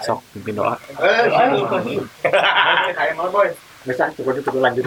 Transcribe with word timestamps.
Sok 0.00 0.20
pimpin 0.32 0.56
doa. 0.56 0.76
Bisa 3.84 4.12
cukup 4.16 4.36
itu 4.40 4.50
lanjut. 4.60 4.84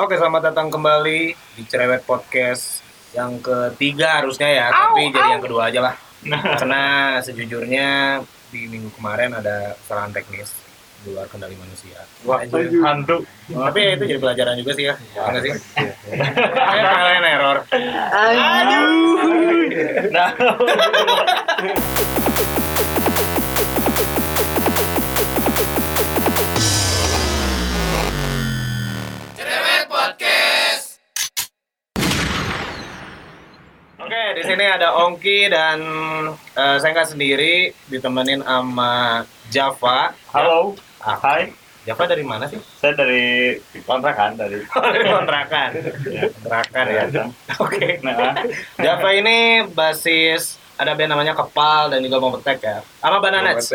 Oke, 0.00 0.16
selamat 0.16 0.52
datang 0.52 0.72
kembali 0.72 1.36
di 1.36 1.62
Cerewet 1.68 2.02
Podcast 2.08 2.80
yang 3.12 3.36
ketiga 3.44 4.24
harusnya 4.24 4.48
ya, 4.48 4.66
tapi 4.72 5.12
jadi 5.12 5.36
yang 5.36 5.44
kedua 5.44 5.68
aja 5.68 5.80
lah. 5.84 5.94
Karena 6.24 6.82
sejujurnya 7.20 8.20
di 8.48 8.68
minggu 8.72 8.88
kemarin 8.96 9.36
ada 9.36 9.76
kesalahan 9.84 10.12
teknis 10.16 10.52
di 11.02 11.12
luar 11.12 11.28
kendali 11.28 11.58
manusia. 11.60 11.98
Wah, 12.24 12.40
hantu. 12.46 13.26
Tapi 13.52 13.78
ya 13.84 13.90
itu 13.98 14.04
jadi 14.16 14.20
pelajaran 14.22 14.54
juga 14.56 14.72
sih 14.72 14.84
ya, 14.88 14.94
enggak 15.18 15.42
sih? 15.44 15.52
Kayak 16.56 16.86
kalian 16.88 17.24
error. 17.26 17.58
Nah, 20.08 20.28
Di 34.32 34.42
sini 34.42 34.64
ada 34.64 34.96
Ongki 34.96 35.46
dan 35.46 35.78
eh, 36.32 36.76
saya 36.80 36.90
nggak 36.90 37.10
sendiri, 37.10 37.70
ditemenin 37.86 38.40
sama 38.40 39.22
Java. 39.48 40.16
halo. 40.32 40.72
Ah, 40.98 41.18
Hai, 41.18 41.50
Java 41.82 42.06
dari 42.06 42.22
mana 42.22 42.46
sih? 42.46 42.56
saya 42.78 42.94
dari 42.94 43.58
kontrakan 43.82 44.38
dari. 44.38 44.62
dari 44.94 45.04
kontrakan. 45.04 45.68
Kontrakan 46.38 46.84
ya. 46.88 47.04
Oke. 47.58 47.98
Nah, 48.00 48.38
Java 48.78 49.08
ini 49.12 49.66
basis 49.68 50.56
ada 50.78 50.94
band 50.94 51.12
namanya 51.12 51.34
Kepal 51.34 51.90
dan 51.90 52.00
juga 52.00 52.16
Mobetek 52.16 52.58
ya. 52.62 52.78
Sama 52.98 53.18
Bananets. 53.18 53.68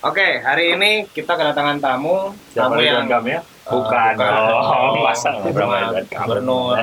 Oke, 0.00 0.28
hari 0.38 0.72
ini 0.72 0.90
kita 1.10 1.34
kedatangan 1.34 1.82
tamu, 1.82 2.30
siapa 2.54 2.78
tamu 2.78 2.84
yang 2.84 3.10
kami 3.10 3.34
ya? 3.34 3.42
Eh, 3.42 3.72
Bukan. 3.74 4.12
bukan. 4.14 4.32
Oh, 4.54 4.94
masa 5.06 5.34
Cuma 5.34 5.50
Bernard. 5.50 6.06
Gubernur. 6.06 6.78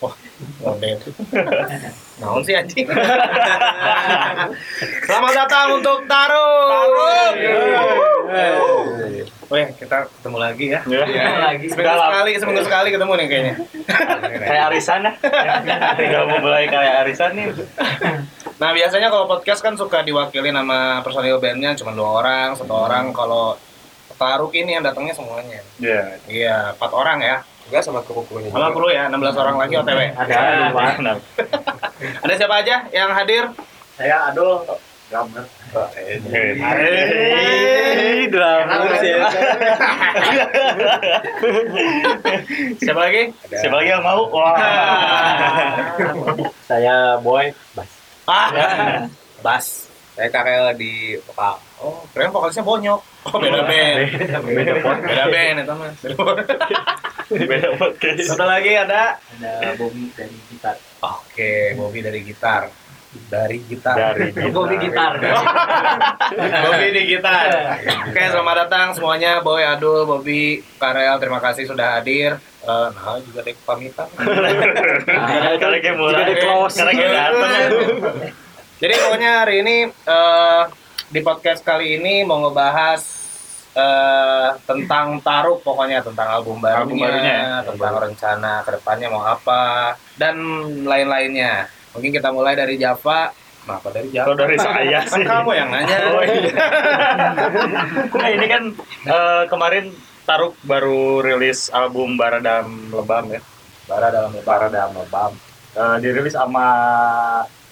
Wah, 0.00 0.16
Oded. 0.64 0.96
Naon 2.24 2.40
sih 2.40 2.56
anjing? 2.56 2.88
Selamat 5.04 5.32
datang 5.36 5.76
untuk 5.76 6.08
Tarung. 6.08 6.88
Weh, 9.52 9.66
kita 9.76 10.08
ketemu 10.08 10.36
lagi 10.40 10.66
ya. 10.72 10.80
Ya. 10.88 11.04
Lagi 11.52 11.68
seminggu 11.68 12.00
sekali, 12.00 12.30
seminggu 12.40 12.62
sekali 12.64 12.88
ketemu 12.96 13.12
nih 13.12 13.26
kayaknya. 13.28 13.54
Kayak 14.48 14.64
arisan 14.72 15.00
ya. 15.04 15.12
Tinggal 16.00 16.24
mau 16.32 16.48
mulai 16.48 16.64
kayak 16.64 17.04
arisan 17.04 17.36
nih. 17.36 17.52
Nah 18.56 18.72
biasanya 18.72 19.12
kalau 19.12 19.28
podcast 19.28 19.60
kan 19.60 19.76
suka 19.76 20.00
diwakili 20.00 20.48
nama 20.48 21.04
personil 21.04 21.36
bandnya 21.36 21.76
cuma 21.76 21.92
dua 21.92 22.24
orang, 22.24 22.56
satu 22.56 22.72
orang. 22.72 23.12
Kalau 23.12 23.60
Taruk 24.20 24.52
ini 24.52 24.76
yang 24.76 24.84
datangnya 24.84 25.16
semuanya. 25.16 25.64
Iya. 25.80 26.20
Iya, 26.28 26.56
empat 26.76 26.92
orang 26.92 27.24
ya. 27.24 27.40
Enggak 27.70 27.86
sama 27.86 28.02
kru-krunya 28.02 28.50
Sama 28.50 28.74
kru 28.74 28.90
ya, 28.90 29.06
16 29.06 29.30
orang 29.38 29.56
lagi 29.62 29.78
OTW. 29.78 30.00
Ada 30.18 30.38
Ada 32.26 32.32
siapa 32.34 32.54
aja 32.66 32.90
yang 32.90 33.14
hadir? 33.14 33.46
Saya 33.94 34.26
Adul 34.26 34.66
drummer. 35.10 35.46
Hei, 35.94 36.18
sih. 38.98 39.14
Siapa 42.82 43.00
lagi? 43.06 43.22
Siapa 43.54 43.74
lagi 43.78 43.90
yang 43.94 44.02
mau? 44.02 44.26
Wah. 44.34 44.54
Saya 46.70 47.22
Boy 47.22 47.54
Bas. 47.78 47.90
Ah, 48.26 48.50
Bas. 49.46 49.90
Saya 50.18 50.26
KKL 50.26 50.74
di 50.74 51.14
vokal. 51.22 51.54
Oh, 51.78 52.02
keren 52.10 52.34
vokalisnya 52.34 52.66
bonyok. 52.66 53.00
Oh, 53.30 53.38
beda 53.38 53.62
band. 53.62 53.98
Beda 54.18 54.38
band. 54.42 55.02
Beda 55.06 55.26
band. 55.30 55.56
Beda 57.30 57.78
podcast. 57.78 58.34
Satu 58.34 58.42
lagi 58.42 58.74
ada 58.74 59.14
Ada 59.38 59.78
Bobby 59.78 60.10
dari 60.18 60.34
gitar. 60.50 60.74
Oke, 60.98 61.78
Bobby 61.78 62.02
dari 62.02 62.20
gitar. 62.26 62.66
Dari 63.30 63.58
gitar. 63.70 63.94
Dari 63.94 64.34
gitar. 64.34 64.50
Bobby 64.50 64.76
gitar. 64.82 65.12
Bobby 66.34 66.88
di 66.90 67.02
gitar. 67.06 67.48
Oke, 68.10 68.22
selamat 68.34 68.56
datang 68.66 68.98
semuanya. 68.98 69.38
Boy, 69.46 69.62
Adul, 69.62 70.10
Bobby, 70.10 70.58
Karel, 70.82 71.22
terima 71.22 71.38
kasih 71.38 71.70
sudah 71.70 72.02
hadir. 72.02 72.34
Eh, 72.66 72.88
nah, 72.98 73.22
juga 73.22 73.46
dek 73.46 73.62
pamitan. 73.62 74.10
Karena 74.18 75.78
kayak 75.78 75.94
mulai. 75.94 76.26
Juga 76.26 76.26
di 76.26 76.36
close. 76.42 76.74
Karena 76.82 76.92
kayak 76.98 77.12
datang 77.14 77.50
ya. 77.50 77.66
Jadi 78.80 78.94
pokoknya 79.06 79.30
hari 79.46 79.54
ini 79.62 79.76
eh, 79.86 80.62
di 81.14 81.20
podcast 81.22 81.62
kali 81.62 81.94
ini 81.94 82.26
mau 82.26 82.42
ngebahas 82.42 83.19
eh, 83.72 84.48
tentang 84.66 85.20
Taruk 85.22 85.62
pokoknya 85.62 86.02
tentang 86.02 86.28
album 86.30 86.58
barunya, 86.58 86.80
Album 86.82 86.96
barunya 86.98 87.36
ya? 87.38 87.62
tentang 87.62 87.94
rencana 87.98 88.52
ke 88.62 88.70
depannya 88.74 89.08
mau 89.10 89.22
apa 89.22 89.94
dan 90.18 90.36
lain-lainnya. 90.82 91.70
Mungkin 91.90 92.10
kita 92.10 92.30
mulai 92.30 92.54
dari 92.54 92.78
Java. 92.78 93.30
Kenapa 93.60 93.88
dari 93.90 94.08
Java? 94.10 94.26
Kalau 94.30 94.38
dari 94.38 94.56
saya 94.58 94.98
Kan 95.06 95.18
sih. 95.20 95.24
kamu 95.26 95.50
yang 95.54 95.68
nanya. 95.70 95.96
Oh, 96.10 96.22
iya. 96.22 96.52
nah 98.14 98.28
ini 98.30 98.46
kan 98.46 98.62
eh, 99.06 99.42
kemarin 99.46 99.84
Taruk 100.20 100.54
baru 100.62 101.18
rilis 101.26 101.74
album 101.74 102.14
Baradam 102.14 102.90
Lebam 102.94 103.34
ya. 103.34 103.40
Bara 103.90 104.06
dalam 104.14 104.30
lebar. 104.30 104.70
Baradam 104.70 104.94
Lebam. 104.94 105.32
Eh, 105.74 105.96
dirilis 105.98 106.34
sama 106.34 106.66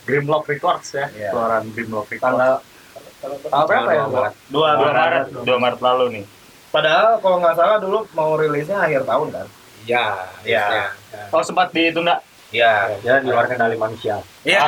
Grimlock 0.02 0.50
Records 0.50 0.88
ya. 0.90 1.06
Iya. 1.14 1.30
Keluaran 1.30 1.70
Grimlock 1.70 2.10
Records. 2.10 2.24
Tanggal 2.26 2.52
tanggal 3.20 3.66
berapa 3.66 3.90
ya? 3.90 4.04
Dua 4.04 4.08
Maret. 4.08 4.34
Dua, 4.48 4.68
2 4.70 4.78
dua 4.78 4.90
Maret, 4.92 5.24
2 5.44 5.62
Maret 5.64 5.80
lalu 5.82 6.04
nih. 6.18 6.24
Padahal 6.68 7.16
kalau 7.18 7.36
nggak 7.40 7.56
salah 7.56 7.76
dulu 7.80 7.98
mau 8.12 8.36
rilisnya 8.36 8.76
akhir 8.78 9.02
tahun 9.08 9.28
kan? 9.32 9.46
Iya, 9.88 10.06
Iya. 10.44 10.64
iya. 10.68 10.86
Oh 11.32 11.40
sempat 11.40 11.72
ditunda. 11.72 12.20
Iya. 12.48 12.96
Ya 13.04 13.20
di 13.20 13.28
luar 13.28 13.44
kendali 13.44 13.76
manusia. 13.76 14.20
Iya. 14.44 14.60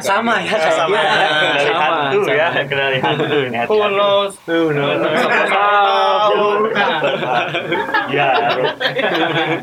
sama 0.00 0.40
ya 0.40 0.56
Sama. 0.56 0.96
Dari 0.96 1.68
Sama. 1.68 1.84
hantu 2.08 2.20
ya, 2.28 2.48
dari 2.64 2.98
hantu 3.00 3.36
ini. 3.44 3.58
Who 3.68 3.76
knows? 3.88 4.32
Ya, 8.10 8.28
Ro. 8.56 8.64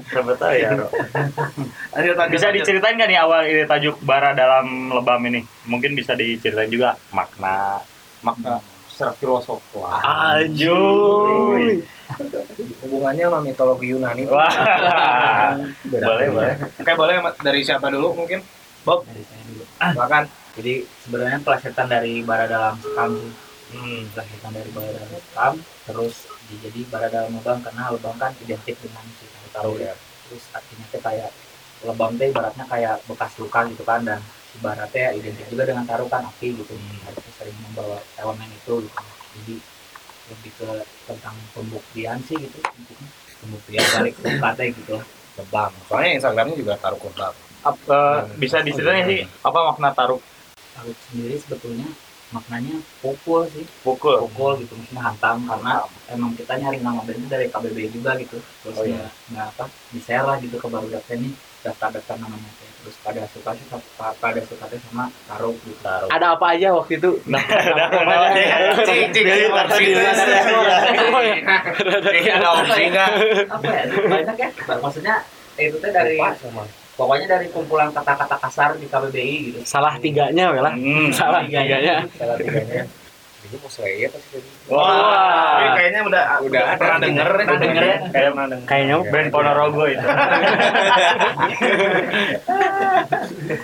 Siapa 0.07 0.33
tahu 0.37 0.53
ya, 0.55 0.69
Ro. 0.77 0.87
Lanjut, 1.97 2.15
lanjut, 2.15 2.33
Bisa 2.37 2.47
diceritain 2.53 2.95
nggak 2.95 3.09
nih 3.09 3.19
awal 3.19 3.41
ini 3.45 3.65
tajuk 3.65 3.97
bara 4.01 4.31
dalam 4.37 4.93
lebam 4.93 5.19
ini? 5.25 5.41
Mungkin 5.65 5.93
bisa 5.93 6.13
diceritain 6.13 6.69
juga 6.69 6.95
makna 7.09 7.81
makna 8.25 8.61
secara 8.89 9.13
filosof. 9.13 9.61
Wah. 9.77 10.01
Ajuy. 10.41 11.85
Hubungannya 12.81 13.29
sama 13.29 13.39
mitologi 13.45 13.93
Yunani. 13.93 14.25
Wah. 14.25 14.49
boleh, 15.85 16.27
boleh. 16.33 16.53
Oke, 16.81 16.91
boleh 16.97 17.15
dari 17.45 17.61
siapa 17.61 17.93
dulu 17.93 18.17
mungkin? 18.17 18.41
Bob, 18.81 19.05
dari 19.05 19.21
saya 19.27 19.43
dulu. 19.45 19.63
silakan. 19.93 20.23
Jadi 20.57 20.73
sebenarnya 21.05 21.39
pelesetan 21.45 21.87
dari 21.91 22.25
bara 22.25 22.49
dalam 22.49 22.75
sekam 22.81 23.09
sih. 23.13 23.33
Hmm. 23.67 24.01
Dari 24.15 24.71
bara 24.73 24.89
dalam 24.89 25.09
sekam 25.21 25.53
terus 25.85 26.15
di- 26.49 26.59
jadi 26.63 26.79
bara 26.89 27.07
dalam 27.11 27.35
lebam 27.37 27.59
karena 27.61 27.91
lebam 27.93 28.15
kan 28.17 28.31
identik 28.41 28.79
dengan 28.81 29.05
si 29.19 29.27
tahu 29.29 29.47
tahu 29.53 29.71
ya. 29.77 29.93
Terus 30.25 30.43
artinya 30.55 30.85
kayak 30.89 31.29
lebam 31.85 32.11
teh 32.17 32.33
ibaratnya 32.33 32.65
kayak 32.65 32.95
bekas 33.05 33.37
luka 33.37 33.69
gitu 33.69 33.83
kan 33.85 34.01
dan 34.01 34.17
si 34.57 34.63
bara 34.65 34.85
teh 34.89 35.05
identik 35.13 35.45
juga 35.53 35.63
dengan 35.69 35.85
tarukan 35.85 36.25
api 36.33 36.47
gitu. 36.57 36.73
Harusnya 37.05 37.31
sering 37.37 37.55
membawa 37.61 38.01
elemen 38.17 38.49
itu 38.49 38.73
gitu. 38.89 39.01
Jadi 39.37 39.55
lebih 40.27 40.51
ke 40.57 40.69
tentang 41.07 41.35
pembuktian 41.53 42.17
sih 42.25 42.35
gitu 42.35 42.59
pembuktian 43.39 43.85
balik 43.93 44.13
teh 44.57 44.67
gitu 44.73 44.91
lah. 44.97 45.05
Lebam. 45.37 45.71
Soalnya 45.85 46.11
Instagramnya 46.17 46.55
juga 46.57 46.73
taruh 46.81 46.97
lebam. 46.97 47.33
Ap- 47.61 47.85
eh, 47.85 48.21
bisa 48.41 48.57
diceritain 48.65 49.05
sih 49.05 49.21
apa 49.45 49.59
makna 49.69 49.89
taruh 49.93 50.19
Taruh 50.73 50.95
sendiri 51.09 51.35
sebetulnya 51.37 51.87
maknanya 52.33 52.75
pukul 52.99 53.47
sih 53.47 53.63
pukul? 53.87 54.19
pukul 54.19 54.59
gitu 54.59 54.75
maksudnya 54.75 54.99
hantam 54.99 55.47
karena 55.47 55.73
emang 56.11 56.31
kita 56.35 56.59
nyari 56.59 56.77
nama 56.83 56.99
band 57.07 57.23
itu 57.23 57.27
dari 57.31 57.47
KBB 57.47 57.77
juga 57.95 58.11
gitu 58.19 58.37
terus 58.61 58.77
Oh, 58.77 58.83
ya 58.83 58.99
iya. 58.99 59.07
nggak 59.31 59.47
apa 59.55 59.65
di 59.95 59.99
share 60.03 60.25
lah 60.27 60.37
gitu 60.43 60.59
ke 60.59 60.67
baru 60.67 60.87
nih 60.91 61.31
daftar 61.67 62.15
namanya 62.15 62.49
teh 62.53 62.69
terus 62.77 62.95
pada 62.99 63.21
suka 63.27 63.51
sih 63.51 63.65
pa- 63.67 64.15
pada 64.15 64.39
suka 64.41 64.63
teh 64.65 64.79
sama 64.81 65.05
taruh 65.25 65.51
gitu 65.57 65.75
taruh 65.77 66.07
Ada 66.07 66.27
apa 66.33 66.45
aja 66.53 66.71
waktu 66.73 66.93
itu? 66.95 67.11
Nah, 67.25 67.41
cik, 68.79 69.11
Jadi 69.11 69.43
cik, 69.43 69.51
taruh 69.51 69.77
di. 69.77 69.91
Iya, 72.17 72.33
ada 72.33 72.47
opsi 72.53 72.81
nggak? 72.87 73.09
apa 73.47 73.67
ya 73.67 73.83
banyak 74.05 74.35
ya 74.37 74.49
maksudnya 74.77 75.15
itu 75.57 75.75
teh 75.75 75.91
dari 75.91 76.15
pokoknya 76.93 77.25
dari 77.29 77.47
kumpulan 77.47 77.89
kata-kata 77.91 78.35
kasar 78.39 78.69
di 78.75 78.85
KBBI 78.85 79.35
gitu 79.45 79.59
Salah 79.63 79.97
tiganya, 79.97 80.49
Wela. 80.49 80.71
Hmm, 80.71 81.09
Salah 81.11 81.43
tiganya. 81.43 82.05
salah 82.11 82.35
tiganya 82.35 82.83
Ini 83.39 83.55
mau 83.55 83.69
Slayer 83.69 84.09
pasti 84.09 84.27
tadi. 84.33 84.49
Wah. 84.67 85.57
Ini 85.57 85.69
kayaknya 85.73 86.01
udah 86.03 86.23
Udah 86.41 86.61
ada. 86.63 86.75
pernah 86.75 86.97
denger. 86.99 87.25
Pernah 87.27 87.57
denger 87.59 87.83
ya? 87.83 87.97
Kayak 88.09 88.31
Kayaknya 88.65 88.95
band 89.07 89.29
Ponorogo 89.29 89.83
itu. 89.85 90.03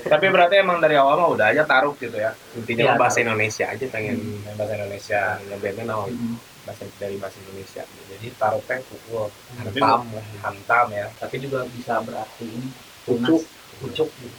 Tapi 0.05 0.25
berarti 0.29 0.55
emang 0.57 0.77
dari 0.77 0.95
awal 0.95 1.15
mah 1.17 1.29
udah 1.29 1.45
aja 1.49 1.63
taruh 1.63 1.93
gitu 1.95 2.15
ya. 2.15 2.31
Intinya 2.53 2.93
mah 2.93 2.97
bahasa 3.01 3.19
Indonesia 3.19 3.65
aja 3.65 3.85
pengen 3.87 4.17
Yang 4.41 4.55
bahasa 4.55 4.73
Indonesia. 4.75 5.21
ngebandnya 5.43 5.83
naon 5.85 6.09
Hmm. 6.13 6.37
bahasa 6.63 6.83
dari 6.95 7.15
bahasa 7.17 7.37
Indonesia. 7.41 7.83
Jadi 7.83 8.27
taruh 8.33 8.61
teh 8.63 8.79
pukul 8.83 9.27
Hantam 9.57 10.07
hantam 10.39 10.85
ya. 10.91 11.07
tapi 11.17 11.35
juga 11.37 11.65
bisa 11.67 11.99
berarti 11.99 12.45
ini 12.45 12.69
tunas 13.03 13.43
pucuk 13.79 14.09
gitu. 14.13 14.37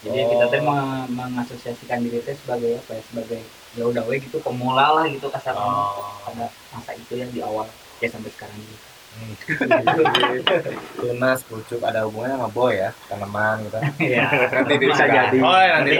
Jadi 0.00 0.20
kita 0.32 0.44
tuh 0.48 0.60
meng- 0.64 1.08
mengasosiasikan 1.12 2.00
diri 2.04 2.18
teh 2.24 2.32
sebagai 2.32 2.80
apa 2.80 2.90
ya 2.96 3.02
sebagai 3.04 3.40
ya 3.76 3.84
udah 3.86 4.02
we 4.08 4.16
gitu 4.18 4.38
pemula 4.40 4.86
lah 4.96 5.04
gitu 5.12 5.26
kasarnya. 5.30 5.60
Oh. 5.60 6.18
pada 6.26 6.46
masa 6.72 6.90
itu 6.96 7.14
yang 7.20 7.30
di 7.30 7.40
awal 7.44 7.66
ya 8.00 8.08
sampai 8.08 8.30
sekarang 8.32 8.58
gitu 8.64 8.89
Tunas, 11.00 11.40
pucuk 11.44 11.80
ada 11.82 12.06
hubungannya 12.06 12.36
sama 12.38 12.48
boy 12.48 12.72
ya, 12.78 12.90
tanaman 13.10 13.56
gitu. 13.66 13.78
ya 14.00 14.26
Nanti 14.54 14.74
bisa 14.78 15.04
jadi. 15.04 15.38
Oh, 15.42 15.60
ya, 15.60 15.82
nanti. 15.82 15.94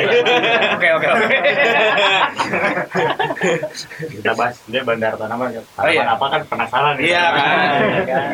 Oke, 0.78 0.88
oke, 0.94 1.06
oke. 1.10 1.26
Kita 4.14 4.30
bahas 4.36 4.56
dia 4.66 4.82
bandar 4.86 5.12
tanaman. 5.18 5.46
Oh, 5.76 5.86
iya. 5.90 6.06
Tanaman 6.06 6.08
apa 6.16 6.24
kan 6.30 6.40
penasaran 6.46 6.92
gitu. 6.96 7.06
Iya 7.10 7.24
kan. 7.34 7.68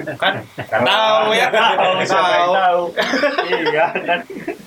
Kan 0.70 0.82
tahu 0.82 1.26
ya. 1.34 1.46
Tahu 1.50 1.92
yang 2.00 2.10
Tahu. 2.10 2.52
tahu. 2.52 2.82
Iya 3.46 3.86
kan. 3.94 4.20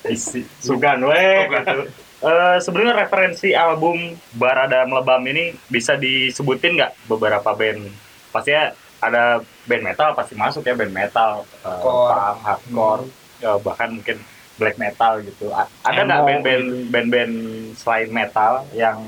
Isi 0.08 0.40
sugan 0.58 1.00
we 1.06 1.26
gitu. 1.48 1.78
Eh, 2.20 2.58
sebenarnya 2.60 3.08
referensi 3.08 3.56
album 3.56 4.12
Barada 4.36 4.84
Melebam 4.84 5.24
ini 5.24 5.56
bisa 5.72 5.96
disebutin 5.96 6.76
nggak 6.76 7.08
beberapa 7.08 7.56
band? 7.56 7.88
Pastinya 8.28 8.76
ada 9.00 9.40
band 9.70 9.84
metal 9.86 10.08
pasti 10.12 10.34
masuk 10.34 10.62
ya 10.62 10.74
band 10.74 10.90
metal, 10.92 11.46
Hardcore. 11.62 12.10
punk, 12.10 12.36
hardcore, 12.42 13.02
eh, 13.40 13.58
bahkan 13.62 13.88
mungkin 13.94 14.16
black 14.58 14.76
metal 14.76 15.12
gitu. 15.22 15.46
A- 15.50 15.70
Ada 15.86 16.00
nggak 16.04 16.20
band-band 16.26 16.64
band-band 16.90 17.34
selain 17.72 18.10
metal 18.10 18.66
yang 18.74 18.98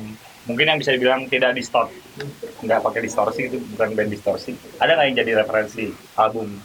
mungkin 0.43 0.64
yang 0.64 0.79
bisa 0.79 0.94
dibilang 0.94 1.26
tidak 1.26 1.53
distort, 1.53 1.91
nggak 2.62 2.81
pakai 2.81 3.00
distorsi 3.03 3.47
itu 3.47 3.59
bukan 3.75 3.93
band 3.93 4.11
distorsi. 4.11 4.55
Ada 4.79 4.94
nggak 4.94 5.06
yang 5.06 5.17
jadi 5.19 5.32
referensi 5.37 5.85
album 6.17 6.62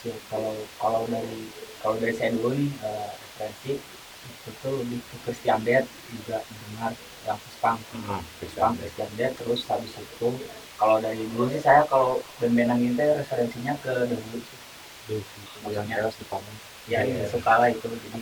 sih 0.00 0.16
kalau 0.26 0.56
kalau 0.76 1.04
dari 1.06 1.46
kalau 1.78 1.94
dari 1.96 2.12
saya 2.12 2.32
dulu 2.32 2.50
nih 2.50 2.70
eh, 2.82 3.08
referensi 3.14 3.72
itu 4.46 4.68
lebih 4.72 4.98
ke 5.02 5.16
Christian 5.22 5.60
Dead 5.62 5.86
juga 6.10 6.38
dengar 6.42 6.92
yang 7.22 7.38
punk 7.58 7.78
punk 7.94 8.24
Christian 8.78 9.10
Dead 9.14 9.32
terus 9.34 9.62
habis 9.66 9.94
itu 9.94 10.28
kalau 10.76 10.96
dari 11.00 11.24
dulu 11.32 11.48
sih 11.48 11.60
saya 11.60 11.82
kalau 11.88 12.20
band-bandan 12.40 12.78
ya 12.84 13.16
referensinya 13.16 13.72
ke 13.80 13.92
The 14.08 14.16
Who 14.16 14.36
sih. 14.40 14.60
maksudnya 15.64 15.96
ya 16.86 17.00
ya 17.02 17.24
suka 17.26 17.52
lah 17.58 17.68
itu 17.72 17.88
jadi 17.88 18.20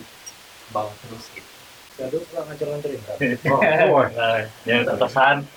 bawa 0.71 0.91
terus 1.03 1.29
gitu 1.35 1.55
Aduh, 1.95 2.19
kurang 2.27 2.51
ngancur-ngancurin. 2.51 2.99
Oh, 3.87 4.03
nah, 4.03 4.43
yang 4.67 4.83
terkesan 4.83 5.47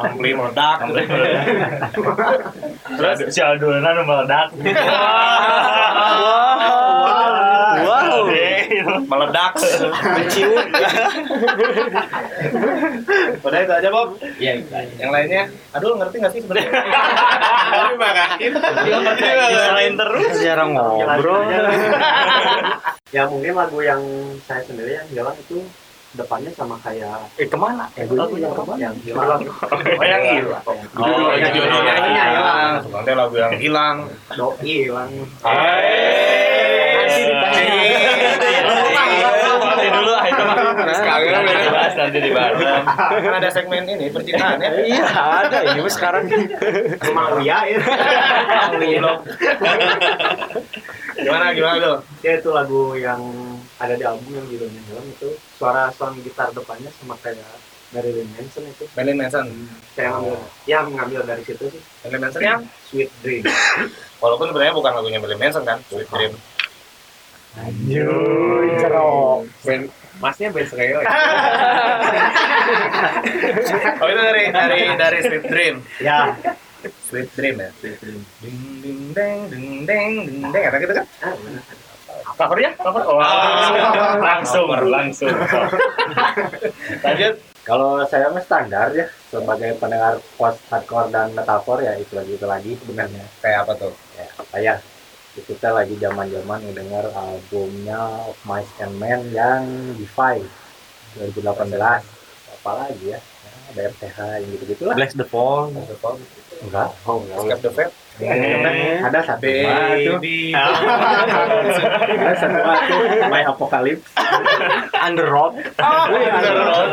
Ampli 0.00 0.32
meledak. 0.32 0.80
terus 2.96 3.18
si 3.28 3.40
adonan 3.44 4.00
meledak. 4.08 4.48
Wow. 7.84 8.30
Meledak. 8.84 9.52
Mencium. 10.14 10.56
Udah 13.44 13.58
itu 13.60 13.72
aja, 13.72 13.88
Bob. 13.90 14.08
ya 14.40 14.52
itu 14.58 14.72
aja. 14.72 14.94
Yang 15.00 15.10
lainnya, 15.10 15.42
aduh 15.74 15.96
ngerti 15.98 16.16
nggak 16.20 16.32
sih 16.32 16.40
sebenarnya? 16.44 16.70
Terima 17.74 18.10
kasih. 18.14 18.46
Disalahin 19.52 19.94
terus. 19.96 20.30
Jarang 20.40 20.70
ngobrol. 20.76 21.40
Ya 23.14 23.30
mungkin 23.30 23.54
lagu 23.54 23.78
yang 23.78 24.02
saya 24.42 24.66
sendiri 24.66 24.98
yang 24.98 25.06
hilang 25.06 25.36
itu 25.38 25.62
depannya 26.14 26.50
sama 26.54 26.78
kayak 26.80 27.26
Eh 27.38 27.46
ke 27.50 27.58
mana? 27.58 27.90
yang 27.94 28.94
hilang. 29.02 29.40
Oh, 29.42 30.04
yang 30.06 30.24
hilang. 30.24 30.62
Oh, 30.94 31.34
iya, 31.34 31.50
jadi 31.50 31.58
iya, 31.58 31.66
judulnya 31.66 31.94
iya, 31.94 32.04
hilang. 32.06 32.30
iya. 32.30 32.82
Sebenarnya 32.82 33.14
lagu 33.18 33.34
yang 33.38 33.54
hilang. 33.58 33.96
Doi 34.38 34.54
hilang. 34.62 35.10
Nanti 40.84 41.10
ah 41.10 41.64
dibahas, 41.64 41.92
nanti 41.98 42.18
dibahas. 42.20 42.54
Kan 43.24 43.34
ada 43.34 43.50
segmen 43.50 43.84
ini 43.86 44.06
percintaan 44.10 44.58
ya. 44.62 44.70
Iya, 44.74 45.06
ada 45.46 45.58
ini 45.70 45.80
mah 45.82 45.92
sekarang. 45.92 46.24
Rumah 47.00 47.26
Uya 47.38 47.58
ya. 47.68 47.78
Gimana 51.14 51.54
gimana 51.54 51.76
lo? 51.78 51.94
Ya 52.26 52.32
itu 52.38 52.50
lagu 52.50 52.98
yang 52.98 53.20
ada 53.82 53.94
di 53.98 54.04
album 54.06 54.30
yang 54.30 54.46
judulnya 54.46 54.80
hilang 54.86 55.06
itu 55.10 55.34
suara 55.58 55.90
sound 55.94 56.22
gitar 56.22 56.54
depannya 56.54 56.90
sama 57.00 57.18
kayak 57.18 57.42
Marilyn 57.94 58.26
Manson 58.34 58.64
itu. 58.66 58.84
Marilyn 58.98 59.18
Manson. 59.22 59.46
Saya 59.94 60.08
ngambil, 60.18 60.38
ya 60.66 60.78
mengambil 60.82 61.20
dari 61.22 61.42
situ 61.46 61.64
sih. 61.70 61.80
Marilyn 62.02 62.20
Manson 62.26 62.42
yang 62.42 62.60
Sweet 62.90 63.10
Dream. 63.22 63.42
walaupun 64.22 64.50
sebenarnya 64.50 64.74
bukan 64.74 64.92
lagunya 64.98 65.18
Marilyn 65.22 65.40
Manson 65.42 65.62
kan, 65.62 65.78
Sweet 65.86 66.10
Dream. 66.10 66.32
Anjir, 67.54 68.10
jerok. 68.82 69.46
Band, 69.62 69.84
masnya 70.18 70.50
band 70.50 70.68
Slayer. 70.70 71.02
Oh 73.94 74.08
itu 74.10 74.20
dari 74.20 74.44
dari 74.50 74.80
dari 74.96 75.18
Sweet 75.22 75.44
Dream. 75.46 75.74
ya. 76.02 76.34
Sweet 77.08 77.28
Dream 77.36 77.56
ya. 77.60 77.70
Sweet 77.78 77.96
Dream. 78.00 78.20
Ding 78.42 78.58
ding 78.82 79.00
deng 79.14 79.38
ding 79.52 79.66
deng 79.86 80.12
ding 80.26 80.40
deng 80.50 80.62
kata 80.66 80.76
gitu 80.82 80.94
kan? 80.96 81.06
Ah, 81.22 81.34
benar. 81.38 81.62
Covernya? 82.24 82.70
Cover? 82.80 83.02
Oh, 83.04 83.20
langsung, 84.18 84.68
langsung. 84.88 85.34
Lanjut. 87.04 87.34
Kalau 87.64 88.04
saya 88.04 88.28
mah 88.28 88.44
standar 88.44 88.92
ya 88.92 89.08
sebagai 89.32 89.80
pendengar 89.80 90.20
post 90.36 90.60
hardcore 90.68 91.08
dan 91.08 91.32
metafor 91.32 91.80
ya 91.80 91.96
itu 91.96 92.12
lagi 92.12 92.36
itu 92.36 92.44
lagi 92.44 92.70
sebenarnya. 92.76 93.24
Kayak 93.40 93.64
apa 93.64 93.72
tuh? 93.80 93.92
Ya, 94.20 94.28
saya 94.52 94.74
itu 95.34 95.52
teh 95.58 95.72
lagi 95.72 95.98
zaman-zaman 95.98 96.62
ngedenger 96.62 97.10
albumnya 97.10 97.98
Of 98.30 98.38
Mice 98.46 98.70
and 98.78 98.94
Men 99.02 99.34
yang 99.34 99.66
Defy 99.98 100.38
2018 101.18 101.74
apalagi 102.62 103.06
ya, 103.10 103.18
ya 103.18 103.52
ada 103.74 103.80
RTH 103.90 104.18
yang 104.38 104.50
gitu-gitu 104.54 104.82
lah 104.86 104.94
Bless 104.94 105.18
the 105.18 105.26
Fall. 105.26 105.74
enggak 106.62 106.88
oh 107.02 107.18
enggak 107.26 107.38
Escape 107.42 107.62
the 107.66 107.72
Fate. 107.74 107.94
Ada 108.14 109.20
satu 109.26 109.42
Baby. 109.42 110.54
ada 110.54 112.32
satu 112.38 112.58
mah 112.62 112.78
tuh 112.86 113.00
My 113.26 113.42
Apocalypse. 113.42 114.06
Under 115.02 115.26
Road 115.26 115.58
Under 115.82 116.54
Road 116.54 116.90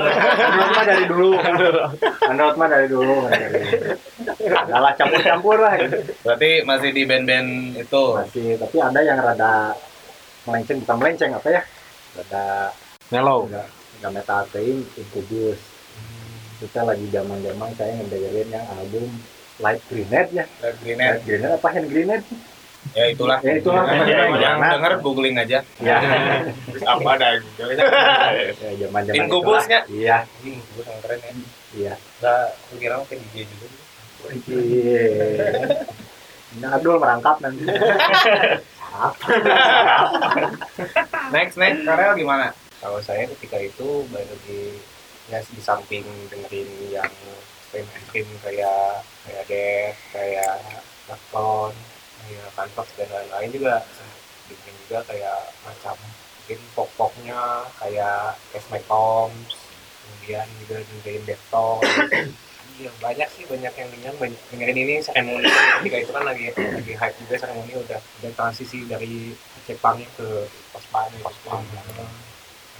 mah 0.73 0.83
dari 0.83 1.05
dulu. 1.05 1.29
Under 1.37 2.41
Road 2.41 2.55
mah 2.57 2.67
dari 2.73 2.87
dulu. 2.89 3.29
Adalah 4.41 4.97
campur-campur 4.97 5.57
lah. 5.61 5.77
Gitu. 5.77 5.97
Berarti 6.25 6.49
masih 6.65 6.89
di 6.89 7.03
band-band 7.05 7.77
itu. 7.77 8.03
masih 8.17 8.57
tapi 8.57 8.77
ada 8.81 8.99
yang 9.05 9.21
rada 9.21 9.77
melenceng 10.49 10.81
bukan 10.81 10.95
melenceng 10.97 11.31
apa 11.37 11.47
ya? 11.53 11.61
Rada 12.17 12.73
Mellow. 13.13 13.45
enggak 14.01 14.11
metal 14.17 14.41
teing 14.49 14.81
Incubus 14.97 15.61
kita 16.61 16.85
lagi 16.85 17.09
zaman 17.09 17.41
zaman 17.41 17.73
saya 17.73 17.97
ngedengerin 17.97 18.53
yang 18.53 18.65
album 18.77 19.09
Light 19.61 19.81
Grenade 19.85 20.29
ya 20.33 20.45
Red 20.59 20.75
Grenade. 20.81 21.11
Light 21.11 21.23
Grenade 21.23 21.53
apa 21.55 21.67
Hand 21.69 21.87
Grenade 21.87 22.25
Ya 22.91 23.05
itulah. 23.07 23.37
Ya, 23.39 23.53
itulah. 23.55 23.85
Yang 24.33 24.57
Nah. 24.57 24.73
denger 24.73 24.93
googling 24.99 25.37
aja. 25.37 25.61
ya 25.77 25.97
Apa 26.81 27.09
ada 27.13 27.37
ya 27.37 28.71
zaman 28.81 29.05
zaman 29.05 29.15
Incubusnya? 29.15 29.85
iya 29.87 30.25
Ini 30.41 30.57
gue 30.57 30.81
sangat 30.81 31.01
keren 31.05 31.19
ya. 31.21 31.29
iya 31.71 31.93
Nggak 32.17 32.45
kira 32.75 32.95
mungkin 32.97 33.17
DJ 33.21 33.45
juga. 33.45 33.67
iya 34.51 35.01
Abdul 36.67 36.97
merangkap 36.97 37.37
nanti 37.39 37.63
Next 41.31 41.55
next 41.55 41.81
Karel 41.81 42.13
gimana? 42.13 42.51
Kalau 42.81 42.99
saya 42.99 43.23
ketika 43.29 43.57
itu 43.57 44.03
baru 44.09 44.35
di 44.43 44.73
ya 45.29 45.39
di 45.39 45.61
samping 45.61 46.01
dengerin 46.27 46.67
yang 46.91 47.07
stream 47.71 48.27
kayak 48.43 49.07
kayak 49.23 49.43
Death, 49.47 49.99
kayak 50.11 50.59
Nakon, 51.07 51.73
kayak 52.19 52.47
Kantox 52.55 52.87
dan 52.99 53.07
lain-lain 53.07 53.49
juga. 53.55 53.75
Bikin 54.51 54.73
juga 54.87 54.99
kayak 55.07 55.39
macam 55.63 55.95
mungkin 55.95 56.59
pop-popnya 56.75 57.63
kayak 57.79 58.35
My 58.67 58.81
Toms, 58.83 59.55
kemudian 60.03 60.47
juga 60.59 60.83
dengerin 60.83 61.23
Deftones. 61.23 61.91
Iya 62.81 62.87
banyak 62.97 63.29
sih 63.37 63.45
banyak 63.45 63.73
yang 63.77 64.15
banyak 64.17 64.41
dengerin 64.49 64.79
ini 64.79 64.95
seremoni 65.05 65.45
ketika 65.45 65.97
itu 66.01 66.11
kan 66.17 66.23
lagi 66.25 66.49
lagi 66.49 66.93
hype 66.97 67.17
juga 67.21 67.35
seremoni 67.37 67.77
udah 67.77 67.99
udah 67.99 68.31
transisi 68.33 68.89
dari 68.89 69.37
Jepang 69.69 70.01
ke 70.17 70.49
post-punk 70.73 71.13
post-punk 71.21 71.61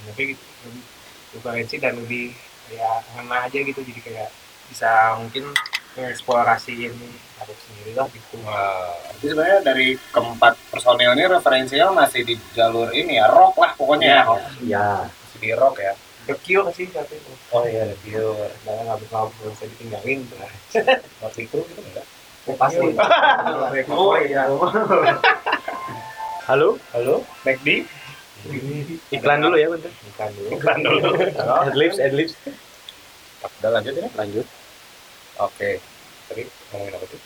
tapi 0.10 0.33
lebih 0.33 0.83
preferensi 1.29 1.75
dan 1.77 2.01
lebih 2.01 2.33
ya 2.74 3.03
ngena 3.13 3.45
aja 3.45 3.60
gitu 3.62 3.83
jadi 3.83 4.01
kayak 4.01 4.29
bisa 4.72 5.20
mungkin 5.20 5.44
mengeksplorasiin 5.92 6.96
aku 7.38 7.51
sendiri 7.60 7.92
lah 7.94 8.08
gitu 8.08 8.36
Wah, 8.42 8.96
jadi 9.18 9.25
sebenarnya 9.30 9.60
dari 9.62 9.88
keempat 10.08 10.54
personil 10.72 11.12
ini 11.12 11.24
referensinya 11.28 11.92
masih 11.92 12.24
di 12.24 12.36
jalur 12.51 12.88
ini 12.92 13.20
ya 13.20 13.28
rock 13.28 13.58
lah 13.58 13.72
pokoknya 13.75 14.08
ya. 14.08 14.24
Iya. 14.62 14.88
Masih 15.04 15.38
di 15.38 15.50
rock 15.51 15.75
ya. 15.78 15.94
The 16.22 16.38
Cure 16.38 16.70
sih 16.72 16.86
satu 16.88 17.12
itu 17.12 17.34
Oh 17.50 17.66
iya, 17.66 17.84
The 17.84 17.98
Cure. 18.00 18.46
jangan 18.62 18.82
nggak 18.88 18.98
bisa 19.01 19.16
nggak 19.36 19.51
bisa 19.51 19.66
ditinggalin 19.68 20.20
Motley 21.20 21.46
Crue 21.46 21.66
gitu 21.66 21.82
enggak? 21.82 22.06
Oh, 22.42 22.58
pasti 22.58 22.82
oh 23.92 24.18
iya 24.18 24.48
Halo, 26.48 26.80
Halo, 26.92 27.16
McD. 27.44 27.68
iklan 29.12 29.38
dulu 29.40 29.54
ya 29.54 29.70
bentar. 29.70 29.92
bukan 29.94 30.30
dulu 30.34 30.48
Iklan 30.50 30.78
dulu. 30.82 31.00
Adlibs, 31.62 31.98
adlibs. 31.98 32.34
Udah 33.62 33.70
lanjut 33.72 33.94
ya? 33.94 34.08
Lanjut. 34.18 34.46
Oke. 35.41 35.81
Tadi 36.29 36.43
ngomongin 36.71 36.93
apa 36.95 37.05
tuh? 37.10 37.21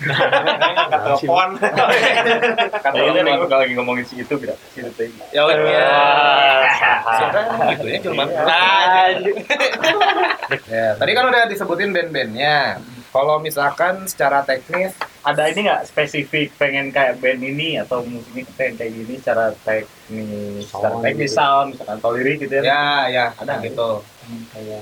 angkat 0.00 1.00
telepon 1.04 1.48
Kata 1.60 2.96
lu 2.96 3.12
kan 3.12 3.24
kalau 3.44 3.60
lagi 3.60 3.74
ngomongin 3.76 4.04
si 4.08 4.24
itu 4.24 4.32
tidak 4.40 4.56
si 4.72 4.80
itu. 4.80 5.12
Ya 5.28 5.44
udah. 5.44 5.60
Wah. 5.60 6.64
Sebenarnya 7.20 7.72
gitu 7.76 7.84
ya 7.84 7.98
cuma. 8.08 8.24
Ya, 10.66 10.86
tadi 10.96 11.12
kan 11.12 11.24
udah 11.28 11.42
disebutin 11.52 11.92
band-bandnya. 11.92 12.80
Kalau 13.10 13.42
misalkan 13.42 14.06
secara 14.06 14.46
teknis 14.46 14.94
Ada 15.20 15.52
ini 15.52 15.68
nggak 15.68 15.84
spesifik 15.92 16.56
pengen 16.56 16.88
kayak 16.94 17.20
band 17.20 17.44
ini 17.44 17.76
atau 17.76 18.00
musik 18.00 18.32
ini 18.32 18.48
pengen 18.56 18.80
kayak 18.80 18.92
gini 18.96 19.14
secara 19.20 19.52
teknis, 19.68 20.64
secara 20.64 20.96
teknis 21.04 21.28
gitu. 21.28 21.36
sound, 21.36 21.66
misalkan 21.76 21.96
atau 22.00 22.10
lirik 22.16 22.36
gitu 22.40 22.54
ya. 22.56 22.62
ya 22.64 22.86
ya 23.12 23.24
Ada 23.36 23.60
gitu. 23.60 24.00
kayak 24.56 24.80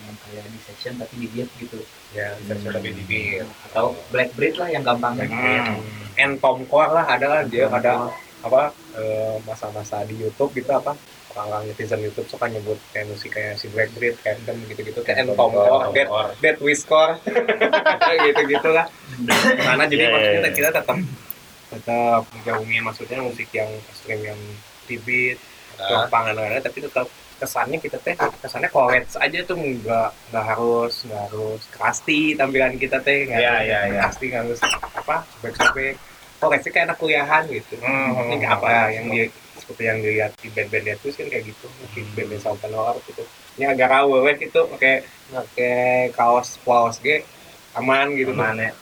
kayak 0.00 0.44
di 0.48 0.58
section 0.64 0.96
tapi 0.96 1.14
di 1.20 1.28
beat 1.28 1.50
gitu 1.60 1.76
Ya, 2.10 2.34
bisa 2.40 2.68
lebih 2.70 2.90
di 2.92 3.04
beat. 3.04 3.46
atau 3.70 3.94
black 4.10 4.34
breed 4.34 4.54
lah 4.54 4.66
yang 4.66 4.82
gampang 4.82 5.14
Hmm. 5.20 5.78
and 6.16 6.34
Tomcore 6.36 6.90
lah 6.90 7.06
ada 7.06 7.26
lah 7.28 7.40
dia 7.44 7.64
ada 7.64 8.10
apa 8.40 8.62
eh, 8.92 9.36
masa-masa 9.40 10.02
di 10.02 10.16
YouTube 10.16 10.50
gitu 10.52 10.68
apa 10.70 10.98
orang-orang 11.30 11.70
netizen 11.70 12.00
YouTube 12.00 12.26
suka 12.26 12.50
nyebut 12.50 12.74
kayak 12.90 13.06
musik 13.06 13.30
kayak 13.30 13.54
si 13.54 13.70
Black 13.70 13.94
Breed, 13.94 14.18
Kingdom 14.18 14.58
gitu-gitu 14.66 14.98
kayak 15.00 15.22
and 15.22 15.30
Tomcore, 15.30 15.94
Dead, 15.94 16.08
Dead 16.40 16.58
Whisker 16.58 17.22
gitu-gitu 18.26 18.68
lah 18.68 18.90
karena 19.56 19.84
jadi 19.86 20.02
Yeah. 20.02 20.12
maksudnya 20.12 20.50
kita 20.50 20.70
tetap 20.74 20.96
tetap 21.70 22.22
mengaumi 22.34 22.78
maksudnya 22.80 23.22
musik 23.22 23.46
yang 23.52 23.70
ekstrim 23.86 24.20
yang 24.20 24.40
di 24.84 24.98
beat 24.98 25.38
Nah. 25.78 26.04
lapangan 26.04 26.36
ada 26.36 26.60
tapi 26.60 26.82
tetap 26.82 27.08
kesannya 27.40 27.80
kita 27.80 27.96
teh 28.04 28.12
kesannya 28.44 28.68
college 28.68 29.16
aja 29.16 29.38
tuh 29.48 29.56
nggak 29.56 30.08
nggak 30.28 30.44
harus 30.44 31.08
nggak 31.08 31.22
harus 31.32 31.60
krusty 31.72 32.36
tampilan 32.36 32.76
kita 32.76 33.00
teh 33.00 33.24
nggak 33.24 33.40
harus 33.40 33.64
iya, 33.64 33.78
iya. 33.88 34.00
krusty 34.04 34.24
nggak 34.28 34.42
harus 34.44 34.60
apa 34.92 35.16
sobek-sobek. 35.36 35.96
College 36.40 36.62
sih 36.64 36.72
kayak 36.72 36.86
anak 36.88 36.96
kuliahan 36.96 37.44
gitu. 37.52 37.76
Hmm, 37.84 38.32
ini 38.32 38.48
apa 38.48 38.88
yang 38.96 39.12
di 39.12 39.28
seperti 39.60 39.82
yang 39.84 40.00
dilihat 40.00 40.32
di 40.40 40.48
band-band 40.48 40.96
itu 40.96 41.12
kan 41.12 41.28
kayak 41.28 41.44
gitu. 41.52 41.66
Mungkin 41.68 42.04
band-band 42.16 42.40
sama 42.40 42.56
penolak 42.64 42.96
gitu. 43.04 43.24
Ini 43.60 43.64
agak 43.76 43.88
rawe 43.92 44.32
gitu 44.40 44.60
pakai 44.72 45.04
pakai 45.28 46.08
kaos 46.16 46.56
polos 46.64 46.96
ge 47.04 47.24
aman 47.78 48.06
gitu. 48.18 48.32
Aman 48.34 48.56
ya. 48.58 48.72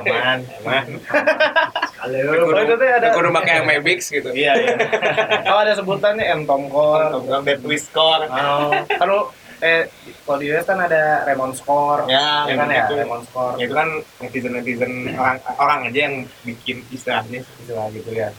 Aman. 0.00 0.38
aman. 0.64 0.86
Kudu, 2.02 2.60
itu 2.66 2.74
teh 2.80 2.90
ada 2.90 3.08
kudu 3.14 3.28
pakai 3.30 3.52
yang 3.60 3.66
Mavix 3.68 4.10
gitu. 4.10 4.32
Iya, 4.32 4.52
iya. 4.58 4.74
Oh, 5.52 5.58
ada 5.60 5.72
sebutannya 5.76 6.24
M. 6.34 6.48
Tomcore, 6.48 7.22
Dead 7.46 7.62
Whisker 7.62 8.26
Oh, 8.26 8.72
kalau 8.98 9.30
eh 9.62 9.86
kalau 10.26 10.42
di 10.42 10.50
US 10.50 10.66
kan 10.66 10.82
ada 10.82 11.22
Raymond 11.22 11.54
Score, 11.54 12.10
ya, 12.10 12.50
ya 12.50 12.58
kan 12.58 12.66
ya, 12.66 12.82
itu, 12.82 12.94
Raymond 12.98 13.24
Score. 13.30 13.54
itu 13.62 13.70
kan 13.70 13.88
netizen 14.18 14.52
netizen 14.58 14.92
orang 15.14 15.38
orang 15.62 15.78
aja 15.86 16.00
yang 16.10 16.14
bikin 16.42 16.82
istilahnya 16.90 17.46
istilah 17.62 17.86
gitu 17.94 18.10
ya. 18.10 18.34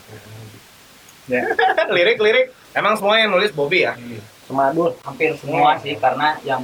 Lirik-lirik. 1.96 2.52
Emang 2.76 3.00
semua 3.00 3.22
yang 3.22 3.32
nulis 3.32 3.56
Bobby 3.56 3.88
ya? 3.88 3.96
Semadul. 4.44 4.92
hampir 5.08 5.32
semua 5.40 5.80
sih 5.80 5.96
karena 5.96 6.36
yang 6.44 6.60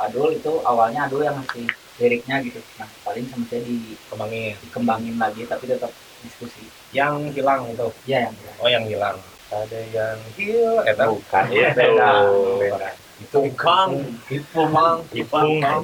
adul 0.00 0.32
itu 0.32 0.64
awalnya 0.64 1.04
adul 1.04 1.20
yang 1.20 1.36
ngasih 1.36 1.68
liriknya 1.98 2.36
gitu 2.40 2.58
nah 2.76 2.88
paling 3.02 3.26
sama 3.26 3.44
saya 3.46 3.62
Kembangin. 4.08 4.54
dikembangin 4.60 5.16
lagi 5.18 5.42
tapi 5.44 5.66
tetap 5.66 5.90
diskusi 6.18 6.62
Yang 6.90 7.36
hilang 7.36 7.68
itu. 7.68 7.88
ya 8.04 8.26
yang 8.26 8.34
Oh, 8.58 8.66
yang 8.66 8.84
hilang. 8.84 9.18
Ada 9.48 9.80
yang 9.88 10.18
hilang, 10.34 10.84
eh. 10.84 10.94
Bukan. 10.94 11.44
Iya, 11.48 11.68
Beda. 11.72 12.10
Beda. 12.58 12.90
itu 13.18 13.38
bang 13.50 13.90
itu 14.30 14.60
mang 14.68 15.02
Ipung. 15.10 15.58
bang 15.58 15.82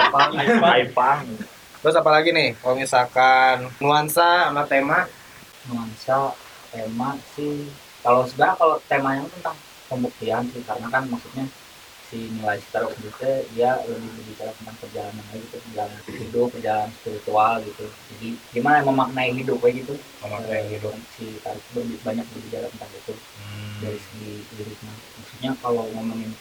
Ipang, 0.00 0.30
Ipang. 0.82 1.20
Terus 1.78 1.94
apa 1.94 2.10
lagi 2.10 2.32
nih? 2.32 2.56
Kalau 2.56 2.74
misalkan 2.74 3.56
nuansa 3.78 4.48
sama 4.48 4.64
tema, 4.64 5.04
nuansa 5.66 6.32
tema 6.68 7.14
sih 7.32 7.68
kalau 8.00 8.24
sebenarnya 8.24 8.56
kalau 8.56 8.76
temanya 8.86 9.22
tentang 9.30 9.56
pembuktian 9.86 10.42
sih 10.50 10.62
karena 10.62 10.86
kan 10.88 11.04
maksudnya 11.06 11.44
si 12.06 12.18
nilai 12.30 12.58
secara 12.62 12.86
itu 12.94 13.10
dia 13.50 13.70
lebih 13.82 14.10
berbicara 14.14 14.50
tentang 14.54 14.76
perjalanan 14.78 15.24
aja 15.26 15.38
gitu 15.42 15.56
perjalanan 15.66 16.02
hidup 16.06 16.48
perjalanan 16.54 16.90
spiritual 16.94 17.52
gitu 17.66 17.84
jadi 18.14 18.28
gimana 18.54 18.78
memaknai 18.86 19.30
hidup 19.34 19.58
kayak 19.58 19.74
gitu 19.82 19.94
Memaknai 20.22 20.64
hidup. 20.70 20.92
si 21.10 21.24
tarik 21.42 21.64
berbi- 21.74 22.00
banyak 22.02 22.26
berbicara 22.30 22.66
tentang 22.70 22.90
itu 22.94 23.14
Hmm. 23.36 23.78
dari 23.82 23.98
segi 23.98 24.32
liriknya 24.56 24.92
maksudnya 25.18 25.50
kalau 25.60 25.84
ngomongin 25.92 26.32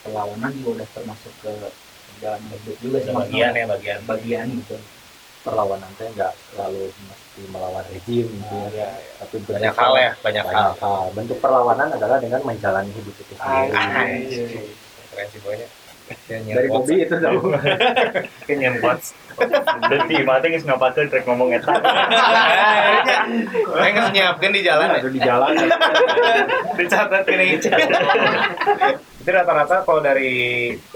perlawanan 0.00 0.50
juga 0.56 0.70
udah 0.80 0.88
termasuk 0.96 1.32
ke 1.42 1.52
perjalanan 2.08 2.50
hidup 2.56 2.76
juga 2.80 2.98
sih 3.04 3.12
bagian 3.12 3.52
ya 3.52 3.66
bagian. 3.66 4.00
bagian 4.06 4.46
gitu 4.62 4.78
Perlawanan 5.40 5.96
teh 5.96 6.04
nggak 6.12 6.36
selalu 6.52 6.92
mesti 7.08 7.40
melawan 7.48 7.80
rejim 7.88 8.28
gitu 8.28 8.54
ya. 8.60 8.68
Iya, 8.68 8.88
Tapi 9.24 9.40
Banyak 9.40 9.72
hal 9.72 9.92
ya, 9.96 10.10
banyak 10.20 10.44
hal. 10.44 10.52
Banyak 10.52 10.76
hal. 10.84 11.04
Bentuk 11.16 11.38
perlawanan 11.40 11.88
adalah 11.96 12.20
dengan 12.20 12.44
menjalani 12.44 12.92
hidup 12.92 13.16
itu 13.16 13.34
sendiri. 13.40 13.72
Keren 15.10 15.26
sih 15.30 15.40
pokoknya. 15.42 15.68
Dari 16.26 16.66
Bobby 16.66 17.06
itu 17.06 17.14
tahu. 17.22 17.54
Kenyan 18.42 18.82
buat. 18.82 18.98
Dan 19.86 20.00
di 20.10 20.18
mata 20.26 20.42
nggak 20.42 20.66
ngapain 20.66 21.06
trek 21.06 21.22
ngomong 21.22 21.54
eta. 21.54 21.70
Saya 23.70 23.90
nggak 23.94 24.10
nyiapkan 24.10 24.50
di 24.50 24.62
jalan 24.66 24.90
ya. 24.90 24.98
Ada 24.98 25.10
di 25.10 25.20
jalan. 25.22 25.52
Dicatat 26.82 27.24
ini. 27.30 27.46
Itu 29.20 29.30
rata-rata 29.30 29.86
kalau 29.86 30.00
dari 30.02 30.32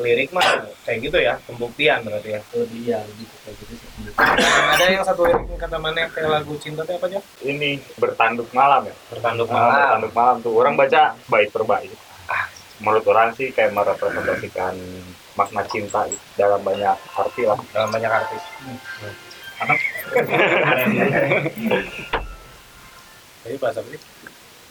lirik 0.02 0.35
mah 0.35 0.66
kayak 0.83 0.99
gitu 0.99 1.18
ya, 1.23 1.38
pembuktian 1.47 2.02
berarti 2.02 2.35
ya. 2.35 2.40
lebih 2.56 2.83
ya 2.83 2.99
lebih 3.04 3.26
ke 3.28 3.37
kayak 3.44 3.56
gitu 3.61 3.75
sih 3.78 3.88
Ada 4.18 4.85
yang 4.90 5.04
satu 5.06 5.23
lirik 5.28 5.61
kata 5.61 5.76
mana 5.78 6.09
kayak 6.11 6.42
lagu 6.42 6.56
cinta 6.59 6.83
itu 6.83 6.92
apa 6.97 7.06
aja? 7.06 7.21
Ini 7.44 7.71
bertanduk 8.00 8.49
malam 8.50 8.88
ya. 8.88 8.94
Bertanduk 9.14 9.47
Malam, 9.47 9.62
malam. 9.62 9.78
bertanduk 9.78 10.12
malam 10.16 10.37
tuh 10.42 10.52
orang 10.59 10.75
baca 10.75 11.14
baik 11.30 11.52
terbaik. 11.54 11.92
Ah, 12.74 12.82
menurut 12.82 13.06
orang 13.06 13.30
sih 13.38 13.54
kayak 13.54 13.70
merepresentasikan 13.70 14.74
makna 15.38 15.62
cinta 15.70 16.10
gitu, 16.10 16.24
dalam 16.34 16.58
banyak 16.62 16.98
arti 17.14 17.42
lah. 17.46 17.58
Dalam 17.70 17.90
banyak 17.94 18.10
artis. 18.10 18.42
Jadi 23.44 23.56
bahasa 23.62 23.80
sih? 23.86 24.00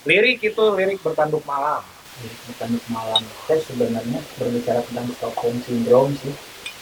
Lirik 0.04 0.44
itu 0.44 0.64
lirik 0.76 1.00
bertanduk 1.00 1.48
malam. 1.48 1.80
Lirik 2.20 2.40
bertanduk 2.52 2.84
malam 2.92 3.24
saya 3.48 3.60
sebenarnya 3.64 4.20
berbicara 4.40 4.80
tentang 4.88 5.08
Stockholm 5.18 5.58
syndrome 5.66 6.14
sih 6.20 6.34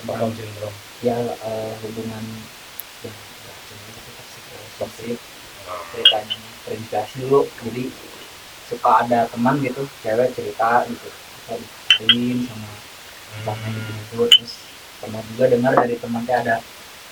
Stockholm 0.04 0.34
syndrome. 0.36 0.78
ya 1.02 1.18
eh, 1.18 1.74
hubungan 1.82 2.24
ya, 3.02 3.10
toxic 4.78 5.18
ceritanya 5.90 6.38
terinspirasi 6.62 7.26
dulu 7.26 7.50
jadi 7.66 7.90
suka 8.72 9.04
ada 9.04 9.28
teman 9.28 9.60
gitu 9.60 9.84
cewek 10.00 10.32
cerita 10.32 10.88
gitu. 10.88 11.08
Kita 11.12 11.54
dikatain 11.60 12.38
sama 12.48 12.70
temannya 13.44 13.70
gitu, 13.84 13.92
gitu 14.00 14.24
terus 14.32 14.52
pernah 15.04 15.22
juga 15.34 15.46
dengar 15.52 15.74
dari 15.76 15.96
teman 16.00 16.24
teh 16.24 16.36
ada 16.40 16.56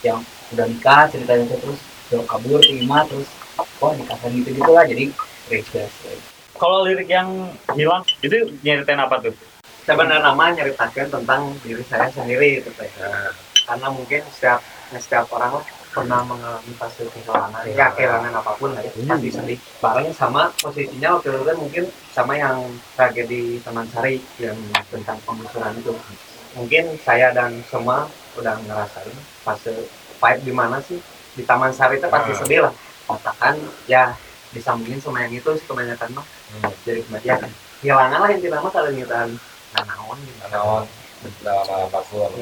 yang 0.05 0.19
udah 0.55 0.65
nikah 0.65 1.03
ceritanya 1.11 1.43
tuh 1.51 1.57
terus 1.59 1.79
jauh 2.09 2.25
kabur 2.25 2.63
terima 2.63 3.03
terus 3.05 3.27
kok 3.59 3.91
nikahkan 3.99 4.29
gitu 4.31 4.49
gitulah 4.55 4.83
jadi 4.87 5.11
terinspirasi 5.49 6.17
Kalau 6.59 6.83
lirik 6.83 7.07
yang 7.07 7.55
hilang 7.71 8.03
itu 8.19 8.35
nyeritain 8.63 8.99
apa 8.99 9.23
tuh? 9.23 9.35
sebenarnya 9.89 10.21
nama 10.21 10.53
nyeritakan 10.53 11.07
tentang 11.09 11.41
diri 11.65 11.81
saya 11.89 12.13
sendiri 12.13 12.61
itu 12.61 12.69
teh. 12.77 12.85
Nah, 13.01 13.33
karena 13.65 13.87
mungkin 13.89 14.21
setiap 14.29 14.61
setiap 14.93 15.25
orang 15.33 15.61
lah 15.61 15.65
pernah 15.89 16.21
mengalami 16.21 16.73
fase 16.77 17.01
kehilangan 17.09 17.65
ya 17.65 17.89
kehilangan 17.97 18.33
apa 18.33 18.51
pun 18.57 18.77
lah 18.77 18.81
ya 18.85 18.91
pasti 18.93 19.29
sedih. 19.33 19.57
Bahkan 19.81 20.13
sama 20.13 20.53
posisinya 20.61 21.17
waktu 21.17 21.33
itu 21.33 21.43
kan 21.45 21.57
mungkin 21.57 21.83
sama 22.13 22.33
yang 22.37 22.57
tragedi 22.93 23.57
Taman 23.65 23.87
Sari 23.89 24.21
yang 24.37 24.57
tentang 24.93 25.17
penggusuran 25.25 25.73
itu. 25.81 25.93
Mungkin 26.53 26.97
saya 27.01 27.33
dan 27.33 27.61
semua 27.69 28.05
udah 28.37 28.55
ngerasain 28.69 29.13
fase 29.41 29.73
fight 30.21 30.41
di 30.45 30.53
mana 30.53 30.77
sih? 30.81 31.01
Di 31.33 31.43
Taman 31.45 31.73
Sari 31.73 31.97
itu 31.97 32.07
pasti 32.09 32.31
Hmm. 32.33 32.41
sedih 32.45 32.59
lah. 32.69 32.73
Katakan 33.09 33.57
ya 33.89 34.13
disambungin 34.53 35.01
sama 35.01 35.25
yang 35.25 35.33
itu 35.33 35.49
sih 35.57 35.65
kebanyakan 35.65 36.09
mah. 36.13 36.25
Hmm. 36.49 36.73
jadi 36.85 37.01
kemudian 37.05 37.39
kehilangan 37.81 38.19
lah 38.21 38.29
intinya 38.33 38.59
mah 38.61 38.71
kalau 38.73 38.89
ngitan 38.89 39.29
nanaon 39.73 40.17
gitu 40.25 40.45
naon. 40.49 40.83
udah 41.19 41.53
lama 41.67 41.87
lama 41.93 42.37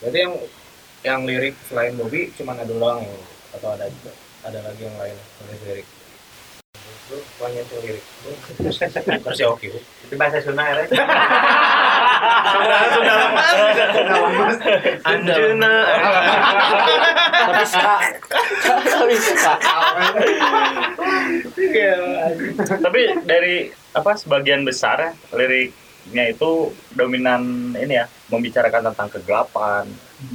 berarti 0.00 0.18
yang 0.22 0.32
yang 1.04 1.28
lirik 1.28 1.52
selain 1.68 1.92
Bobby 2.00 2.32
cuma 2.32 2.56
ada 2.56 2.64
doang 2.64 3.04
yang 3.04 3.20
atau 3.52 3.76
ada 3.76 3.86
juga 3.92 4.12
ada 4.44 4.58
lagi 4.64 4.82
yang 4.88 4.96
lain 4.96 5.16
nulis 5.44 5.62
lirik 5.68 5.86
Lu 7.12 7.20
banyak 7.36 7.68
tuh 7.68 7.84
lirik. 7.84 8.00
terus 8.56 9.36
ya 9.36 9.52
oke 9.52 9.68
Itu 10.08 10.16
bahasa 10.16 10.40
Sunda 10.40 10.64
ya. 10.64 10.88
sudah 12.96 13.16
lepas 13.20 13.56
Anjuna. 15.04 15.74
Tapi 17.44 17.64
ska. 17.68 17.94
Tapi 18.64 19.14
ska. 19.20 19.54
Tapi 22.80 23.00
dari 23.28 23.68
apa 23.92 24.12
sebagian 24.16 24.64
besar 24.64 24.96
ya, 25.04 25.10
liriknya 26.04 26.36
itu 26.36 26.68
dominan 26.92 27.72
ini 27.72 27.96
ya 27.96 28.06
membicarakan 28.28 28.92
tentang 28.92 29.08
kegelapan 29.08 29.84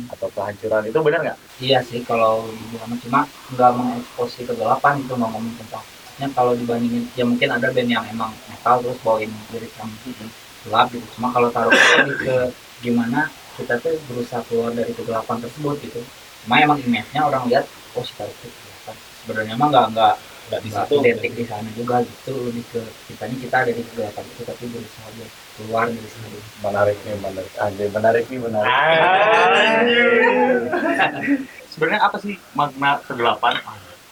atau 0.09 0.27
kehancuran. 0.33 0.89
Itu 0.89 0.99
benar 1.05 1.19
nggak? 1.21 1.39
Iya 1.61 1.79
sih 1.85 2.01
kalau 2.01 2.49
dibilang 2.49 2.97
cuma 3.05 3.21
nggak 3.53 3.71
mengekspos 3.77 4.29
si 4.33 4.41
kegelapan 4.49 4.97
itu 5.01 5.13
ngomongin 5.13 5.53
tentang 5.61 5.85
maksudnya 5.85 6.27
kalau 6.35 6.51
dibandingin 6.57 7.05
ya 7.15 7.23
mungkin 7.23 7.47
ada 7.47 7.71
band 7.71 7.89
yang 7.89 8.03
emang 8.11 8.33
metal 8.51 8.83
terus 8.83 8.99
bawain 9.05 9.31
lirik 9.53 9.71
yang 9.77 9.89
gelap 10.65 10.87
gitu. 10.91 11.05
Cuma 11.15 11.31
kalau 11.31 11.47
taruh 11.53 11.71
lebih 11.71 12.17
ke 12.17 12.37
gimana 12.83 13.31
kita 13.55 13.79
tuh 13.79 13.95
berusaha 14.09 14.41
keluar 14.49 14.73
dari 14.73 14.91
kegelapan 14.91 15.37
tersebut 15.39 15.79
gitu. 15.85 16.01
Cuma 16.43 16.59
emang 16.59 16.81
image-nya 16.81 17.23
orang 17.23 17.47
lihat 17.47 17.69
oh 17.95 18.03
si 18.03 18.11
taruh 18.17 18.33
itu 18.33 18.51
kegelapan. 18.51 18.95
Sebenarnya 19.23 19.53
emang 19.55 19.69
nggak 19.71 19.87
nggak 19.95 20.15
nggak 20.49 20.61
di 20.65 20.69
situ 20.73 20.93
identik 21.05 21.31
di 21.37 21.45
sana 21.45 21.69
juga 21.77 22.01
gitu 22.01 22.33
lebih 22.49 22.65
ke 22.73 22.81
kitanya 23.05 23.37
kita 23.37 23.55
ada 23.61 23.71
di 23.71 23.83
kegelapan 23.85 24.25
itu 24.25 24.41
tapi 24.41 24.63
berusaha 24.65 25.07
buat 25.13 25.31
keluar 25.53 25.85
dari 25.93 26.09
sana 26.09 26.27
menarik 26.65 26.97
nih 27.05 27.15
menarik 27.21 27.53
anjir 27.61 27.89
menarik 27.93 28.23
nih 28.25 28.39
menarik 28.41 28.73
Sebenarnya 31.69 32.01
apa 32.01 32.17
sih 32.17 32.35
makna 32.57 32.99
kegelapan 33.05 33.55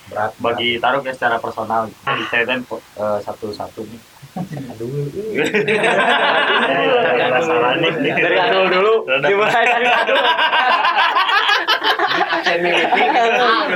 berat 0.07 0.31
bagi 0.39 0.79
Taruk 0.79 1.03
ya 1.03 1.11
secara 1.11 1.35
personal? 1.35 1.91
Diceritain 1.91 2.63
eh, 2.63 3.19
satu-satu 3.27 3.83
nih. 3.83 3.99
Aduh. 4.71 4.87
Dari 8.15 8.37
Adul 8.39 8.65
dulu. 8.71 8.93
Dimulai 9.03 9.63
dari 9.67 9.89
Adul. 9.89 10.21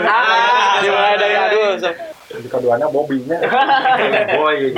Ah, 0.07 0.79
Dimulai 0.83 1.15
dari 1.19 1.35
Adul. 1.35 1.71
So. 1.81 1.91
keduanya 2.31 2.87
Bobby-nya 2.87 3.37
Boy. 4.39 4.71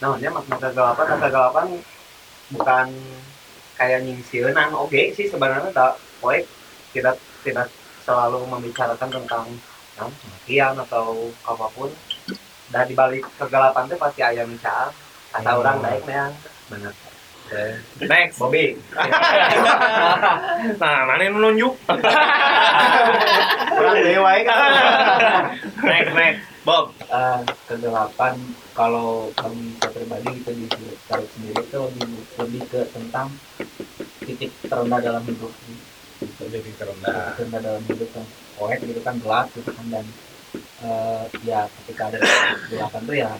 Nah, 0.00 0.16
dia 0.16 0.30
makna 0.32 0.56
kegelapan, 0.56 1.06
kegelapan 1.20 1.66
bukan 2.52 2.86
kayak 3.74 4.00
nyingsieunan 4.04 4.72
oke 4.72 5.00
sih 5.12 5.28
sebenarnya 5.28 5.70
tak. 5.72 6.00
Poek 6.24 6.48
tidak 6.96 7.20
tidak 7.44 7.68
selalu 8.00 8.48
membicarakan 8.48 9.12
tentang 9.12 9.44
nah, 10.00 10.08
kematian 10.08 10.72
atau 10.80 11.28
apa 11.44 11.66
pun. 11.76 11.92
Dan 12.72 12.88
di 12.88 12.96
balik 12.96 13.28
kegelapan 13.36 13.84
itu 13.84 13.96
pasti 14.00 14.20
ayam 14.24 14.48
cah 14.56 14.88
kata 15.36 15.50
Hmm. 15.52 15.60
orang 15.60 15.78
naik 15.84 16.04
yang 16.08 16.32
benar 16.72 16.92
next 18.04 18.38
Bobby. 18.40 18.74
Nah 20.80 21.04
mana 21.04 21.20
yang 21.20 21.36
menunjuk 21.36 21.76
orang 23.78 24.00
dewa 24.00 24.32
kan? 24.48 24.60
Next 25.84 26.12
next 26.16 26.42
Bob 26.64 26.94
Eh, 27.14 27.40
kegelapan 27.70 28.34
kalau 28.74 29.30
saya 29.38 29.88
pribadi 29.94 30.34
gitu 30.42 30.50
di 30.50 30.66
taruh 31.06 31.28
sendiri 31.30 31.62
itu 31.62 31.78
lebih 31.78 32.08
lebih 32.42 32.62
ke 32.66 32.80
tentang 32.90 33.28
titik 34.24 34.50
terendah 34.66 34.98
dalam 34.98 35.22
hidup. 35.28 35.52
Lebih 36.42 36.58
titik 36.64 36.74
terendah. 36.82 37.38
Terendah 37.38 37.60
dalam 37.62 37.82
hidup 37.86 38.08
kan. 38.10 38.26
Poet 38.58 38.78
gitu 38.82 38.98
kan 39.04 39.14
gelap 39.22 39.46
gitu 39.54 39.70
kan 39.70 39.86
dan 39.94 40.06
eh, 40.82 41.22
ya 41.46 41.70
ketika 41.82 42.10
ada 42.10 42.18
kegelapan 42.66 43.02
tuh 43.06 43.16
ya 43.18 43.30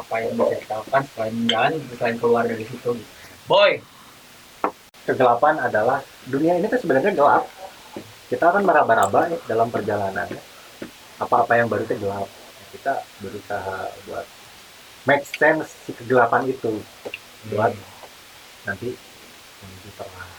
apa 0.00 0.14
yang 0.24 0.32
bisa 0.34 0.56
kita 0.56 0.74
lakukan 0.80 1.02
selain 1.12 1.34
gitu, 1.76 1.92
selain 2.00 2.16
keluar 2.16 2.42
dari 2.48 2.64
situ 2.64 2.90
gitu. 2.96 3.12
Boy 3.44 3.84
Kegelapan 5.04 5.58
adalah 5.58 6.04
dunia 6.28 6.60
ini 6.60 6.68
kan 6.68 6.78
sebenarnya 6.78 7.10
gelap. 7.16 7.48
Kita 8.30 8.52
kan 8.52 8.62
meraba-raba 8.62 9.32
ya 9.32 9.38
dalam 9.48 9.72
perjalanan. 9.72 10.28
Apa-apa 11.18 11.58
yang 11.58 11.66
baru 11.66 11.82
itu 11.88 11.98
gelap. 11.98 12.28
Kita 12.70 13.02
berusaha 13.18 13.90
buat 14.06 14.26
make 15.08 15.26
sense 15.26 15.72
si 15.88 15.90
kegelapan 15.96 16.46
itu 16.46 16.78
buat 17.50 17.72
nanti 18.68 18.94
menuju 19.64 19.90
terang. 19.98 20.32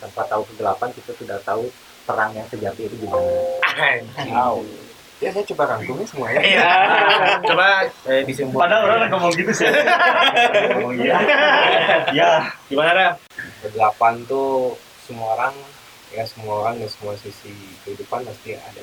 Tanpa 0.00 0.22
tahu 0.28 0.42
kegelapan 0.54 0.88
kita 0.94 1.10
sudah 1.16 1.38
tahu 1.42 1.66
terang 2.06 2.30
yang 2.36 2.46
sejati 2.52 2.86
itu 2.86 2.94
gimana. 3.00 3.32
Ya 5.20 5.28
saya 5.30 5.44
coba 5.52 5.62
rangkumnya 5.76 6.06
semuanya 6.08 6.40
Iya. 6.40 6.70
Coba 7.52 7.66
eh, 8.08 8.22
disimpulkan. 8.24 8.72
Padahal 8.72 8.82
orang 8.88 9.10
ngomong 9.12 9.32
gitu 9.36 9.52
sih. 9.52 9.68
Ngomong 9.68 10.96
iya. 11.04 11.16
Ya, 12.16 12.30
Gimana 12.72 12.90
Rel? 12.96 13.12
kegelapan 13.60 14.24
tuh 14.24 14.76
semua 15.04 15.36
orang 15.36 15.54
ya 16.10 16.24
semua 16.24 16.64
orang 16.64 16.80
dan 16.80 16.88
semua 16.88 17.14
sisi 17.20 17.52
kehidupan 17.84 18.24
pasti 18.24 18.56
ada 18.56 18.82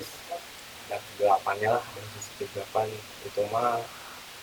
ada 0.87 0.97
kegelapannya 1.01 1.69
lah 1.75 1.81
ada 1.83 2.01
sisi 2.15 2.31
kegelapan 2.39 2.87
itu 3.25 3.41
mah 3.51 3.81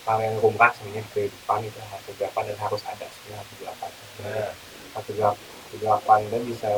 hal 0.05 0.19
yang 0.21 0.37
lumrah 0.43 0.69
sebenarnya 0.77 1.01
di 1.01 1.11
kehidupan 1.17 1.65
itu 1.65 1.79
hal 1.81 2.01
kegelapan 2.05 2.43
dan 2.53 2.59
harus 2.61 2.83
ada 2.85 3.07
sebenarnya 3.09 3.47
kegelapan 3.55 3.91
Hal 4.95 5.03
kegelap, 5.11 5.37
kegelapan 5.75 6.21
dan 6.31 6.41
bisa 6.47 6.69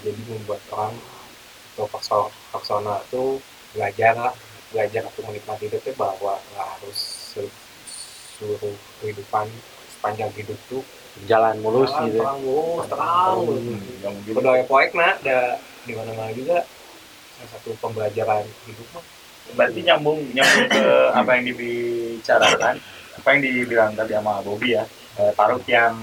jadi 0.00 0.22
membuat 0.30 0.60
orang 0.72 0.94
atau 1.76 1.84
persona, 1.92 2.28
persona 2.48 2.94
itu 3.04 3.36
belajar 3.76 4.12
lah 4.16 4.34
belajar 4.70 5.02
untuk 5.06 5.22
menikmati 5.26 5.70
hidup 5.70 5.80
itu 5.80 5.92
bahwa 5.94 6.38
nggak 6.52 6.66
harus 6.78 6.98
se- 7.34 7.56
seluruh 8.36 8.74
kehidupan 9.00 9.46
sepanjang 9.96 10.30
hidup 10.36 10.58
tuh 10.68 10.82
Jalan 11.24 11.64
mulus 11.64 11.88
terang, 11.88 12.12
gitu. 12.12 12.20
terang, 12.20 12.38
mulus, 12.44 12.84
terang, 12.92 13.36
mulus. 13.40 13.64
yang 14.04 14.14
gitu. 14.20 14.36
Berdoa 14.36 14.60
poek 14.68 14.92
nak, 14.92 15.16
ada 15.24 15.56
di 15.88 15.96
mana-mana 15.96 16.28
juga 16.36 16.60
salah 17.40 17.50
satu 17.56 17.72
pembelajaran 17.80 18.44
hidup 18.68 18.84
mah. 18.92 19.04
Berarti 19.56 19.80
nyambung 19.80 20.20
nyambung 20.36 20.68
ke 20.68 20.84
apa 21.24 21.30
yang 21.40 21.44
dibicarakan, 21.48 22.74
apa 23.16 23.28
yang 23.32 23.40
dibilang 23.40 23.90
tadi 23.96 24.12
sama 24.12 24.44
Bobby 24.44 24.76
ya. 24.76 24.84
Eh, 25.16 25.32
Taruk 25.32 25.64
yang 25.64 25.96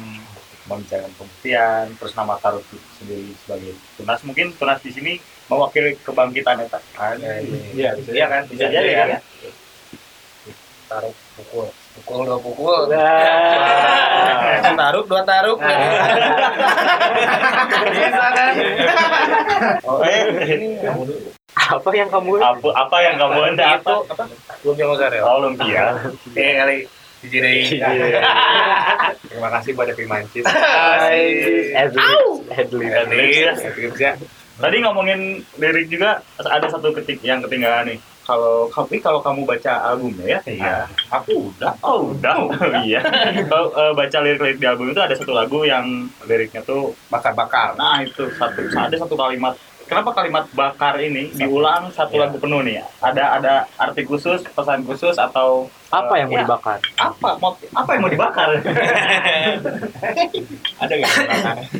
membicarakan 0.65 1.13
pembuktian, 1.13 1.86
terus 1.93 2.13
nama 2.17 2.34
Taruk 2.41 2.65
sendiri 2.97 3.38
sebagai 3.45 3.78
Tunas. 3.93 4.19
Mungkin 4.26 4.58
Tunas 4.58 4.82
di 4.82 4.91
sini 4.97 5.13
mewakili 5.54 5.94
kebangkitan 6.02 6.58
eta. 6.60 6.80
Kan? 6.94 7.18
Iya, 7.74 7.94
Iya 8.10 8.26
kan? 8.28 8.42
Bisa 8.50 8.66
jadi 8.68 8.92
kan? 8.96 9.08
Taruh 10.89 11.13
pukul. 11.38 11.68
Pukul 11.94 12.26
dua 12.26 12.39
pukul. 12.42 12.89
Nah. 12.89 14.74
Taruk 14.74 15.06
dua 15.06 15.22
taruk. 15.22 15.62
Bisa 17.94 18.26
kan? 18.34 18.54
Oh, 19.86 20.02
eh, 20.02 20.26
Apa 21.54 21.89
yang 21.94 22.10
kamu 22.10 22.42
apa, 22.42 22.68
apa 22.76 22.98
yang 23.00 23.16
kamu 23.16 23.39
hendak 23.54 23.86
Itu 23.86 23.94
apa? 24.10 24.26
apa? 24.26 24.36
Belum 24.66 24.76
yang 24.76 24.89
usah 24.92 25.08
Rel. 25.13 25.22
Oh, 25.24 25.38
lumpia. 25.39 25.86
Eh 26.34 26.52
kali 26.58 26.78
dijirei. 27.24 27.80
Terima 29.30 29.50
kasih 29.54 29.72
buat 29.72 29.88
Epi 29.88 30.04
Mancis. 30.04 30.44
Headley. 30.44 32.04
Headley. 32.52 32.89
Elis. 32.89 33.58
Kerja. 33.63 34.18
Tadi 34.54 34.78
ngomongin 34.80 35.20
lirik 35.56 35.88
juga 35.88 36.22
ada 36.39 36.68
satu 36.68 36.94
ketik 36.94 37.20
yang 37.22 37.42
ketinggalan 37.42 37.89
nih. 37.89 38.00
Kalau 38.24 38.72
tapi 38.72 38.98
kalau 38.98 39.20
kamu 39.20 39.44
baca 39.44 39.84
albumnya 39.84 40.24
ya, 40.30 40.39
Iya. 40.48 40.76
aku 41.12 41.52
udah, 41.52 41.76
oh 41.84 42.08
udah, 42.10 42.36
oh, 42.39 42.50
iya. 42.82 43.04
Kalau 43.44 43.68
eh, 43.70 43.92
baca 43.92 44.18
lirik-lirik 44.18 44.58
di 44.58 44.66
album 44.66 44.88
itu 44.88 45.02
ada 45.02 45.12
satu 45.12 45.36
lagu 45.36 45.63
yang 45.63 45.84
liriknya 46.24 46.63
tuh 46.63 46.96
Bakar-bakar. 47.10 47.76
Nah 47.76 48.00
itu 48.00 48.24
satu 48.32 48.63
ada 48.70 48.96
satu 48.96 49.13
kalimat. 49.13 49.60
Kenapa 49.84 50.16
kalimat 50.16 50.48
bakar 50.54 50.96
ini 50.98 51.36
diulang 51.36 51.92
satu 51.92 52.16
Ya. 52.16 52.22
lagu 52.24 52.39
penuh 52.39 52.63
nih? 52.63 52.80
ya? 52.80 52.86
Ada 53.04 53.24
ada 53.36 53.54
arti 53.76 54.08
khusus, 54.08 54.39
pesan 54.46 54.88
khusus 54.88 55.20
atau 55.20 55.68
Apa 55.92 56.16
yang 56.16 56.32
mau 56.32 56.39
Ya. 56.39 56.48
dibakar? 56.48 56.80
apa? 56.96 57.30
Mau, 57.38 57.52
apa 57.76 57.89
yang 57.92 58.02
mau 58.02 58.10
dibakar? 58.10 58.50
Ada 60.80 60.94
nggak? 60.96 61.12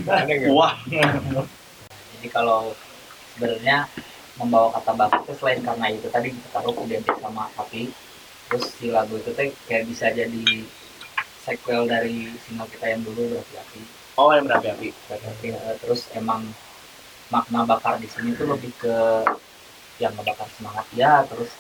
Ada 0.04 0.32
nggak? 0.36 0.52
Wah, 0.52 0.76
Jadi 2.24 2.40
kalau 2.40 2.72
sebenarnya 3.36 3.84
membawa 4.40 4.72
kata 4.80 4.96
bakar 4.96 5.20
itu 5.28 5.36
selain 5.44 5.60
karena 5.60 5.92
itu 5.92 6.08
tadi 6.08 6.32
kita 6.32 6.56
taruh 6.56 6.72
identik 6.88 7.20
sama 7.20 7.52
api, 7.60 7.92
terus 8.48 8.64
si 8.80 8.88
lagu 8.96 9.20
itu 9.20 9.36
teh 9.36 9.52
kayak 9.68 9.92
bisa 9.92 10.08
jadi 10.08 10.64
sequel 11.44 11.84
dari 11.84 12.32
single 12.48 12.72
kita 12.72 12.96
yang 12.96 13.04
dulu 13.04 13.28
berarti 13.28 13.54
api. 13.60 13.82
Oh 14.16 14.32
yang 14.32 14.48
berapi-api. 14.48 14.96
Berarti, 15.12 15.48
eh, 15.52 15.76
terus 15.84 16.08
emang 16.16 16.48
makna 17.28 17.68
bakar 17.68 18.00
di 18.00 18.08
sini 18.08 18.32
tuh 18.40 18.56
lebih 18.56 18.72
ke 18.80 19.28
yang 20.00 20.16
ngebakar 20.16 20.48
semangat 20.56 20.88
ya, 20.96 21.28
terus 21.28 21.52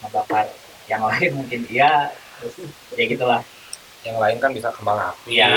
ngebakar 0.00 0.48
yang 0.88 1.04
lain 1.12 1.44
mungkin 1.44 1.68
iya, 1.68 2.08
terus 2.40 2.56
ya 2.96 3.04
gitulah. 3.04 3.44
Yang 4.00 4.16
lain 4.16 4.36
kan 4.40 4.50
bisa 4.56 4.72
kembang 4.72 4.96
api. 4.96 5.36
Iya. 5.36 5.48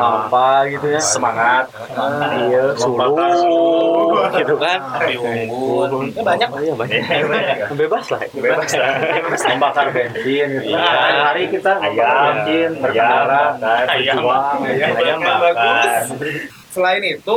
apa 0.00 0.64
gitu 0.72 0.86
ya. 0.88 1.00
Semangat. 1.04 1.68
Iya 2.48 2.72
suluh 2.80 4.24
gitu 4.32 4.54
kan. 4.56 4.80
Api 4.96 5.14
unggun. 5.20 6.08
ya 6.16 6.22
banyak. 6.24 6.48
Oh, 6.48 6.60
iya 6.64 6.72
banyak. 6.72 7.00
Bebas 7.76 8.08
lah. 8.08 8.20
Bebas 8.32 8.72
lah. 8.72 8.92
Membakar 9.52 9.86
bensin 9.92 10.48
gitu. 10.48 10.72
Iya. 10.72 11.28
hari 11.28 11.44
kita 11.52 11.72
bensin 11.76 12.70
ayam. 12.72 12.80
berkendara 12.80 13.44
bakar 13.60 13.86
Ayam. 13.92 14.16
ayam 14.64 14.90
ayam 14.96 15.18
bakar. 15.20 15.40
bakar 15.52 16.00
selain 16.72 17.04
itu 17.04 17.36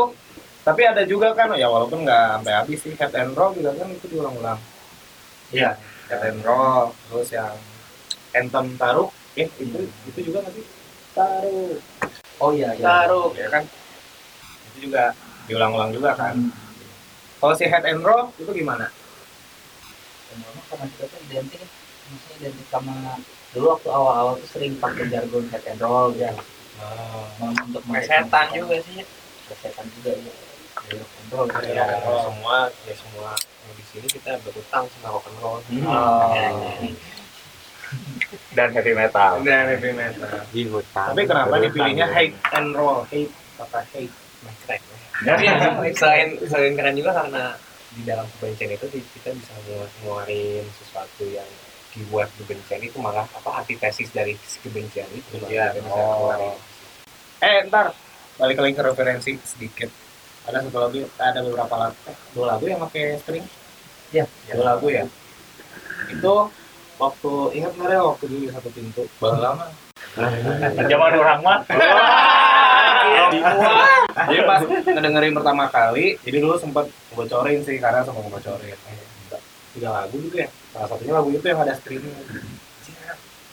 tapi 0.62 0.82
ada 0.86 1.02
juga 1.04 1.34
kan 1.34 1.52
ya 1.58 1.65
walaupun 1.67 2.06
nggak 2.06 2.24
sampai 2.38 2.54
habis 2.54 2.80
sih 2.80 2.94
head 2.94 3.12
and 3.17 3.34
roll 3.34 3.52
juga 3.52 3.74
kan 3.76 3.89
itu 3.91 4.06
diulang-ulang. 4.15 4.60
Iya. 5.52 5.76
head 6.08 6.24
and 6.24 6.39
roll 6.48 6.96
terus 7.12 7.36
yang 7.36 7.56
anthem 8.32 8.80
taruh 8.80 9.12
eh 9.34 9.48
itu 9.58 9.78
itu 10.08 10.20
juga 10.28 10.44
sih 10.52 10.65
taruh 11.12 11.80
oh 12.38 12.52
iya 12.52 12.76
iya 12.76 12.84
taruh 12.84 13.32
ya 13.34 13.48
kan 13.48 13.63
itu 14.72 14.88
juga 14.89 15.15
diulang-ulang 15.48 15.91
juga 15.91 16.12
kan 16.13 16.36
kalau 17.39 17.54
si 17.56 17.65
head 17.65 17.86
and 17.86 18.04
roll 18.04 18.30
itu 18.36 18.52
gimana 18.52 18.91
karena 20.67 20.86
kita 20.89 21.06
tuh 21.08 21.20
identik 21.28 21.60
ya. 21.60 21.67
maksudnya 22.08 22.36
identik 22.39 22.67
sama 22.67 22.94
dulu 23.52 23.65
waktu 23.70 23.89
awal-awal 23.89 24.34
tuh 24.39 24.48
sering 24.48 24.74
pakai 24.78 25.08
jargon 25.08 25.44
head 25.48 25.63
and 25.65 25.80
roll 25.80 26.12
ya 26.13 26.32
Memang 27.38 27.70
untuk 27.70 27.84
Presetan 27.86 28.50
juga 28.52 28.74
sih. 28.82 29.06
presetan 29.46 29.86
juga 30.00 30.12
ya 30.17 30.34
Head 30.82 30.98
and 30.98 31.30
roll 31.30 31.46
Ya, 31.62 31.86
ya. 31.94 32.15
semua 32.26 32.58
ya 32.84 32.94
semua 32.96 33.32
di 33.72 33.84
sini 33.86 34.08
kita 34.10 34.41
berutang 34.41 34.89
sama 34.89 35.13
rock 35.13 35.26
and 35.30 35.38
roll. 35.38 35.60
Oh. 35.86 37.20
Dan 38.51 38.69
heavy 38.71 38.93
metal. 38.93 39.32
Dan 39.41 39.63
heavy 39.69 39.91
metal. 39.91 40.36
Di 40.49 40.62
hutan. 40.65 41.08
Tapi 41.12 41.23
kenapa 41.23 41.56
dipilihnya 41.58 42.08
hate 42.08 42.36
and 42.51 42.71
roll? 42.73 43.04
Hate 43.06 43.32
apa 43.58 43.80
hate 43.88 44.13
Keren. 44.41 44.82
Yang 45.21 45.39
selain 45.99 46.30
selain 46.43 46.73
keren 46.73 46.97
juga 46.97 47.13
karena 47.13 47.54
di 47.91 48.01
dalam 48.01 48.25
kebencian 48.32 48.71
itu 48.71 48.86
kita 48.89 49.30
bisa 49.32 49.51
ngeluar- 49.62 49.91
ngeluarin 49.99 50.65
sesuatu 50.73 51.23
yang 51.23 51.45
dibuat 51.91 52.32
kebencian 52.39 52.82
itu 52.82 52.97
malah 52.97 53.27
apa 53.27 53.62
antitesis 53.62 54.10
dari 54.10 54.34
kebencian 54.58 55.06
itu. 55.12 55.43
Iya. 55.45 55.75
Bisa 55.75 55.91
Oh. 55.93 56.56
eh 57.39 57.67
ntar. 57.67 57.93
Balik 58.36 58.58
lagi 58.58 58.73
ke 58.73 58.82
referensi 58.82 59.32
sedikit. 59.38 59.91
Ada 60.41 60.65
satu 60.65 60.77
lagu 60.80 60.97
ada 61.19 61.39
beberapa 61.45 61.75
lagu. 61.77 61.97
Eh, 62.08 62.17
dua 62.34 62.45
lagu 62.49 62.63
yang 62.65 62.82
pakai 62.82 63.21
string? 63.21 63.45
Iya. 64.10 64.25
dua 64.49 64.65
lagu 64.73 64.88
ya? 64.89 65.06
Itu 66.10 66.49
waktu 67.02 67.32
ingat 67.58 67.72
nggak 67.74 67.90
ya 67.90 68.02
waktu 68.06 68.26
di 68.30 68.40
satu 68.54 68.70
pintu? 68.70 69.04
Baru 69.18 69.42
lama. 69.42 69.66
Zaman 70.78 71.12
orang 71.18 71.40
mah. 71.42 71.60
Jadi 74.12 74.40
pas 74.46 74.62
ngedengerin 74.62 75.34
pertama 75.34 75.66
kali 75.72 76.14
jadi 76.22 76.38
dulu 76.38 76.54
sempat 76.62 76.86
ngebocorin 77.10 77.66
sih 77.66 77.82
karena 77.82 78.06
sempat 78.06 78.22
ngebocorin. 78.30 78.78
Eh, 78.78 79.42
tiga 79.74 79.90
lagu 79.90 80.16
juga 80.22 80.46
ya. 80.46 80.50
Salah 80.70 80.88
satunya 80.94 81.14
lagu 81.18 81.30
itu 81.34 81.46
yang 81.48 81.60
ada 81.66 81.74
streaming. 81.74 82.14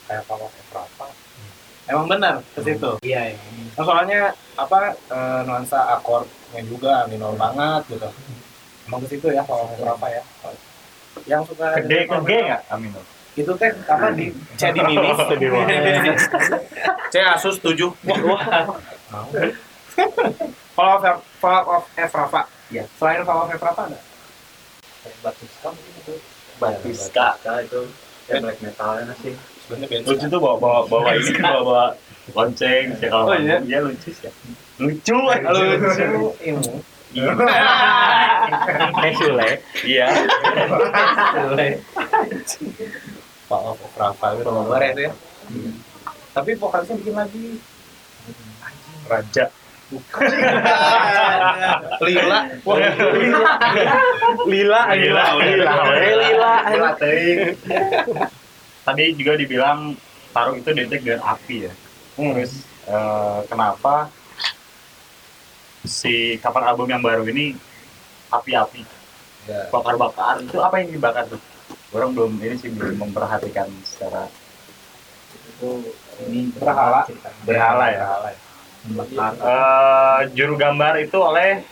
Kayak 0.04 0.22
Power 0.28 0.52
of 0.52 0.68
Rapa 0.74 1.08
emang 1.88 2.06
benar 2.06 2.44
ke 2.52 2.60
situ? 2.60 2.90
Iya 3.00 3.32
iya. 3.32 3.40
Nah, 3.72 3.84
soalnya 3.84 4.20
apa 4.60 4.92
eh, 4.92 5.40
nuansa 5.48 5.80
akordnya 5.96 6.60
juga 6.68 7.08
minor 7.08 7.32
banget 7.40 7.96
gitu. 7.96 8.08
Emang 8.84 9.00
ke 9.04 9.16
situ 9.16 9.26
ya 9.32 9.40
Power 9.48 9.64
of 9.64 9.80
Rapa 9.80 10.06
ya. 10.12 10.22
Yang 11.24 11.52
suka 11.52 11.80
gede 11.80 12.04
ke 12.04 12.16
G 12.28 12.30
nggak? 12.44 12.62
Amin 12.68 12.92
itu 13.38 13.52
teh 13.54 13.70
apa 13.86 14.10
di 14.18 14.34
C 14.58 14.62
di 14.74 14.80
minis 14.82 15.14
C 17.08 17.14
Asus 17.22 17.62
7 17.62 17.78
Fall 20.74 20.94
of 20.94 21.22
Fall 21.42 21.62
of 21.66 21.84
F 21.98 22.12
Rafa. 22.14 22.42
Iya. 22.70 22.86
selain 22.98 23.22
Fall 23.26 23.46
of 23.46 23.50
F 23.50 23.62
Rafa 23.62 23.82
ada? 23.90 23.98
Batiska 25.22 25.68
mungkin 25.74 25.92
itu. 26.02 26.14
Batiska. 26.58 27.28
itu. 27.62 27.80
Ya 28.28 28.44
black 28.44 28.60
metalnya 28.60 29.14
sih. 29.24 29.34
Sebenarnya 29.64 30.04
lucu 30.04 30.26
tuh 30.28 30.38
bawa 30.38 30.56
bawa 30.60 30.80
bawa 30.86 31.10
ini 31.16 31.32
bawa 31.40 31.60
bawa 31.64 31.86
lonceng. 32.36 32.92
Sih 33.00 33.08
kalau 33.08 33.32
Oh, 33.32 33.38
iya? 33.40 33.58
iya 33.64 33.78
lucu 33.82 34.12
sih. 34.12 34.30
Lucu 34.78 35.16
lucu. 35.16 36.30
ilmu. 36.44 36.74
Eh 38.98 39.12
Sule. 39.16 39.50
Iya 39.80 40.08
Fall 43.48 43.72
of 43.72 43.80
Rafa 43.96 44.36
itu 44.36 44.44
nomor 44.44 44.76
itu 44.84 45.08
ya? 45.08 45.12
Tapi 46.36 46.50
vokalisnya 46.60 47.00
bikin 47.00 47.14
lagi. 47.16 47.44
Raja. 49.08 49.44
Lila. 52.04 52.38
Lila. 52.60 53.52
Lila, 54.44 54.80
lila 54.92 55.24
lila. 55.40 55.72
Eh, 55.96 56.14
lila. 56.20 56.52
Gila, 56.68 56.90
teuing. 57.00 57.40
tadi 58.84 59.04
juga 59.16 59.32
dibilang 59.40 59.96
taruh 60.36 60.60
itu 60.60 60.68
identik 60.76 61.00
dengan 61.00 61.24
api 61.24 61.56
ya. 61.64 61.72
Terus 62.20 62.52
eh, 62.84 63.38
kenapa 63.48 64.12
si 65.88 66.36
cover 66.44 66.68
album 66.68 66.92
yang 66.92 67.00
baru 67.00 67.24
ini 67.24 67.56
api-api? 68.28 68.84
Ya. 69.48 69.72
bakar-bakar. 69.72 70.44
Itu 70.44 70.60
apa 70.60 70.84
yang 70.84 70.92
dibakar 70.92 71.24
tuh 71.24 71.40
orang 71.90 72.10
belum 72.12 72.32
ini 72.38 72.56
sih 72.56 72.70
belum 72.70 73.00
memperhatikan 73.00 73.68
secara 73.82 74.28
itu 75.48 75.70
ini 76.24 76.52
Berhala. 76.54 77.08
berhala 77.42 77.86
ya. 77.88 78.04
Membakar 78.84 79.32
Eh, 79.34 80.20
juru 80.32 80.54
gambar 80.54 80.94
itu 80.98 81.18
oleh 81.18 81.64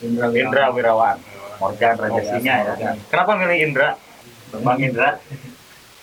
Indra 0.00 0.26
Indra 0.30 0.64
Wirawan. 0.70 1.16
Morgan 1.60 1.94
Raja 1.94 2.16
Oh, 2.16 2.24
Singa 2.24 2.54
ya. 2.54 2.64
Morgan. 2.66 2.96
kenapa 3.06 3.32
milih 3.36 3.58
Indra? 3.62 3.88
Bang 4.58 4.80
Indra? 4.80 5.20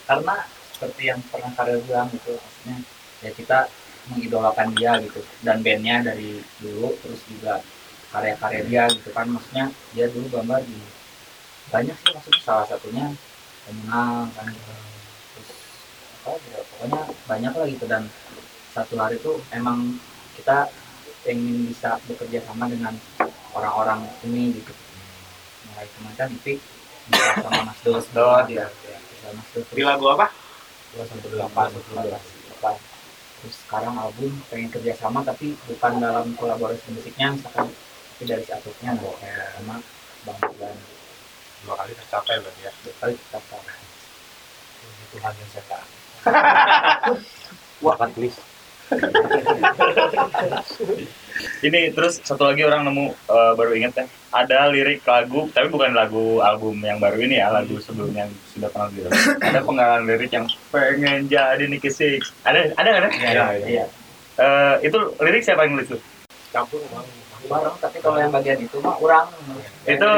Karena 0.06 0.36
seperti 0.72 1.02
yang 1.04 1.20
pernah 1.26 1.52
Karel 1.52 1.82
bilang 1.82 2.08
gitu 2.08 2.38
maksudnya 2.38 2.78
ya 3.20 3.32
kita 3.34 3.60
mengidolakan 4.08 4.72
dia 4.72 4.92
gitu. 5.02 5.20
Dan 5.42 5.60
bandnya 5.60 6.06
dari 6.06 6.40
dulu 6.62 6.94
terus 6.98 7.20
juga 7.26 7.60
karya-karya 8.08 8.62
dia 8.64 8.84
gitu 8.88 9.10
kan. 9.12 9.28
Maksudnya 9.28 9.66
dia 9.92 10.06
dulu 10.08 10.30
gambar 10.32 10.62
di 10.62 10.78
banyak 11.68 11.96
sih 11.98 12.10
maksudnya 12.14 12.42
salah 12.42 12.64
satunya 12.64 13.12
komunal 13.68 14.32
kan. 14.32 14.48
Terus 14.48 15.50
apa 16.24 16.32
ya, 16.48 16.60
pokoknya 16.64 17.02
banyak 17.28 17.54
lah 17.54 17.68
gitu. 17.68 17.86
Dan 17.86 18.04
satu 18.72 18.96
hari 18.96 19.20
itu 19.20 19.38
emang 19.52 20.00
kita 20.40 20.72
pengen 21.28 21.68
bisa 21.68 22.00
bekerja 22.08 22.40
sama 22.48 22.72
dengan 22.72 22.96
orang-orang 23.52 24.08
ini 24.24 24.56
gitu. 24.56 24.72
Mulai 25.70 25.88
kemarin 25.94 26.16
kan 26.16 26.30
Ipik 26.32 26.60
bisa 27.12 27.44
sama 27.44 27.60
Mas 27.68 27.80
Dos. 27.84 28.08
Dot, 28.16 28.48
ya, 28.48 28.66
ya, 28.68 28.98
Mas 29.36 29.48
Dos. 29.52 29.68
Di 29.76 29.84
lagu 29.84 30.08
apa? 30.16 30.32
Dua 30.96 31.04
sampai 31.04 31.30
delapan 31.30 31.68
terus 33.38 33.56
sekarang 33.64 33.96
album 34.02 34.34
pengen 34.50 34.74
kerjasama 34.74 35.22
tapi 35.22 35.54
bukan 35.70 36.02
dalam 36.02 36.34
kolaborasi 36.36 36.90
musiknya 36.90 37.38
misalkan 37.38 37.70
tapi 38.18 38.24
dari 38.26 38.44
satunya 38.44 38.98
sama 38.98 39.78
bang 40.26 40.40
Bulan 40.42 40.76
dua 41.68 41.76
kali 41.84 41.92
tercapai 41.92 42.40
berarti 42.40 42.62
ya. 42.64 42.72
Kali 43.04 43.14
kita 43.20 43.40
tahu 43.52 43.60
Tuhan 45.12 45.34
yang 45.36 45.50
saya 45.52 45.64
taat. 45.68 45.88
wah. 47.84 48.00
Tulis 48.16 48.40
ini 51.68 51.92
terus 51.92 52.24
satu 52.24 52.48
lagi 52.48 52.64
orang 52.64 52.88
nemu 52.88 53.12
eh, 53.12 53.52
baru 53.60 53.76
inget 53.76 54.00
ya. 54.00 54.08
Ada 54.32 54.72
lirik 54.72 55.04
lagu 55.04 55.52
tapi 55.52 55.68
bukan 55.68 55.92
lagu 55.92 56.40
album 56.40 56.80
yang 56.80 57.04
baru 57.04 57.20
ini 57.20 57.44
ya 57.44 57.52
lagu 57.52 57.76
sebelumnya 57.84 58.32
yang 58.32 58.34
sudah 58.56 58.72
pernah 58.72 58.88
bilang 58.96 59.12
ada 59.52 59.60
penggalan 59.60 60.08
lirik 60.08 60.32
yang 60.32 60.48
pengen 60.72 61.28
jadi 61.28 61.68
Nicky 61.68 61.92
Six 61.92 62.32
ada 62.48 62.72
ada 62.80 63.12
kan 63.12 63.14
ya? 63.20 63.60
iya. 63.60 63.92
Eh, 64.40 64.88
itu 64.88 64.96
lirik 65.20 65.44
siapa 65.44 65.68
yang 65.68 65.76
nulis 65.76 65.92
tuh? 65.92 66.00
Campur 66.56 66.80
bang. 66.88 67.27
Bareng 67.48 67.76
tapi 67.78 67.98
kalau 67.98 68.18
yang 68.18 68.30
bagian 68.30 68.60
itu 68.60 68.78
mah 68.78 68.96
orang 68.96 69.26
itu 69.84 70.10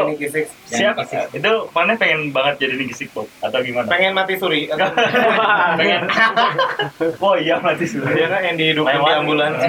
siapa 0.66 1.02
itu 1.30 1.52
mana 1.70 1.94
pengen 1.96 2.30
banget 2.30 2.54
jadi 2.60 2.74
Nicky 2.76 2.96
Six 2.96 3.10
Bob? 3.12 3.30
atau 3.40 3.60
gimana? 3.60 3.86
Pengen 3.86 4.12
mati 4.12 4.34
suri. 4.36 4.66
Atau 4.68 4.90
pengen. 5.80 6.02
Oh 7.20 7.36
iya 7.36 7.56
mati 7.58 7.86
sudah 7.86 8.10
dia 8.10 8.28
kan 8.28 8.42
yang 8.44 8.56
dihidupin 8.56 8.92
di 8.92 9.00
Lewat. 9.00 9.20
ambulans. 9.20 9.58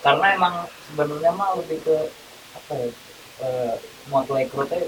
Karena 0.00 0.26
emang 0.32 0.54
sebenarnya 0.86 1.30
mah 1.30 1.50
lebih 1.54 1.78
ke 1.82 1.96
apa 2.50 2.72
ya 2.74 2.88
eh, 3.40 3.72
mau 4.06 4.22
rekrutnya 4.22 4.80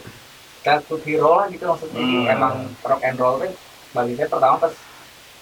kartu 0.62 0.96
hero 1.02 1.36
lah 1.36 1.46
gitu 1.48 1.64
maksudnya. 1.66 2.00
Hmm. 2.00 2.24
emang 2.30 2.54
rock 2.80 3.02
and 3.02 3.16
roll 3.16 3.36
teh 3.36 3.52
bagi 3.92 4.14
saya 4.14 4.26
pertama 4.26 4.56
pas 4.58 4.72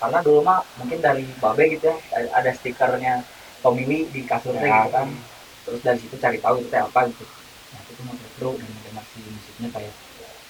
karena 0.01 0.19
dulu 0.21 0.41
mah 0.41 0.59
mungkin 0.75 0.99
dari 0.99 1.29
babe 1.37 1.65
gitu 1.71 1.87
ya 1.87 1.97
ada- 2.11 2.33
ada 2.35 2.51
stikernya 2.51 3.21
Tommy 3.61 3.85
Lee 3.85 4.09
di 4.09 4.25
kasurnya 4.25 4.59
Ya. 4.59 4.75
gitu 4.81 4.91
kan 4.91 5.07
terus 5.71 5.81
dari 5.81 5.99
situ 6.03 6.17
cari 6.19 6.39
tahu 6.39 6.55
itu 6.59 6.67
teh 6.67 6.83
apa 6.83 7.01
gitu 7.07 7.25
nah 7.71 7.81
itu 7.87 8.01
mau 8.03 8.15
rekrut 8.19 8.57
dan 8.59 8.71
dengar 8.83 9.05
si 9.07 9.19
musiknya 9.23 9.69
kayak 9.71 9.95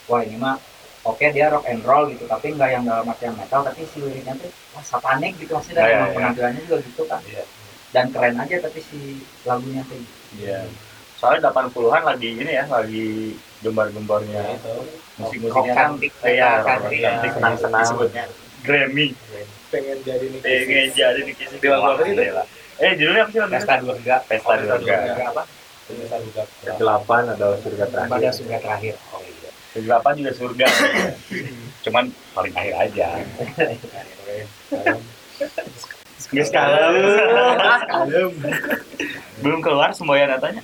wah 0.08 0.20
ini 0.24 0.36
mah 0.40 0.56
oke 1.04 1.24
dia 1.28 1.46
rock 1.48 1.68
and 1.68 1.84
roll 1.84 2.08
gitu 2.08 2.24
tapi 2.24 2.56
nggak 2.56 2.70
yang 2.72 2.84
dalam 2.88 3.04
artian 3.04 3.36
metal 3.36 3.60
tapi 3.60 3.84
si 3.84 4.00
liriknya 4.00 4.32
tuh 4.34 4.48
wah 4.72 4.80
satanik 4.80 5.36
gitu 5.36 5.52
pasti 5.52 5.76
dan 5.76 5.84
Iya, 5.84 5.92
emang 5.92 6.08
iya. 6.08 6.16
penampilannya 6.16 6.60
juga 6.64 6.76
gitu 6.80 7.02
kan 7.04 7.20
Iya. 7.28 7.44
dan 7.92 8.04
keren 8.08 8.36
aja 8.36 8.56
tapi 8.62 8.80
si 8.80 8.98
lagunya 9.44 9.82
tuh 9.84 10.00
gitu. 10.00 10.14
Iya. 10.40 10.64
Soalnya 11.20 11.52
80-an 11.52 12.02
lagi 12.08 12.32
ini 12.32 12.48
ya, 12.48 12.64
lagi 12.64 13.36
gembar-gembarnya 13.60 14.56
musik-musiknya 15.20 15.72
kan 15.76 15.90
iya, 16.24 16.64
cantik, 16.64 16.96
iya. 16.96 17.12
Senang-senang. 17.28 17.84
disebutnya 17.84 18.24
Grammy. 18.64 19.12
pengen 19.70 19.98
jadi 20.00 20.24
nih 20.32 20.40
Pengen 20.40 20.88
jadi 20.96 21.20
nih 21.20 21.34
kisah. 21.36 21.58
Itu? 21.60 21.68
Eh, 22.80 22.92
judulnya 22.96 23.22
apa 23.22 23.30
sih 23.30 23.40
pesta 23.46 23.74
dua 23.76 23.94
enggak 23.94 24.20
Pesta 24.24 24.52
Dua 24.56 24.76
Enggak. 24.76 25.00
apa 25.26 25.42
pesta 25.84 26.16
dua 26.16 26.42
Kegelapan 26.64 27.22
adalah 27.28 27.56
surga 27.58 27.84
pada 27.86 28.06
terakhir. 28.08 28.32
surga 28.32 28.56
terakhir 28.58 28.94
oh 29.12 29.20
iya 29.20 29.50
Kegelapan 29.70 30.12
juga 30.16 30.32
surga. 30.34 30.66
Cuman 31.80 32.04
paling 32.34 32.50
akhir 32.52 32.74
aja. 32.80 33.08
Guys, 36.26 36.50
kalem. 36.50 36.94
Belum 39.38 39.62
keluar 39.62 39.94
semboyan 39.94 40.26
datanya. 40.28 40.58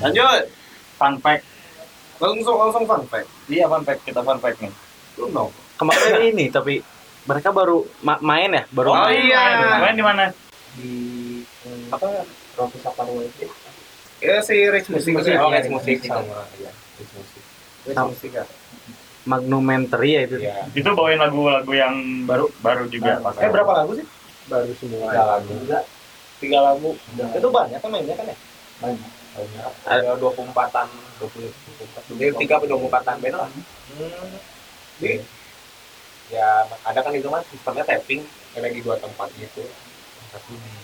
lanjut 0.00 0.44
Fun 0.96 1.14
fact. 1.16 1.44
langsung 2.20 2.56
langsung 2.58 2.84
fun 2.84 3.02
fact 3.08 3.28
Iya, 3.48 3.64
fun 3.64 3.82
fact. 3.82 4.00
Kita 4.04 4.20
fun 4.20 4.36
fact 4.36 4.60
nih. 4.60 4.72
lu 5.16 5.26
no 5.30 5.48
Kemarin 5.80 6.20
ini 6.30 6.44
tapi 6.48 6.84
mereka 7.24 7.48
baru 7.50 7.88
ma- 8.00 8.20
main 8.20 8.50
ya, 8.50 8.62
baru 8.70 8.92
Oh, 8.92 8.96
main. 9.02 9.16
iya. 9.18 9.42
Main. 9.78 9.94
di 9.94 10.04
mana? 10.04 10.24
di 10.70 10.90
eh, 11.42 11.90
apa 11.90 12.06
Roti 12.54 12.78
Saparwa 12.78 13.20
itu? 13.20 13.48
Ya 14.20 14.38
si 14.40 14.54
Rich 14.54 14.86
Musik 14.86 15.16
Musik, 15.16 15.32
oh 15.34 15.48
iya, 15.48 15.58
Rich 15.58 15.72
Musik 15.72 15.96
Musik. 15.98 16.06
sama 16.06 16.44
ya 16.54 16.70
Rich 17.00 17.12
Musik 17.16 17.42
Rich. 17.82 17.96
Musik 17.98 18.30
ya. 18.30 18.44
Magnumentary 19.22 20.10
ya 20.12 20.20
itu. 20.24 20.36
iya. 20.38 20.56
Itu 20.70 20.92
bawain 20.92 21.16
lagu-lagu 21.16 21.72
yang 21.72 21.94
baru? 22.24 22.48
baru 22.60 22.84
juga. 22.86 23.20
Pas. 23.20 23.36
eh 23.36 23.48
berapa 23.48 23.72
lagu 23.74 23.92
sih? 23.96 24.06
Baru 24.46 24.72
semua. 24.76 25.08
tiga 25.08 25.24
lagu. 25.26 25.52
Enggak 25.58 25.84
tiga 26.38 26.58
lagu. 26.62 26.90
Itu 27.32 27.48
banyak 27.50 27.78
kan 27.78 27.88
mainnya 27.90 28.14
kan 28.14 28.26
ya? 28.28 28.36
Banyak 28.80 29.10
banyak. 29.30 29.72
Ada 29.84 30.12
dua 30.16 30.30
puluh 30.32 30.48
empatan 30.48 30.86
dua 31.18 31.28
puluh 31.28 31.48
empat 31.50 32.02
tiga 32.38 32.54
atau 32.56 32.66
dua 32.66 32.78
puluh 32.78 32.88
empatan 32.88 33.14
band 33.18 33.36
lah. 33.36 33.48
Hmm. 33.48 34.36
Di, 35.00 35.10
ya 36.30 36.64
ada 36.86 37.00
kan 37.02 37.12
itu 37.14 37.26
kan 37.26 37.42
sistemnya 37.50 37.84
tapping 37.84 38.22
ada 38.54 38.68
di 38.70 38.80
dua 38.80 38.96
tempat 39.02 39.28
gitu 39.34 39.66
satu 40.30 40.52
di 40.54 40.74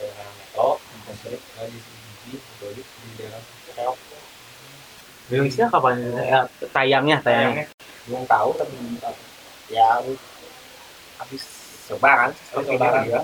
daerah 0.00 0.28
metro 0.40 0.80
satu 0.80 1.36
lagi 1.60 1.78
di 2.24 2.32
di 2.32 2.82
di 2.82 3.10
daerah 3.20 3.40
Reok. 3.74 3.98
Rilisnya 5.24 5.66
kapan? 5.66 5.98
Ya, 6.14 6.46
tayangnya, 6.70 7.18
tayangnya. 7.24 7.66
belum 8.06 8.28
tahu 8.28 8.52
tapi 8.60 8.76
ya 9.72 9.96
habis 11.16 11.42
sebaran 11.88 12.30
habis 12.52 12.68
sebaran 12.68 13.02
ya 13.08 13.20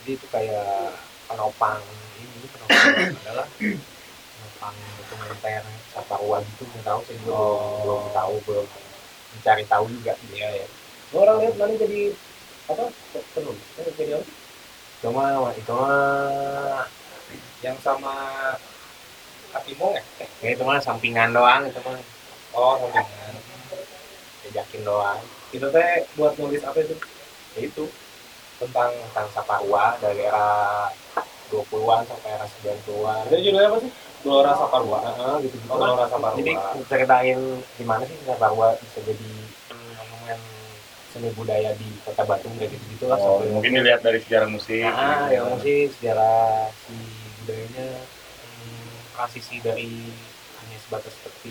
jadi 0.00 0.10
itu 0.14 0.26
kayak 0.30 0.94
penopang 1.26 1.82
ini 2.22 2.46
penopang 2.46 2.94
adalah 3.26 3.46
penopang 3.58 4.74
dokumenter 5.02 5.66
Saparua 5.90 6.38
gitu 6.46 6.62
nggak 6.62 6.82
tahu 6.86 7.00
juga 7.10 7.18
belum, 7.26 7.58
belum 7.82 8.02
tahu 8.14 8.34
belum 8.46 8.66
mencari 9.36 9.64
tahu 9.66 9.84
juga 9.90 10.12
dia 10.30 10.48
ya. 10.64 10.66
Orang 11.10 11.42
lihat 11.42 11.54
mana 11.58 11.74
jadi 11.74 12.14
apa 12.70 12.84
Kan 12.86 13.84
jadi 13.98 14.12
apa 14.14 14.24
cuma 15.00 15.24
itu 15.56 15.72
mah 15.72 16.86
yang 17.64 17.76
sama 17.80 18.14
Atimong 19.50 19.98
ya? 19.98 20.02
Eh, 20.44 20.54
itu 20.54 20.62
mah 20.62 20.78
sampingan 20.78 21.34
doang 21.34 21.66
itu 21.66 21.80
mah. 21.82 21.98
Oh 22.54 22.78
sampingan. 22.78 23.34
Diajakin 24.46 24.82
doang. 24.86 25.18
Itu 25.50 25.66
teh 25.74 26.06
buat 26.14 26.38
nulis 26.38 26.62
apa 26.62 26.78
itu? 26.78 26.94
Ya 27.58 27.60
itu. 27.66 27.84
Tentang 28.62 28.92
tentang 28.92 29.26
Saparua 29.34 29.96
dari 29.98 30.22
era 30.22 30.86
20-an 31.50 32.06
sampai 32.06 32.30
era 32.30 32.46
90-an 32.46 33.26
itu 33.26 33.50
judulnya 33.50 33.68
apa 33.72 33.78
sih? 33.82 33.92
Gelora 34.20 34.52
Saparua. 34.52 34.98
Heeh, 35.00 35.34
gitu 35.48 35.56
gitu. 35.56 35.72
Gelora 35.72 36.04
Saparua. 36.08 36.36
Jadi 36.36 36.52
ceritain 36.88 37.40
gimana 37.80 38.02
sih 38.04 38.16
Saparua 38.28 38.76
bisa 38.76 38.98
jadi 39.00 39.30
monumen 39.96 40.40
seni 41.10 41.28
budaya 41.34 41.74
di 41.74 41.88
kota 42.06 42.22
Bandung 42.22 42.54
kayak 42.54 42.70
gitu 42.70 42.84
gitu 42.94 43.04
lah 43.10 43.18
Oh, 43.18 43.42
mungkin 43.42 43.82
dilihat 43.82 44.04
dari 44.04 44.22
sejarah 44.22 44.46
musik. 44.46 44.86
Nah, 44.86 45.26
ya 45.26 45.42
musik 45.42 45.90
sejarah 45.98 46.70
si 46.86 46.94
budayanya 47.42 47.88
hmm, 48.46 48.90
transisi 49.18 49.56
dari 49.58 50.06
hanya 50.62 50.78
sebatas 50.86 51.10
seperti 51.16 51.50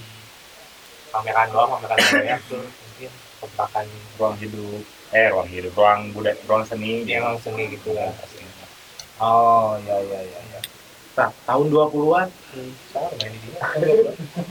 pameran 1.12 1.52
doang, 1.52 1.76
pameran 1.76 1.98
budaya 2.00 2.38
tuh 2.48 2.64
mungkin 2.86 3.12
kempakan 3.44 3.86
ruang 4.16 4.36
hidup 4.40 4.82
eh 5.10 5.28
ruang 5.34 5.50
hidup 5.50 5.74
ruang 5.76 6.00
budaya 6.16 6.38
ruang 6.48 6.64
seni. 6.64 7.04
Yang 7.04 7.24
langsung 7.36 7.54
kayak 7.58 7.70
gitu 7.76 7.90
lah. 7.98 8.14
Oh, 9.20 9.76
ya 9.84 10.00
ya 10.00 10.20
ya 10.24 10.40
ya. 10.56 10.60
Nah, 11.18 11.30
tahun 11.44 11.68
20-an. 11.68 12.28
Sama 12.94 13.10
main 13.20 13.32
di 13.34 13.40
sini. 13.44 13.58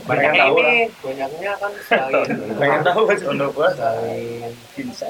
Banyak 0.05 0.31
tahu 0.37 0.55
ini, 0.61 0.79
banyaknya 1.01 1.51
kan 1.57 1.71
selain 1.87 2.29
Pengen 2.61 2.81
tahu 2.85 3.01
kan 3.09 3.17
untuk 3.25 3.49
gua 3.53 3.69
selain 3.73 4.51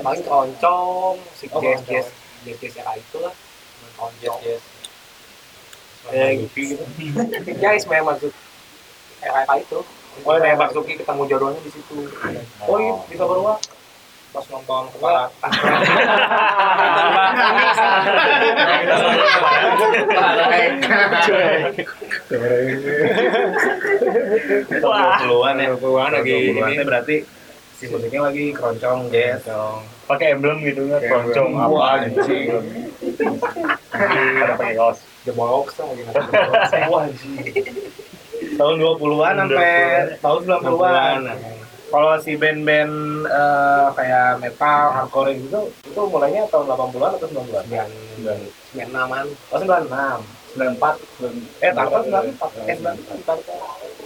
paling 0.01 0.23
keroncong, 0.23 1.15
si 1.35 1.45
Oh, 1.51 1.59
jazz 1.59 1.81
jazz 1.85 2.07
jazz 2.47 2.57
jazz 2.63 2.73
era 2.79 2.93
itu 2.95 3.17
lah. 3.19 3.33
Keroncong. 3.97 4.39
Yes, 4.45 4.63
Eh, 6.09 6.47
gitu. 6.55 6.79
Guys, 7.59 7.83
memang 7.85 8.15
maksud 8.15 8.31
era 9.21 9.43
itu. 9.59 9.79
Oh, 10.25 10.35
kayak 10.35 10.57
Basuki 10.57 10.97
ketemu 10.97 11.23
jodohnya 11.27 11.59
di 11.61 11.71
situ. 11.71 12.07
Oh, 12.65 12.77
iya, 12.79 12.93
bisa 13.07 13.23
berdua. 13.23 13.55
Pas 14.29 14.45
nonton 14.53 14.83
kepala. 14.93 15.25
Wah. 24.85 25.17
Puluhan 25.17 25.55
ya, 25.57 25.67
puluhan 25.73 26.11
lagi. 26.13 26.53
Ini 26.53 26.83
berarti 26.85 27.15
si 27.79 27.89
musiknya 27.89 28.29
lagi 28.29 28.53
keroncong 28.53 29.09
jazz. 29.09 29.49
pakai 30.05 30.37
emblem 30.37 30.61
gitu 30.61 30.89
kan 30.93 31.01
keroncong. 31.01 31.49
apa 31.57 31.73
Wah, 31.73 31.97
anjing. 32.01 32.53
Ada 33.97 34.53
pakai 34.57 34.75
kaos. 34.77 35.01
Tahun 38.59 38.75
20-an 38.79 39.35
sampai 39.35 39.73
tahun 40.21 40.41
90-an. 40.47 41.21
Kalau 41.89 42.13
si 42.21 42.37
band-band 42.37 42.93
eh, 43.25 43.87
kayak 43.97 44.37
metal, 44.45 44.93
hardcore 44.93 45.33
gitu, 45.33 45.73
itu 45.89 46.01
mulainya 46.05 46.45
tahun 46.53 46.69
80-an 46.69 47.11
atau 47.17 47.27
90-an? 47.33 47.89
96-an. 48.77 49.25
Oh, 49.49 49.57
96. 49.57 50.21
94. 50.53 51.65
Eh, 51.65 51.71
tahun 51.73 52.01
94. 52.37 52.69
Eh, 52.69 52.77
94. 52.77 53.41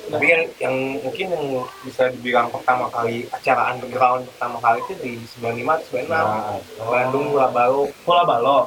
Tapi 0.04 0.26
yang, 0.28 0.44
yang 0.60 0.76
mungkin 1.00 1.26
yang 1.32 1.46
bisa 1.84 2.12
dibilang 2.12 2.48
pertama 2.52 2.92
kali 2.92 3.24
acara 3.32 3.72
underground 3.72 4.28
pertama 4.36 4.58
kali 4.60 4.80
itu 4.84 4.94
di 5.00 5.12
95 5.40 5.68
atau 5.68 6.60
96. 6.80 6.88
Bandung 6.88 7.26
Bola 7.36 7.48
Balo. 7.52 7.84
Bola 8.08 8.24
Balo. 8.24 8.60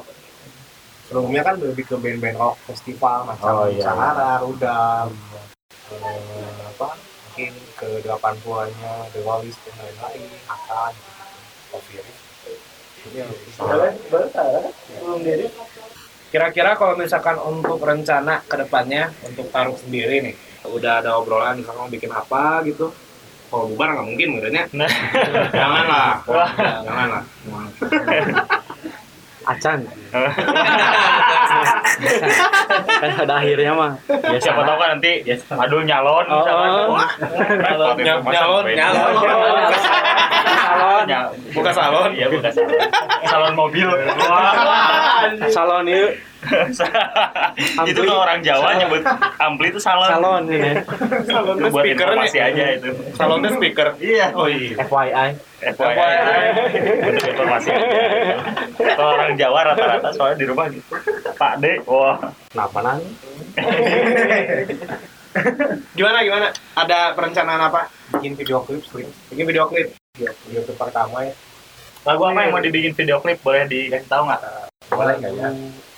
Sebelumnya 1.07 1.41
kan 1.41 1.55
lebih 1.57 1.87
ke 1.87 1.95
band-band 1.97 2.37
rock 2.37 2.57
festival 2.67 3.23
macam 3.25 3.63
Oh, 3.63 3.67
iya. 3.71 3.81
Sahara, 3.81 4.43
Rudal, 4.43 5.07
eh, 5.89 6.61
apa 6.67 6.89
mungkin 7.37 7.53
ke 7.77 8.01
80-nya 8.01 9.13
The 9.13 9.21
Wallis 9.21 9.53
dan 9.61 9.77
lain-lain, 9.77 10.25
Akan, 10.49 10.93
belum 14.97 15.21
diri. 15.21 15.45
Kira-kira 16.33 16.73
kalau 16.73 16.97
misalkan 16.97 17.37
untuk 17.37 17.77
rencana 17.77 18.41
ke 18.41 18.57
depannya 18.57 19.13
untuk 19.21 19.53
taruh 19.53 19.77
sendiri 19.77 20.25
nih, 20.25 20.35
udah 20.65 21.05
ada 21.05 21.13
obrolan 21.21 21.61
misalkan 21.61 21.85
mau 21.85 21.93
bikin 21.93 22.09
apa 22.09 22.65
gitu. 22.65 22.89
Kalau 23.53 23.69
bubar 23.69 23.93
nggak 23.93 24.07
mungkin 24.09 24.27
sebenarnya. 24.33 24.63
Janganlah, 25.53 26.25
janganlah. 26.81 27.23
Acan. 29.47 29.79
kan 32.99 33.09
ada 33.23 33.33
akhirnya 33.39 33.71
mah. 33.71 33.91
Ya 34.07 34.39
siapa 34.43 34.61
tahu 34.67 34.77
kan 34.77 34.89
nanti 34.97 35.23
aduh 35.47 35.81
nyalon 35.87 36.25
Oh, 36.27 36.43
oh. 36.43 36.99
Wah, 36.99 37.09
Nyalon, 37.63 37.95
nyalon, 38.03 38.23
nyalon, 38.27 38.63
nyalon. 38.75 39.71
Salon. 40.67 41.05
Buka 41.55 41.71
salon. 41.71 42.09
Iya, 42.13 42.27
buka 42.27 42.49
salon. 42.51 42.79
Salon 43.23 43.53
mobil. 43.55 43.87
Salon 45.49 45.83
itu 45.87 46.07
itu 47.89 47.99
kalau 48.05 48.21
orang 48.23 48.39
Jawa 48.45 48.77
nyebut 48.77 49.01
ampli 49.41 49.67
itu 49.73 49.79
salon. 49.81 50.09
salon 50.09 50.43
ini. 50.47 50.71
Salon 51.25 51.55
Itu 51.57 51.69
buat 51.73 51.85
informasi 51.85 52.37
aja 52.37 52.63
itu. 52.77 52.89
Salonnya 53.17 53.49
speaker. 53.57 53.97
Iya. 53.97 54.31
Oh 54.37 54.47
iya. 54.47 54.77
FYI. 54.85 55.29
FYI. 55.73 56.11
Untuk 57.09 57.25
informasi 57.25 57.67
aja. 57.73 57.87
Kalau 58.77 59.11
orang 59.17 59.33
Jawa 59.35 59.59
rata-rata 59.73 60.09
soalnya 60.13 60.37
di 60.37 60.45
rumah 60.45 60.65
gitu. 60.69 60.93
Pak 61.37 61.53
D, 61.61 61.81
wah. 61.85 62.17
Kenapa 62.53 62.79
nanya? 62.81 63.09
gimana 65.93 66.17
gimana? 66.25 66.47
Ada 66.73 67.13
perencanaan 67.13 67.61
apa? 67.69 67.89
bikin 68.15 68.33
video 68.39 68.63
klip 68.63 68.83
Bikin 69.29 69.45
video 69.45 69.67
klip. 69.67 69.93
video 70.17 70.61
klip 70.63 70.77
pertama 70.79 71.27
ya 71.27 71.33
Lagu 72.07 72.23
apa 72.23 72.39
yang 72.47 72.51
mau 72.55 72.63
dibikin 72.63 72.95
video 72.95 73.19
klip 73.19 73.43
boleh 73.43 73.67
dikasih 73.67 74.07
tahu 74.07 74.31
nggak? 74.31 74.41
boleh 74.87 75.13
nggak 75.19 75.31
ya 75.35 75.49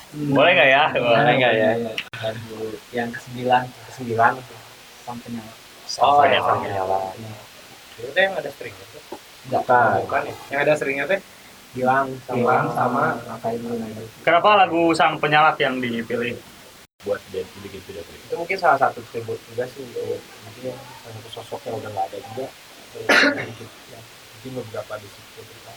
Boleh 0.10 0.52
nggak 0.58 0.70
ya? 0.70 0.84
Boleh. 0.92 1.34
Nggak 1.38 1.54
ya? 1.54 1.72
lagu 2.20 2.58
yang 2.92 3.10
kesembilan 3.14 3.64
sembilan 3.94 4.32
sampai 5.06 5.28
nyala 5.32 5.52
oh 5.52 5.56
Sampai 5.88 6.28
nyala. 6.30 6.48
sampai 6.52 6.70
nyala 6.70 7.00
itu 8.00 8.16
yang 8.16 8.34
ada 8.36 8.50
stringnya 8.50 8.86
tuh? 8.90 9.02
Enggak 9.48 9.62
Bukan. 9.64 9.92
bukan 10.04 10.22
ya? 10.28 10.36
Yang 10.52 10.60
ada 10.66 10.74
seringnya 10.76 11.06
teh? 11.08 11.22
hilang 11.70 12.10
sama 12.26 12.34
hilang 12.42 12.68
sama. 12.74 13.04
kayak 13.40 13.62
dulu 13.62 13.76
nah 13.78 13.88
Kenapa 14.26 14.50
lagu 14.58 14.82
Sang 14.92 15.22
Penyalak 15.22 15.62
yang 15.62 15.78
dipilih? 15.78 16.34
Buat 17.06 17.22
jadi 17.30 17.46
bikin 17.62 17.80
video 17.86 18.02
klip? 18.04 18.20
itu 18.26 18.36
mungkin 18.36 18.58
salah 18.58 18.76
satu 18.76 19.00
tribut 19.08 19.38
juga 19.48 19.64
sih 19.70 19.86
untuk 19.86 20.18
mungkin 20.18 20.74
salah 20.74 21.14
satu 21.16 21.30
sosok 21.32 21.60
yang 21.64 21.78
udah 21.78 21.90
nggak 21.94 22.06
ada 22.10 22.18
juga. 22.20 22.46
Ya, 22.98 24.00
mungkin 24.36 24.52
beberapa 24.60 24.94
di 24.98 25.08
situ 25.08 25.42
kita. 25.46 25.74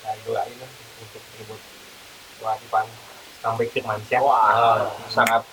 Ya 0.00 0.10
idolain 0.16 0.54
lah 0.56 0.70
untuk 1.02 1.22
tribut 1.34 1.60
buat 2.38 2.56
Ivan 2.62 2.86
comeback 3.44 3.68
Firmansyah 3.70 4.20
Wah, 4.20 4.88
sangat 5.06 5.44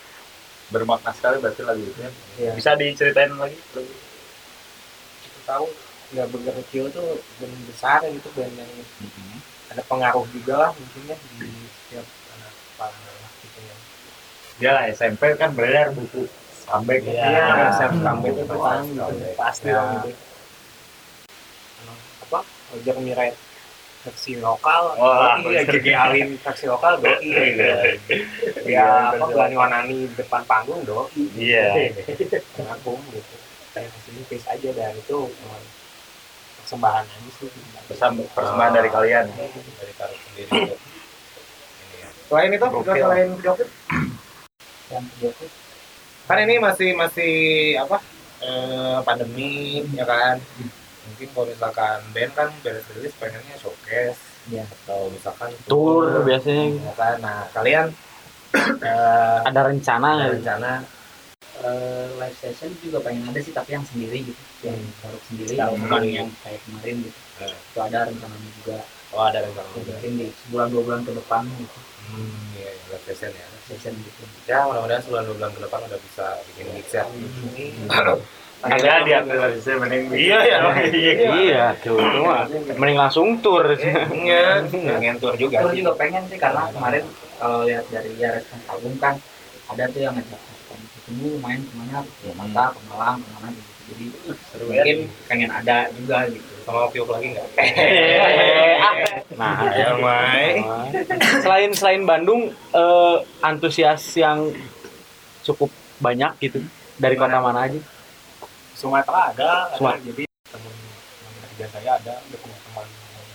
bermakna 0.67 1.11
sekali 1.11 1.35
berarti 1.37 1.61
lagu 1.61 1.83
itu 1.83 1.99
ya. 1.99 2.11
Iya. 2.39 2.51
Bisa 2.55 2.71
diceritain 2.73 3.35
lagi? 3.35 3.59
kita 5.21 5.39
tahu 5.45 5.67
nggak 6.11 6.27
bener 6.29 6.53
kecil 6.63 6.87
tuh 6.89 7.07
band 7.37 7.55
besar 7.65 7.99
gitu 8.03 8.27
band 8.31 8.51
yang 8.53 8.71
ada 9.67 9.83
pengaruh 9.85 10.27
juga 10.29 10.53
lah 10.57 10.71
mungkin 10.71 11.01
ya 11.05 11.15
di 11.15 11.47
setiap 11.69 12.03
anak 12.29 12.51
para 12.75 12.95
gitu 13.39 13.59
ya 13.61 13.75
Ya 14.59 14.69
lah 14.71 14.83
SMP 14.87 15.33
kan 15.35 15.51
beredar 15.51 15.91
buku 15.91 16.27
comeback 16.63 17.01
Iya, 17.03 17.19
ya. 17.19 17.71
self 17.73 17.95
comeback 17.97 18.35
itu 18.37 18.55
kan 18.55 18.83
gitu. 18.85 19.27
Pasti 19.33 19.67
Ya. 19.67 19.75
dong 19.75 19.89
itu. 19.97 20.11
Anu, 21.81 21.93
apa 22.21 22.39
Roger 22.69 22.95
Miret 22.99 23.35
versi 24.01 24.37
lokal. 24.41 24.97
Wah, 24.97 25.37
oh, 25.37 25.49
iya 25.49 25.61
GG 25.65 25.87
Alin 25.93 26.29
versi 26.41 26.65
lokal 26.65 27.01
doi. 27.01 27.31
Ya 28.65 29.13
apa 29.13 29.25
Gani 29.29 29.55
Wanani 29.55 30.09
depan 30.17 30.41
panggung 30.45 30.81
doi. 30.83 31.23
Iya. 31.37 31.93
ngakum 32.57 32.99
gitu. 33.13 33.35
Kayak 33.71 33.87
hasilnya 33.95 34.23
face 34.27 34.47
aja 34.51 34.69
dan 34.75 34.93
itu 34.99 35.17
emang 35.31 35.63
persembahan 36.59 37.05
aja 37.07 37.31
sih. 37.39 37.49
Pesan 37.87 38.19
persembahan 38.35 38.73
dari 38.75 38.89
kalian. 38.91 39.25
dari 39.31 39.93
taruh 39.95 40.19
sendiri. 40.29 40.75
Ya 42.01 42.07
Selain 42.27 42.51
itu, 42.55 42.67
selain 42.87 43.27
video 43.35 43.53
klip, 43.59 43.69
yang 44.87 45.03
video 45.15 45.31
klip 45.35 45.51
kan 46.31 46.47
ini 46.47 46.63
masih 46.63 46.95
masih 46.95 47.33
apa? 47.75 47.99
Eh, 48.39 48.97
pandemi 49.03 49.83
ya 49.91 50.07
kan. 50.07 50.39
Mungkin 51.21 51.37
kalau 51.37 51.53
misalkan 51.53 51.97
band 52.17 52.33
kan 52.33 52.49
beres 52.65 52.81
rilis 52.97 53.13
pengennya 53.21 53.53
showcase 53.53 54.17
Iya. 54.49 54.65
atau 54.65 55.05
misalkan 55.13 55.53
Tour 55.69 56.25
biasanya 56.25 56.81
ya 56.81 56.93
kan. 56.97 57.15
Nah, 57.21 57.45
kalian 57.53 57.93
eh, 58.81 59.37
ada 59.45 59.61
rencana 59.69 60.07
ada 60.09 60.17
nggak? 60.17 60.33
rencana 60.41 60.71
Eh, 61.61 62.05
live 62.17 62.33
session 62.33 62.73
juga 62.81 63.05
pengen 63.05 63.29
ada 63.29 63.37
sih 63.37 63.53
tapi 63.53 63.77
yang 63.77 63.85
sendiri 63.85 64.33
gitu 64.33 64.41
yang 64.65 64.81
baru 64.97 65.21
sendiri 65.29 65.53
Secara 65.53 65.77
bukan 65.77 66.01
yang 66.09 66.29
kayak 66.41 66.57
kemarin 66.65 66.95
gitu 67.05 67.19
Hmm. 67.37 67.53
itu 67.53 67.77
ada 67.77 67.99
rencananya 68.01 68.49
juga 68.57 68.77
oh 69.13 69.21
ada 69.21 69.39
rencana 69.45 69.69
mungkin 69.71 70.11
di 70.17 70.27
sebulan 70.41 70.67
dua 70.73 70.81
bulan 70.81 71.01
ke 71.05 71.11
depan 71.13 71.41
gitu 71.53 71.79
hmm, 72.01 72.57
iya, 72.57 72.69
iya, 72.73 72.83
live 72.89 73.05
session 73.05 73.29
ya. 73.29 73.45
live 73.45 73.65
session 73.69 73.93
gitu 73.93 74.21
Ya, 74.49 74.65
mudah-mudahan 74.65 75.05
sebulan 75.05 75.23
dua 75.29 75.35
bulan 75.37 75.51
ke 75.53 75.61
depan 75.61 75.79
udah 75.85 75.99
bisa 76.01 76.25
bikin 76.49 76.65
mix 76.73 76.87
ya. 76.89 77.05
Ada 78.61 78.93
dia 79.01 79.19
mending. 79.81 80.03
Iya 80.13 80.39
ya. 80.45 80.57
Iya, 81.33 81.65
tuh 81.81 81.97
itu 81.97 82.19
mah. 82.21 82.45
Mending 82.77 82.97
langsung 82.97 83.27
tour. 83.41 83.65
Iya, 83.73 84.61
pengen 84.69 85.17
tour 85.17 85.33
juga. 85.33 85.65
Sih. 85.65 85.81
juga 85.81 85.91
pengen 85.97 86.21
sih 86.29 86.37
karena 86.37 86.69
kemarin 86.69 87.03
kalau 87.41 87.65
lihat 87.65 87.85
dari 87.89 88.11
ya 88.21 88.37
respon 88.37 88.61
album 88.69 88.93
kan 89.01 89.17
ada 89.65 89.83
tuh 89.89 90.01
yang 90.03 90.13
ngajak 90.13 90.37
ketemu 91.01 91.27
main 91.41 91.59
ke 91.65 91.73
mana 91.73 92.05
ke 92.05 92.11
Jakarta 92.29 92.63
ke 92.77 92.79
Malang 92.85 93.17
ke 93.17 93.29
mana 93.33 93.47
gitu 93.49 93.71
jadi 93.91 94.05
mungkin 94.61 94.97
pengen 95.25 95.49
ada 95.49 95.77
juga 95.97 96.17
gitu 96.29 96.51
Sama 96.61 96.85
Piuk 96.93 97.09
lagi 97.09 97.33
nggak? 97.33 97.47
Nah, 99.41 99.73
Ya, 99.73 99.97
Mai. 99.97 100.61
selain 101.41 101.71
selain 101.73 102.05
Bandung 102.05 102.53
eh, 102.53 103.17
antusias 103.41 104.05
yang 104.13 104.53
cukup 105.41 105.73
banyak 105.97 106.37
gitu 106.37 106.61
dari 107.01 107.17
kota 107.17 107.41
mana 107.41 107.65
aja? 107.65 107.79
Sumatera 108.75 109.21
ada, 109.35 109.51
ada. 109.69 109.77
Sumatera. 109.77 110.05
jadi 110.07 110.23
teman 110.51 110.73
teman 110.73 111.33
kerja 111.47 111.65
saya 111.71 111.89
ada 112.01 112.13
ada 112.19 112.35
teman-teman 112.37 112.87
yang 112.87 113.27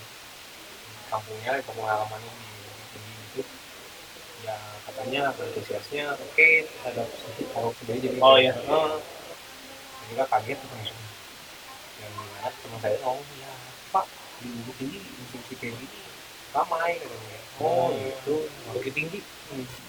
kampungnya 1.06 1.52
kampung 1.62 1.86
halamannya 1.86 2.32
di, 2.34 2.50
di 2.96 3.00
itu 3.32 3.42
ya 4.44 4.56
katanya 4.90 5.20
antusiasnya 5.32 6.04
oke 6.18 6.48
ada 6.84 7.02
kalau 7.54 7.70
sebenarnya 7.78 8.02
jadi 8.10 8.18
Oh. 8.20 8.36
Eh, 8.36 8.52
jadi 10.06 10.22
kan 10.22 10.26
kaget 10.38 10.58
langsung. 10.70 11.00
Yang 11.98 12.12
mana 12.14 12.48
teman 12.52 12.78
saya 12.78 12.96
oh 13.02 13.18
ya 13.40 13.52
pak 13.90 14.04
di 14.42 14.48
Tinggi 14.76 14.98
musik 15.02 15.40
musik 15.42 15.56
kayak 15.58 15.74
gini 15.80 15.98
ramai 16.52 17.00
katanya 17.00 17.38
oh 17.62 17.92
itu 17.96 18.34
Bukit 18.72 18.92
Tinggi 18.92 19.20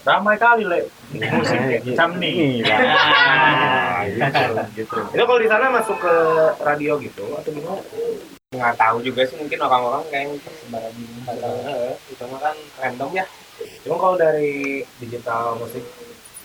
Ramai 0.06 0.38
kali 0.38 0.64
le. 0.64 0.86
Musik 1.12 1.58
macam 1.58 2.10
nih. 2.22 2.62
Nah, 2.62 4.06
gitu. 4.72 4.98
Itu 5.12 5.22
kalau 5.26 5.40
di 5.42 5.48
sana 5.50 5.66
masuk 5.74 5.98
ke 5.98 6.14
radio 6.62 6.96
gitu 7.02 7.26
atau 7.34 7.50
gimana? 7.52 7.82
nggak 8.48 8.80
tahu 8.80 9.04
juga 9.04 9.28
sih 9.28 9.36
mungkin 9.36 9.60
orang-orang 9.60 10.00
kayak 10.08 10.40
sebaran 10.40 10.88
di 10.96 11.04
Eh, 11.28 11.94
itu 12.08 12.24
mah 12.32 12.40
kan 12.40 12.56
random 12.80 13.10
ya 13.12 13.28
Cuma 13.84 14.00
kalau 14.00 14.16
dari 14.16 14.80
digital 15.04 15.60
musik 15.60 15.84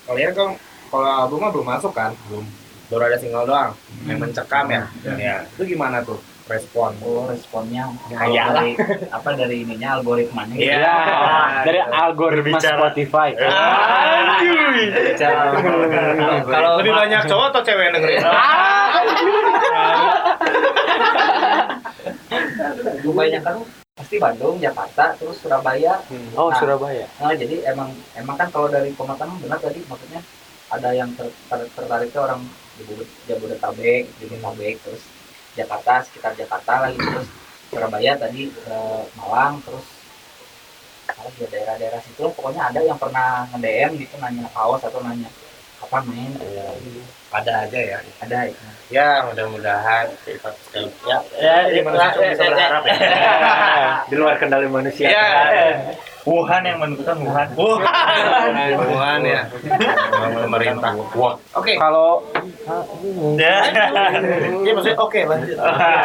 kalian 0.03 0.35
kan 0.35 0.59
kalau 0.91 1.07
album 1.07 1.39
mah 1.47 1.51
belum 1.55 1.67
masuk 1.71 1.95
kan? 1.95 2.11
Belum. 2.27 2.43
Baru 2.91 3.07
ada 3.07 3.15
single 3.15 3.47
doang 3.47 3.71
yang 4.03 4.19
mencekam 4.19 4.67
ya. 4.67 4.83
Ya. 5.15 5.47
Itu 5.55 5.63
gimana 5.63 6.03
tuh 6.03 6.19
respon? 6.43 6.91
oh 6.99 7.23
responnya 7.25 7.87
Ya, 8.05 8.17
kalau 8.19 8.35
dari 8.53 8.71
apa 9.09 9.29
dari 9.33 9.55
ininya 9.63 9.89
algoritmanya 9.95 10.53
gitu. 10.53 10.65
Iya. 10.65 10.79
Ya, 10.81 10.95
dari 11.63 11.79
algoritma. 11.79 12.59
Spotify. 12.59 13.29
Kalau 16.45 16.71
lebih 16.77 16.93
banyak 16.93 17.21
cowok 17.25 17.45
atau 17.49 17.61
cewek 17.63 17.83
yang 17.83 17.93
dengerin? 17.95 18.21
kebanyakan 23.03 23.55
pasti 23.93 24.15
Bandung 24.17 24.57
Jakarta 24.57 25.13
terus 25.13 25.37
Surabaya 25.37 26.01
Oh, 26.33 26.49
Nah, 26.49 26.57
Surabaya. 26.57 27.05
Nah, 27.19 27.31
jadi 27.31 27.61
emang 27.67 27.89
emang 28.15 28.35
kan 28.35 28.49
kalau 28.49 28.65
dari 28.67 28.89
pematangan 28.91 29.37
benar 29.37 29.59
tadi 29.59 29.85
maksudnya 29.85 30.21
ada 30.67 30.89
yang 30.91 31.13
ter, 31.13 31.29
ter- 31.45 31.69
tertariknya 31.69 32.19
orang 32.19 32.41
Jabodet- 32.73 33.13
Jabodetabek, 33.29 34.09
Jabodetabek 34.17 34.75
terus 34.81 35.03
Jakarta 35.53 36.01
sekitar 36.05 36.33
Jakarta 36.33 36.89
lagi 36.89 36.97
terus 36.97 37.29
Surabaya 37.69 38.13
tadi 38.17 38.49
eh, 38.49 39.03
Malang 39.17 39.61
terus 39.65 39.85
ya 41.39 41.47
daerah-daerah 41.49 42.01
situ. 42.03 42.23
Pokoknya 42.33 42.69
ada 42.69 42.81
yang 42.83 42.97
pernah 42.97 43.47
nge-DM 43.53 43.91
gitu 44.01 44.15
nanya 44.21 44.49
kaos 44.53 44.81
atau 44.85 45.01
nanya 45.01 45.29
kapan 45.81 46.03
main 46.09 46.31
Ada 47.33 47.65
aja 47.65 47.79
ya. 47.81 47.97
ada 48.21 48.37
ya. 48.45 48.53
Ya 48.93 49.25
mudah-mudahan 49.25 50.05
Ya, 51.01 51.17
ya, 51.41 51.55
Jadi 51.65 51.81
manusia 51.81 52.13
cuma 52.13 52.29
bisa 52.29 52.43
berharap 52.45 52.83
ya. 52.85 52.95
Di 54.09 54.15
luar 54.15 54.35
kendali 54.37 54.69
manusia. 54.69 55.09
Iya. 55.09 55.25
Wuhan 56.23 56.63
yang 56.63 56.77
menentukan 56.79 57.17
Wuhan. 57.19 57.47
Hubungan 57.57 59.19
ya. 59.27 59.41
Pemerintah. 60.45 60.91
Wah. 61.19 61.35
Oke. 61.57 61.75
Kalau 61.75 62.23
Ya. 63.35 63.57
Iya 64.63 64.71
maksudnya 64.71 64.97
oke 65.01 65.19
lanjut. 65.25 65.57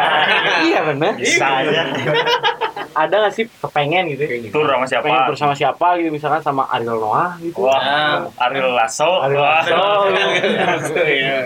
iya 0.67 0.79
benar. 0.83 1.13
Bisa 1.15 1.45
aja. 1.63 1.81
Ada 2.99 3.15
nggak 3.15 3.33
sih 3.37 3.45
kepengen 3.47 4.11
gitu? 4.11 4.23
ya? 4.27 4.51
Tur 4.51 4.67
sama 4.67 4.83
siapa? 4.83 5.05
Pengen 5.07 5.23
bersama 5.31 5.53
siapa 5.55 5.87
gitu 6.01 6.09
misalkan 6.11 6.41
sama 6.43 6.67
Ariel 6.67 6.99
Noah 6.99 7.39
gitu. 7.39 7.63
Wah, 7.63 8.27
Ariel 8.43 8.75
Lasso. 8.75 9.23
Ariel. 9.23 9.39
Lasso. 9.39 9.79
Iya. 11.19 11.37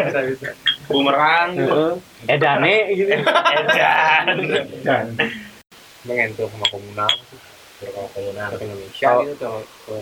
Bisa 0.00 0.20
bisa. 0.24 0.48
Bumerang. 0.88 1.50
Edane 2.24 2.76
gitu. 2.92 3.12
Edan. 3.12 4.26
pengen 6.06 6.30
tuh 6.38 6.46
sama 6.46 6.66
komunal 6.70 7.10
tuh 7.26 7.38
kalau 7.82 8.06
komunal 8.14 8.48
ke 8.54 8.62
Indonesia 8.62 9.08
gitu 9.20 9.34
tuh 9.36 9.58
ke 9.84 9.94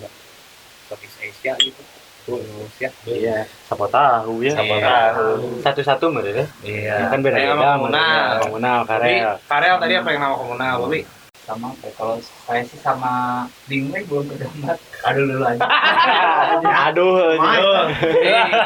Southeast 0.85 1.17
Asia 1.19 1.53
gitu 1.57 1.81
tuh 2.25 2.37
Indonesia 2.39 2.89
Iya, 3.05 3.39
siapa 3.65 3.87
tahu 3.89 4.45
ya. 4.45 4.53
Siapa 4.53 4.77
Iya. 4.77 4.93
tahu. 5.17 5.29
Satu-satu 5.61 6.05
mereka. 6.09 6.45
Iya. 6.61 7.09
Kan 7.09 7.21
beda 7.21 7.37
beda 7.37 7.53
sama 7.53 7.65
komunal. 7.75 8.29
Komunal 8.45 8.79
Tapi 8.85 9.13
karel. 9.17 9.35
Karel 9.45 9.77
tadi 9.81 9.95
apa 9.97 10.09
yang 10.09 10.21
nama 10.23 10.37
komunal, 10.37 10.75
Bobi? 10.81 11.01
Sama 11.45 11.77
apa 11.77 11.85
ya, 11.87 11.93
kalau 11.97 12.17
saya 12.49 12.63
sih 12.65 12.81
sama 12.81 13.45
bingung 13.69 14.01
belum 14.09 14.25
kegambar 14.33 14.77
aduh 15.09 15.25
dulu 15.29 15.45
aja 15.45 15.61
aduh 16.89 17.37
Aduh. 17.37 17.85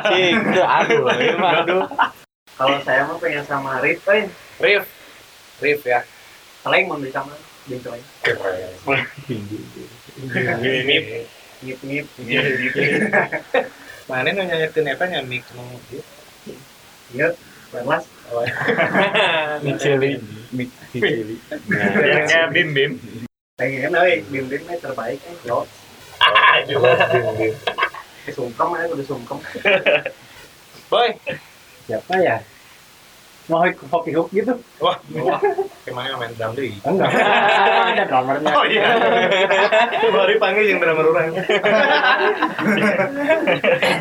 cing 0.06 0.34
aduh 0.54 1.02
aduh 1.10 1.82
Kalau 2.58 2.74
saya 2.82 3.06
mah 3.06 3.14
pengen 3.22 3.46
sama 3.46 3.78
Rif, 3.78 4.02
eh. 4.10 4.26
Rif. 4.58 4.82
Rif 5.62 5.78
ya. 5.86 6.02
Paling 6.66 6.90
mau 6.90 6.98
bisa 6.98 7.22
mah. 7.22 7.38
Bing 7.70 7.78
paling. 7.78 8.02
Ngip 11.62 11.78
Ngip 11.86 12.06
ngip. 12.18 12.74
Mana 14.10 14.34
nu 14.34 14.42
nyanyikeun 14.42 14.90
eta 14.90 15.06
nya 15.06 15.22
mik 15.22 15.46
nu 15.54 15.62
ieu. 15.94 16.02
Iya. 17.14 17.38
Balas. 17.70 18.10
Miceli 19.64 20.10
Miceli 20.52 21.36
yang 22.04 22.24
kayak 22.28 22.48
bim 22.52 22.68
bim 22.76 22.92
Pengen 23.58 23.90
euy, 23.90 24.22
bim 24.30 24.46
bim 24.46 24.62
terbaik 24.78 25.18
kan. 25.18 25.34
Yo. 25.42 25.66
Sungkem 28.30 28.68
aja 28.70 28.86
udah 28.86 29.06
sungkem. 29.08 29.38
Boy. 30.88 31.10
siapa 31.88 32.20
ya 32.20 32.36
mau 33.48 33.64
hoki 33.64 34.12
hook 34.12 34.28
gitu 34.28 34.52
Wah, 34.76 35.00
wah. 35.24 35.40
Ke 35.80 35.88
mana 35.88 36.20
main 36.20 36.28
drum 36.36 36.52
deui? 36.52 36.76
enggak 36.84 37.08
ada 37.96 38.04
drummernya 38.04 38.52
Oh 38.52 38.64
iya. 38.68 38.92
Baru 40.12 40.36
panggil 40.36 40.68
yang 40.68 40.78
drummer 40.84 41.08
orang. 41.08 41.32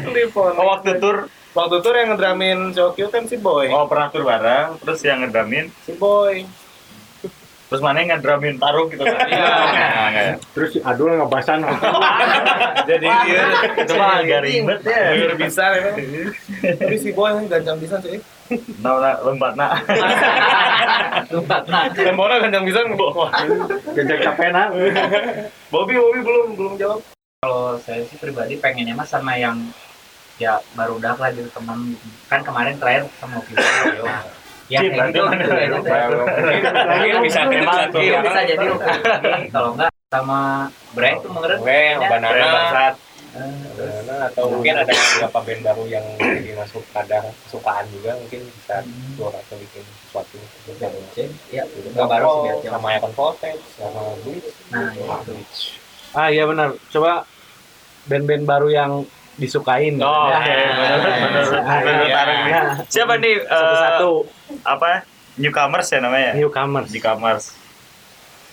Telepon. 0.04 0.52
oh 0.60 0.66
waktu 0.68 1.00
tur 1.00 1.32
Waktu 1.58 1.82
itu 1.82 1.90
yang 1.90 2.10
ngedramin 2.12 2.60
Shokyo 2.70 3.10
kan 3.10 3.26
si 3.26 3.34
Boy. 3.36 3.66
oh 3.68 3.90
pernah 3.90 4.08
tur 4.08 4.22
bareng 4.22 4.78
terus 4.78 5.02
yang 5.02 5.20
ngedramin 5.20 5.74
Si 5.82 5.92
Boy. 5.92 6.46
terus 7.68 7.82
mana 7.82 8.00
yang 8.00 8.14
ngedramin 8.14 8.56
taruh 8.56 8.86
gitu 8.88 9.02
kan 9.02 9.18
Iya. 9.28 9.50
Nah, 10.08 10.36
terus 10.54 10.70
si 10.72 10.80
Adul 10.80 11.18
ngebasan 11.18 11.66
Jadi 12.90 13.08
dia 13.26 13.44
itu 13.82 13.94
mah 13.94 14.22
agak 14.22 14.40
ribet 14.42 14.80
ya 14.82 15.02
biar 15.12 15.34
bisa 15.36 15.66
ya. 15.74 15.92
Tapi 16.80 16.96
si 16.96 17.10
Boy 17.12 17.34
gancang 17.44 17.76
bisa 17.76 17.98
sih. 18.00 18.22
nah 18.80 18.96
nah, 18.96 19.20
lembat 19.20 19.54
nah 19.54 19.76
tempat 21.26 21.62
nah 21.68 21.84
Temboknya 21.92 22.38
gancang 22.40 22.64
bisa 22.64 22.80
Wah. 22.88 23.34
gajah 23.92 24.18
capek 24.22 24.50
nah 24.50 24.70
Bobby 25.68 25.98
Bobby 25.98 26.20
belum 26.22 26.48
belum 26.54 26.74
jawab. 26.78 27.02
kalau 27.38 27.76
saya 27.78 28.02
sih 28.04 28.16
pribadi 28.16 28.56
pengennya 28.56 28.94
mah 28.94 29.04
sama 29.04 29.36
yang 29.36 29.60
ya 30.38 30.62
baru 30.78 31.02
udah 31.02 31.18
lah 31.18 31.30
gitu 31.34 31.50
teman 31.50 31.98
kan 32.30 32.46
kemarin 32.46 32.78
terakhir 32.78 33.10
sama 33.18 33.42
video 33.42 34.06
ya. 34.06 34.22
Cip, 34.68 34.92
kayak 34.92 35.16
gitu. 35.16 35.24
berarti 35.24 35.66
gitu. 35.72 36.24
Mungkin 36.92 37.16
bisa 37.24 37.40
Mungkin 37.48 37.64
satu 37.72 38.00
bisa 38.04 38.42
jadi 38.44 38.66
lagi. 38.68 39.48
kalau 39.48 39.70
enggak 39.74 39.90
sama 40.12 40.40
Brian 40.92 41.18
tuh 41.24 41.32
mengeren 41.32 41.60
Gue, 41.64 41.84
banana, 42.00 42.96
atau 44.28 44.46
mungkin 44.50 44.74
ada 44.76 44.92
beberapa 44.92 45.40
band 45.40 45.62
baru 45.62 45.84
yang 45.88 46.06
jadi 46.20 46.52
masuk 46.58 46.84
kadar 46.92 47.24
kesukaan 47.48 47.86
juga 47.96 48.20
mungkin 48.20 48.44
bisa 48.44 48.84
keluar 49.16 49.34
atau 49.40 49.56
bikin 49.56 49.84
sesuatu. 50.08 50.36
Ya 50.80 50.88
mungkin 50.92 51.28
ya 51.52 51.64
nggak 51.68 52.08
baru 52.08 52.28
sih 52.60 52.68
sama 52.72 52.88
Icon 52.98 53.14
Voltage 53.16 53.64
sama 53.80 54.02
Bleach. 54.26 54.48
Nah 54.72 54.90
ya 54.96 55.06
itu 55.24 55.34
ah 56.16 56.28
iya 56.28 56.44
benar. 56.44 56.76
Coba 56.92 57.24
band-band 58.08 58.44
baru 58.48 58.68
yang 58.72 58.92
disukain 59.38 59.96
Oh, 59.98 60.28
Ya. 60.28 60.36
oke. 60.36 60.50
Bener, 60.50 60.98
bener, 60.98 61.46
bener, 61.78 61.96
iya. 62.02 62.14
taruh 62.14 62.36
nih. 62.36 62.52
Nah, 62.52 62.66
siapa 62.88 63.14
nih 63.18 63.34
eh, 63.38 63.46
satu-satu. 63.46 64.10
apa 64.64 65.06
newcomers 65.36 65.88
ya 65.88 66.00
namanya? 66.00 66.32
Newcomers. 66.34 66.90
Newcomers. 66.90 67.44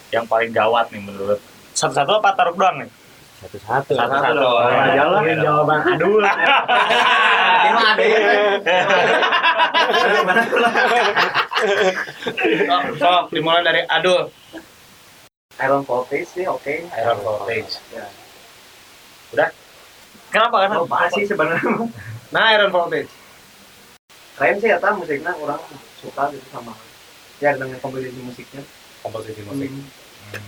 Yang 0.09 0.25
paling 0.29 0.51
gawat 0.53 0.93
nih 0.93 1.01
menurut. 1.01 1.41
Satu-satu 1.73 2.21
apa 2.21 2.29
taruh 2.33 2.53
doang 2.53 2.79
nih? 2.79 2.91
Satu-satu. 3.41 3.93
Satu-satu. 3.93 4.45
Lah 4.45 5.35
jawaban 5.35 5.79
aduh. 5.87 6.21
Emang 7.65 7.87
ada 7.91 8.05
ya. 8.05 8.21
Oh, 12.67 12.81
sok 12.95 13.33
dimulai 13.33 13.63
dari 13.63 13.81
Adul. 13.89 14.29
Iron 15.57 15.83
Voltage 15.83 16.29
sih 16.29 16.45
oke. 16.45 16.89
Iron 16.91 17.19
Voltage. 17.21 17.79
Kenapa 20.35 20.67
kan 20.67 20.71
Lupa 20.83 21.07
sih 21.15 21.23
sebenarnya. 21.31 21.87
Nah, 22.35 22.51
Iron 22.59 22.75
Voltage. 22.75 23.07
Keren 24.35 24.59
sih 24.59 24.67
ya 24.67 24.83
musiknya 24.99 25.31
orang 25.39 25.63
suka 26.03 26.35
gitu 26.35 26.47
sama 26.51 26.75
ya 27.39 27.55
dengan 27.55 27.79
komposisi 27.79 28.19
musiknya. 28.19 28.67
Komposisi 29.07 29.47
musik. 29.47 29.71
Hmm. 29.71 30.43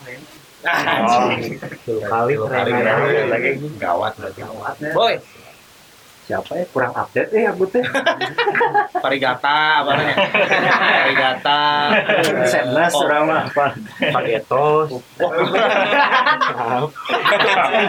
Keren. 0.00 0.20
Anjing. 0.64 1.60
Tuh, 1.84 2.00
kali 2.08 2.32
Dua 2.40 2.48
keren 2.48 2.64
kali 2.64 2.70
keren. 2.72 2.96
keren. 2.96 3.26
lagi 3.28 3.50
gawat 3.76 4.12
berarti. 4.16 4.40
Gawatnya. 4.40 4.90
Boy, 4.96 5.14
siapa 6.24 6.56
ya 6.56 6.64
kurang 6.72 6.92
update 6.94 7.30
eh 7.32 7.44
aku 7.44 7.68
teh 7.68 7.84
Parigata 8.96 9.84
apa 9.84 9.90
namanya? 9.92 10.16
Parigata. 11.04 11.60
Sednas 12.48 12.92
Oh. 12.94 13.04
orang 13.04 13.22
mah 13.28 13.40
apa 13.44 13.66
Pagetos 14.08 14.88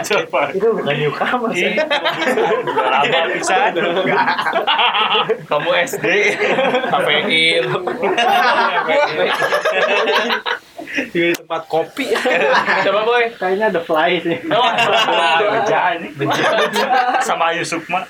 coba 0.04 0.40
itu 0.52 0.66
bukan 0.68 0.94
newcomers 0.94 1.56
ya. 1.56 1.70
udah 1.80 2.86
lama 2.92 3.18
bisa 3.32 3.56
Kamu 5.48 5.70
SD. 5.88 6.06
Kafein. 6.92 7.64
Di 10.96 11.36
tempat 11.36 11.62
kopi. 11.68 12.08
Coba 12.86 13.00
boy. 13.04 13.24
kayaknya 13.36 13.66
ada 13.68 13.80
fly 13.84 14.10
sih. 14.24 14.38
Beja 14.44 15.80
ini. 16.00 16.08
Sama 17.20 17.52
Yusuf 17.52 17.84
mah 17.92 18.08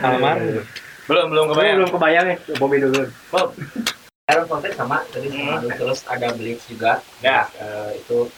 Almar 0.00 0.36
Belum 1.10 1.26
belum 1.34 1.46
kebayang. 1.52 1.76
belum 1.82 1.90
kebayang 1.98 2.26
ya 2.30 2.36
Bobby 2.56 2.78
dulu. 2.80 3.04
Iron 4.30 4.46
Fountain 4.46 4.72
sama 4.78 5.02
tadi 5.10 5.28
sama 5.28 5.58
Adul. 5.58 5.70
terus 5.76 5.98
ada 6.06 6.26
Bleach 6.32 6.62
juga. 6.70 7.02
Ya. 7.20 7.50
Eh, 7.58 7.98
itu. 8.00 8.30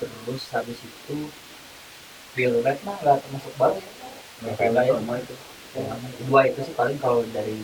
Terus 0.00 0.42
habis 0.54 0.78
itu 0.80 1.16
Bill 2.38 2.62
Red 2.62 2.78
mah 2.86 2.96
nggak 3.00 3.16
termasuk 3.26 3.52
baru 3.58 3.80
ya 4.44 4.52
kayak 4.54 4.86
ya 4.86 4.92
semua 4.96 5.16
itu. 5.18 5.34
Dua 6.30 6.40
itu 6.48 6.60
sih 6.62 6.74
paling 6.78 6.96
kalau 7.02 7.26
dari 7.34 7.58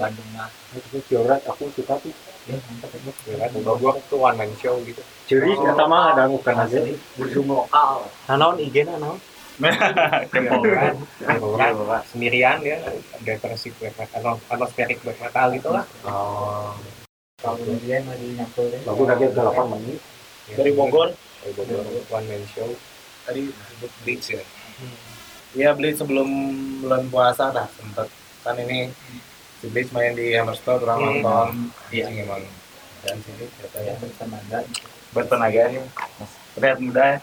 Bandung 0.00 0.26
mah. 0.32 0.48
Itu 0.74 0.98
Fioret 1.06 1.44
aku 1.44 1.68
suka 1.76 2.00
tuh 2.00 2.14
ya 2.50 2.56
mantap 2.58 2.90
ya 2.96 3.12
ya 3.28 3.46
kan 3.46 3.60
gua 3.60 3.92
tuh 4.08 4.18
one 4.18 4.36
man 4.36 4.50
show 4.56 4.74
gitu 4.82 5.02
ciri 5.24 5.52
Oh. 5.52 5.64
kata 5.66 5.84
mah 5.84 6.02
ada 6.12 6.24
bukan 6.26 6.54
aja 6.56 6.80
Asli. 6.80 6.96
Berjum 7.14 7.44
lokal. 7.46 8.08
nanaon 8.26 8.56
IG 8.58 8.76
nanaon 8.82 9.18
Kemporan. 10.30 10.94
orang 11.26 12.04
sendirian 12.06 12.62
ya 12.62 12.78
depresi 13.20 13.74
black 13.74 13.94
metal 13.96 14.38
atmospheric 14.46 14.98
black 15.02 15.18
metal 15.18 15.46
gitu 15.50 15.68
lah 15.68 15.84
oh 16.06 16.72
kalau 17.38 17.58
dia 17.78 18.02
lagi 18.02 18.34
nyambul 18.34 18.66
deh 18.66 18.80
aku 18.82 19.00
udah 19.04 19.14
8 19.14 19.72
menit 19.72 19.98
Dari 20.48 20.72
Bogor. 20.72 21.12
Dari 21.38 21.52
Bogor, 21.54 21.84
one 22.08 22.24
man 22.24 22.42
show 22.48 22.66
Tadi 23.22 23.44
disebut 23.44 23.90
Bleach 24.00 24.26
ya. 24.32 24.42
Iya 25.52 25.76
Bleach 25.76 26.00
sebelum 26.00 26.24
bulan 26.80 27.04
puasa 27.12 27.52
dah 27.52 27.68
sempet 27.68 28.08
kan 28.40 28.56
ini 28.56 28.88
si 29.58 29.66
Bleach 29.66 29.90
main 29.90 30.12
di 30.12 30.32
Hammerstone 30.32 30.80
orang 30.80 30.98
Hmm. 30.98 31.06
nonton. 31.16 31.48
Iya. 31.90 32.06
Iya 32.06 32.22
emang. 32.24 32.42
Dan 32.98 33.16
sini 33.20 33.44
ya 33.44 33.48
katanya. 33.62 33.92
bertenaga 33.96 34.58
bertenaga 35.08 35.62
nih 35.70 35.82
terlihat 36.52 36.78
muda 36.78 37.04
ya 37.06 37.18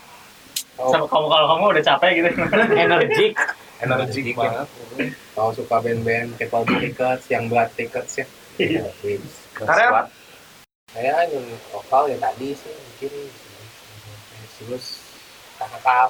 Oh. 0.76 0.88
sama 0.90 1.06
kamu 1.06 1.28
kalau 1.30 1.48
kamu 1.50 1.64
udah 1.72 1.86
capek 1.86 2.10
gitu 2.14 2.30
energik 2.86 3.34
Energik 3.78 4.36
banget. 4.36 4.68
kalau 5.32 5.52
suka 5.52 5.76
band-band 5.80 6.36
B 6.36 6.42
Tickets 6.82 7.26
yang 7.30 7.48
Blood 7.48 7.72
Tickets 7.74 8.14
ya 8.18 8.26
Iya. 8.56 8.88
Karena 9.54 10.08
saya 10.90 11.28
yang 11.28 11.44
lokal 11.70 12.08
ya 12.08 12.18
tadi 12.18 12.52
sih 12.52 12.72
mungkin 12.72 13.12
terus 14.58 14.86
Takam 15.56 16.10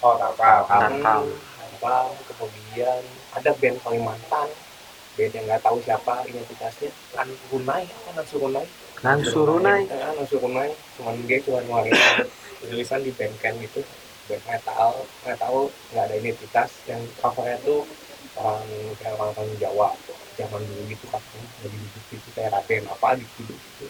oh 0.00 0.14
kakak. 0.18 0.60
Takam 0.66 1.22
Takam 1.60 2.04
kemudian 2.26 3.00
ada 3.32 3.50
band 3.54 3.76
Kalimantan 3.80 4.48
band 5.14 5.32
yang 5.32 5.44
nggak 5.46 5.62
tahu 5.62 5.76
siapa 5.80 6.14
identitasnya. 6.26 6.90
Kan 7.14 7.28
Runai 7.48 7.82
apa 7.86 8.10
Nansu 8.18 8.36
Runai? 8.38 8.66
Nan 9.04 9.20
surunai 9.20 9.82
Ah, 9.90 10.12
Nansu 10.16 10.36
Runai. 10.38 10.70
Cuman 10.96 11.14
dia 11.28 11.38
cuma 11.44 11.60
ngeluarin 11.60 11.92
tulisan 12.64 13.00
di 13.02 13.10
bandcamp 13.12 13.58
itu. 13.58 13.80
Band 14.24 14.42
metal 14.48 14.90
nggak 15.22 15.38
tahu 15.38 15.60
nggak 15.92 16.04
ada 16.04 16.14
identitas. 16.16 16.70
Yang 16.88 17.02
covernya 17.20 17.58
tuh 17.62 17.84
orang 18.34 18.64
kayak 18.98 19.14
orang 19.14 19.30
orang 19.36 19.48
Jawa 19.60 19.88
zaman 20.34 20.60
dulu 20.62 20.82
gitu 20.88 21.06
kan. 21.12 21.22
Jadi 21.62 21.78
gitu 22.10 22.28
kayak 22.32 22.50
Raden 22.50 22.84
apa 22.88 23.08
gitu 23.20 23.40
gitu. 23.46 23.86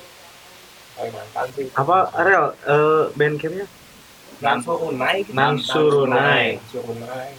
Kalimantan 0.95 1.47
sih. 1.55 1.67
Apa 1.75 2.11
Ariel 2.19 2.47
eh 2.67 3.05
bandcampnya? 3.15 3.67
Nansu 4.43 4.73
Runai 4.75 5.17
gitu. 5.23 5.33
Nansu 5.33 5.83
Runai. 5.89 6.59
Nansu 6.59 6.79
Runai. 6.83 7.31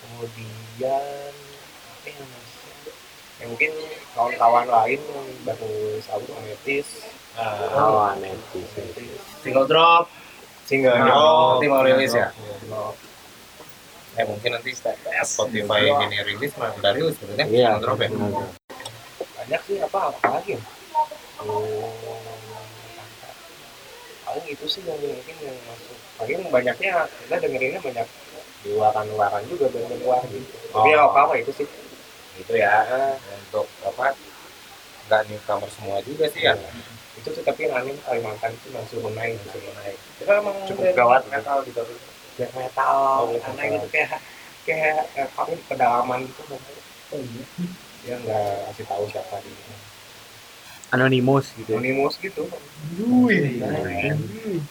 Kemudian 0.00 1.32
apa 1.84 2.06
yang 2.08 2.28
ya 3.44 3.46
mungkin 3.46 3.70
kawan-kawan 4.16 4.64
lain 4.66 5.00
yang 5.04 5.28
baru 5.44 5.72
album 6.08 6.32
Ametis 6.40 6.88
Oh, 7.36 8.08
Ametis. 8.08 8.70
Single 9.42 9.66
drop. 9.66 10.08
single 10.64 10.94
Nah, 10.94 11.04
drop. 11.04 11.50
nanti 11.52 11.66
mau 11.68 11.82
rilis 11.82 12.14
ya? 12.14 12.32
Ya 14.14 14.22
mungkin 14.24 14.48
nanti 14.48 14.70
Spotify 15.20 15.82
ini 15.84 16.16
rilis 16.24 16.54
mah 16.56 16.72
udah 16.72 16.92
rilis 16.94 17.18
sebenarnya 17.18 17.44
Iya. 17.44 17.68
single 17.68 17.82
drop 17.82 17.98
ya? 17.98 18.08
Banyak 19.34 19.60
sih 19.60 19.76
apa 19.76 19.98
apa 20.08 20.26
lagi 20.32 20.50
ya? 20.54 20.60
Oh, 21.36 21.60
paling 24.24 24.46
itu 24.48 24.64
sih 24.64 24.80
yang 24.82 24.96
mungkin 24.96 25.36
yang 25.42 25.58
masuk. 25.68 25.96
Paling 26.16 26.38
banyaknya 26.48 26.90
kita 27.20 27.36
dengerinnya 27.36 27.80
banyak. 27.82 28.08
Di 28.62 28.72
luaran 28.72 29.04
luaran 29.10 29.42
juga 29.44 29.68
band 29.68 29.92
luar 30.00 30.22
gitu. 30.24 30.48
Tapi 30.72 30.88
ya 30.88 31.02
Oh. 31.02 31.12
apa 31.12 31.18
apa 31.28 31.34
itu 31.36 31.52
sih 31.52 31.68
Gitu 32.38 32.52
ya. 32.58 32.82
untuk 33.46 33.66
apa 33.86 34.14
nggak 35.04 35.22
newcomer 35.28 35.70
semua 35.70 35.98
juga 36.02 36.26
sih 36.32 36.42
ya. 36.44 36.54
Itu 37.14 37.30
sih 37.30 37.44
tapi 37.46 37.70
aneh 37.70 37.94
Kalimantan 38.02 38.50
itu 38.56 38.68
masih 38.74 38.98
naik 39.14 39.38
masih 39.44 39.60
naik. 39.78 39.98
Kita 40.18 40.32
emang 40.40 40.56
Cukup 40.66 40.84
gawat. 40.96 41.22
metal 41.30 41.62
gitu. 41.68 41.82
Black 42.34 42.52
metal 42.56 42.98
aneh 43.38 43.66
gitu. 43.78 43.86
Kayak 43.92 44.18
kayak 44.64 44.98
eh, 45.14 45.28
kami 45.36 45.54
pedalaman 45.68 46.20
gitu. 46.26 46.42
Dia 48.04 48.16
nggak 48.20 48.48
kasih 48.72 48.84
tahu 48.88 49.04
siapa 49.08 49.38
di 49.44 49.52
Anonymous 50.94 51.50
gitu. 51.58 51.74
Anonymous 51.74 52.14
gitu. 52.22 52.46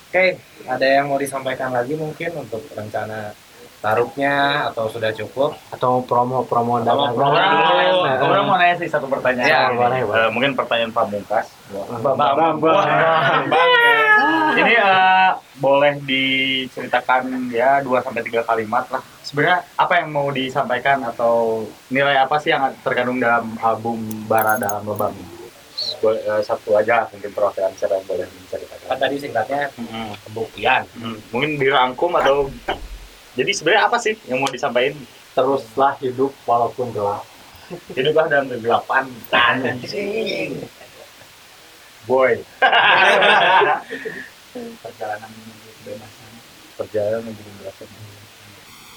Oke, 0.08 0.26
ada 0.64 0.86
yang 0.88 1.12
mau 1.12 1.20
disampaikan 1.20 1.76
lagi 1.76 2.00
mungkin 2.00 2.32
untuk 2.40 2.64
rencana 2.72 3.36
taruhnya 3.84 4.34
atau 4.72 4.88
sudah 4.88 5.12
cukup? 5.12 5.60
Atau 5.70 6.00
promo-promo 6.02 6.80
dagangan. 6.80 7.12
Promo 7.12 7.36
dulu. 7.36 8.00
Nah, 8.02 8.16
Gue 8.18 8.42
mau 8.42 8.56
nanya 8.56 8.76
sih 8.76 8.88
satu 8.88 9.06
pertanyaan. 9.06 9.44
Ya, 9.44 9.62
boleh, 9.70 10.00
boleh. 10.02 10.18
Eh, 10.18 10.30
mungkin 10.32 10.52
pertanyaan 10.56 10.90
pamungkas. 10.90 11.52
Bam, 12.00 12.16
bam. 12.56 12.56
Ini 14.54 14.74
eh, 14.74 15.30
boleh 15.56 15.94
diceritakan 16.00 17.24
ya 17.50 17.82
2 17.82 17.92
sampai 18.00 18.24
3 18.24 18.40
kalimat 18.42 18.88
lah. 18.88 19.04
Sebenarnya 19.22 19.68
apa 19.76 19.94
yang 19.98 20.10
mau 20.10 20.30
disampaikan 20.30 21.04
atau 21.04 21.62
nilai 21.90 22.16
apa 22.16 22.40
sih 22.40 22.50
yang 22.50 22.72
terkandung 22.80 23.20
dalam 23.20 23.52
album 23.60 24.00
Bara 24.24 24.56
dalam 24.56 24.86
Lebam? 24.86 25.12
Boleh, 26.00 26.20
eh, 26.22 26.42
satu 26.42 26.76
aja 26.76 27.04
mungkin 27.10 27.32
perwakilan 27.32 27.74
siapa 27.74 27.98
yang 27.98 28.06
boleh 28.06 28.24
Kan 28.24 28.36
menceritakan. 28.38 28.98
tadi 28.98 29.16
singkatnya 29.18 29.62
Hmm, 29.74 30.12
pembuktian. 30.22 30.84
hmm. 30.94 31.18
Mungkin 31.32 31.52
dirangkum 31.58 32.12
atau 32.14 32.48
jadi 33.34 33.52
sebenarnya 33.52 33.84
apa 33.90 33.98
sih 33.98 34.14
yang 34.30 34.38
mau 34.38 34.50
disampaikan? 34.50 34.94
Teruslah 35.34 35.98
hidup 35.98 36.30
walaupun 36.46 36.94
gelap. 36.94 37.26
Hiduplah 37.98 38.30
dalam 38.30 38.46
kegelapan. 38.54 39.10
Anjing. 39.34 40.62
Boy. 42.06 42.38
perjalanan 44.54 45.30
menuju 45.34 45.70
kebebasan 45.82 46.30
Perjalanan 46.78 47.20
menuju 47.26 47.42
kegelapan. 47.42 47.88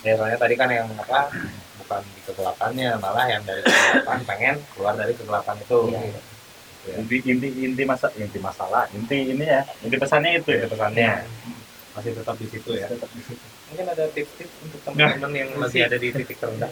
Ya 0.05 0.13
soalnya 0.21 0.39
tadi 0.39 0.55
kan 0.55 0.69
yang 0.69 0.87
apa 1.01 1.33
bukan 1.81 2.03
di 2.05 2.21
kegelapannya 2.29 2.91
malah 3.01 3.27
yang 3.27 3.43
dari 3.43 3.65
kegelapan 3.65 4.19
pengen 4.29 4.55
keluar 4.77 4.95
dari 4.95 5.13
kegelapan 5.17 5.57
itu. 5.65 5.79
Iya. 5.97 6.21
Inti 7.03 7.17
inti 7.27 7.49
inti 7.67 7.83
masa 7.83 8.13
inti 8.15 8.39
masalah 8.39 8.87
inti 8.95 9.35
ini 9.35 9.43
ya 9.43 9.67
inti 9.83 9.97
pesannya 9.99 10.39
itu 10.39 10.55
ya 10.55 10.71
pesannya 10.71 11.27
masih 11.97 12.13
tetap 12.15 12.37
di 12.37 12.47
situ 12.47 12.71
ya. 12.77 12.87
Mungkin 13.67 13.87
ada 13.91 14.05
tips-tips 14.15 14.55
untuk 14.63 14.81
teman-teman 14.87 15.33
yang 15.35 15.51
lagi 15.59 15.83
ada 15.83 15.99
di 15.99 16.15
titik 16.15 16.39
terendah. 16.39 16.71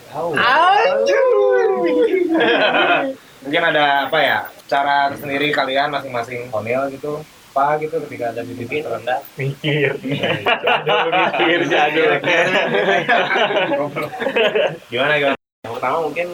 Mungkin 3.43 3.63
ada 3.67 4.07
apa 4.07 4.19
ya? 4.23 4.41
Cara 4.71 5.11
sendiri 5.19 5.51
kalian 5.51 5.91
masing-masing 5.91 6.55
Konil 6.55 6.87
gitu 6.95 7.19
apa 7.55 7.79
gitu 7.79 8.03
ketika 8.07 8.35
ada 8.35 8.43
di 8.47 8.55
titik 8.59 8.87
terendah? 8.87 9.23
Mikir. 9.39 9.95
Mikir 10.07 11.61
jadul 11.71 12.11
gimana 14.91 15.15
gimana? 15.19 15.37
Yang 15.67 15.73
pertama 15.79 15.97
mungkin 16.03 16.29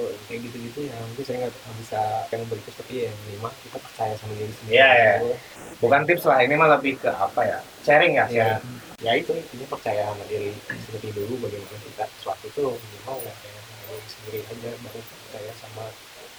oh, 0.00 0.12
kayak 0.28 0.40
gitu-gitu 0.48 0.80
ya. 0.88 0.96
Mungkin 1.12 1.24
saya 1.28 1.36
nggak 1.44 1.52
bisa 1.80 2.00
pengen 2.32 2.48
berikus 2.48 2.76
tapi 2.76 3.08
yang 3.08 3.16
lima 3.36 3.48
kita 3.68 3.76
percaya 3.80 4.12
sama 4.16 4.32
diri 4.36 4.52
sendiri. 4.52 4.80
Iya, 4.80 4.88
iya. 4.96 5.36
bukan 5.76 6.08
tips 6.08 6.24
lah 6.24 6.40
ini 6.40 6.56
mah 6.56 6.68
lebih 6.76 7.00
ke 7.00 7.08
apa 7.12 7.40
ya? 7.44 7.58
Sharing 7.84 8.12
ya 8.16 8.24
ya 8.32 8.60
sharing. 8.60 8.85
Ya 9.04 9.12
itu 9.12 9.32
intinya 9.36 9.66
percaya 9.76 10.08
sama 10.08 10.24
diri 10.24 10.56
sendiri 10.66 11.12
dulu 11.12 11.34
bagaimana 11.44 11.76
kita 11.84 12.04
sesuatu 12.16 12.44
itu 12.48 12.64
minimal 12.64 13.16
ya 13.20 13.34
kayak 13.44 13.62
diri 13.86 14.08
sendiri 14.08 14.38
aja 14.48 14.70
baru 14.80 15.00
percaya 15.04 15.52
sama 15.60 15.84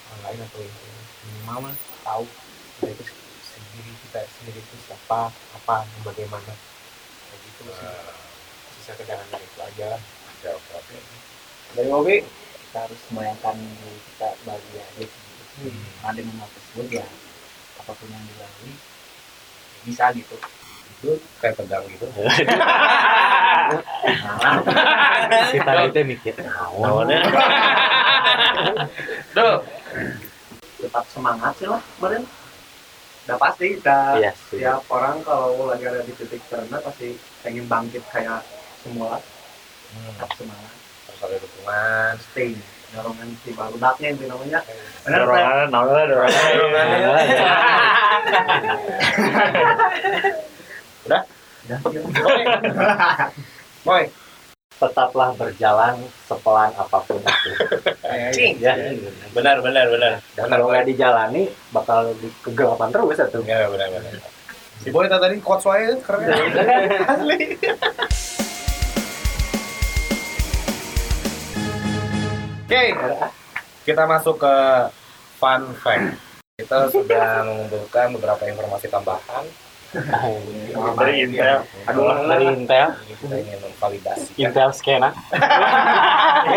orang 0.09 0.21
lain 0.25 0.39
atau 0.41 0.59
yang 0.65 0.77
minimal 1.27 1.57
mah 1.69 1.75
tahu 2.01 2.25
kita 2.81 2.87
itu 2.97 3.03
sendiri 3.45 3.91
kita 4.09 4.19
sendiri 4.41 4.59
itu 4.61 4.75
siapa 4.89 5.29
apa 5.29 5.75
dan 5.85 6.01
bagaimana. 6.01 6.53
Kayak 7.29 7.39
gitu 7.45 7.61
sih. 7.73 7.89
Sisa 8.77 8.93
kedangan 8.97 9.27
dari 9.29 9.45
itu 9.45 9.59
aja. 9.61 9.89
Dari 11.77 11.87
Bobby 11.89 12.25
kita 12.67 12.77
harus 12.85 12.99
membayangkan 13.11 13.55
diri 13.57 13.99
kita 14.13 14.29
bahagia 14.45 14.83
aja 14.97 15.07
Hmm. 15.57 15.73
karena 15.73 16.21
dengan 16.21 16.45
hal 16.45 16.49
tersebut 16.53 17.01
ya 17.01 17.05
apa 17.81 17.89
pun 17.97 18.07
yang 18.13 18.21
dilalui 18.29 18.77
bisa 19.89 20.13
gitu 20.13 20.37
itu 20.89 21.11
kayak 21.37 21.55
tegang 21.55 21.83
gitu. 21.87 22.05
Kita 25.51 25.71
itu 25.83 25.99
mikir. 26.03 26.33
awalnya 26.55 27.19
tuh 29.33 29.55
tetap 30.79 31.05
semangat 31.09 31.51
sih 31.57 31.67
lah 31.67 31.81
kemarin. 31.97 32.23
Udah 33.27 33.37
pasti 33.37 33.75
kita 33.75 34.15
Iya 34.15 34.31
sih. 34.39 34.63
tiap 34.63 34.87
orang 34.87 35.19
kalau 35.21 35.67
lagi 35.67 35.83
ada 35.83 35.99
di 35.99 36.15
titik 36.15 36.39
terendah 36.47 36.79
pasti 36.79 37.19
pengen 37.43 37.67
bangkit 37.67 37.99
kayak 38.07 38.39
semula 38.79 39.19
tetap 39.91 40.31
semangat. 40.39 40.71
Harus 41.05 41.21
ada 41.21 41.35
dukungan. 41.37 42.13
Stay. 42.23 42.55
Dorongan 42.87 43.27
si 43.43 43.51
baludaknya 43.51 44.15
itu 44.15 44.31
namanya. 44.31 44.63
Benar 45.03 45.19
Teh? 45.19 45.27
dorongan 45.27 45.67
dorongan 46.07 46.07
dorongan 51.07 51.23
boy 53.87 54.03
Tetaplah 54.77 55.33
berjalan 55.33 55.97
sepelan 56.29 56.69
apa 56.77 57.01
pun 57.01 57.17
itu. 57.17 57.49
Ya. 58.61 58.77
benar 59.33 59.57
benar 59.65 59.89
benar 59.89 60.21
Dan 60.37 60.53
kalau 60.53 60.69
nggak 60.69 60.85
dijalani, 60.85 61.49
bakal 61.73 62.13
di 62.21 62.29
kegelapan 62.45 62.93
terus 62.93 63.17
itu. 63.17 63.41
ya 63.41 63.65
benar 63.73 63.89
benar 63.89 64.21
si 64.77 64.93
boy 64.93 65.09
tadi 65.09 65.41
quotes 65.41 65.65
wae 65.65 65.97
keren 66.05 66.29
asli 67.09 67.57
Oke, 72.67 72.91
kita 73.87 74.03
masuk 74.03 74.43
ke 74.43 74.55
fun 75.39 75.71
fact. 75.79 76.19
Kita 76.59 76.91
sudah 76.91 77.47
mengumpulkan 77.47 78.11
beberapa 78.11 78.43
informasi 78.43 78.91
tambahan. 78.91 79.47
Dari 80.93 81.13
Intel 81.23 81.63
Aduh, 81.87 82.11
dari 82.27 82.45
Intel, 82.51 82.87
Kita 83.07 83.35
ingin 83.35 83.59
memvalidasi. 83.63 84.29
Intel 84.35 84.69
Skena. 84.75 85.09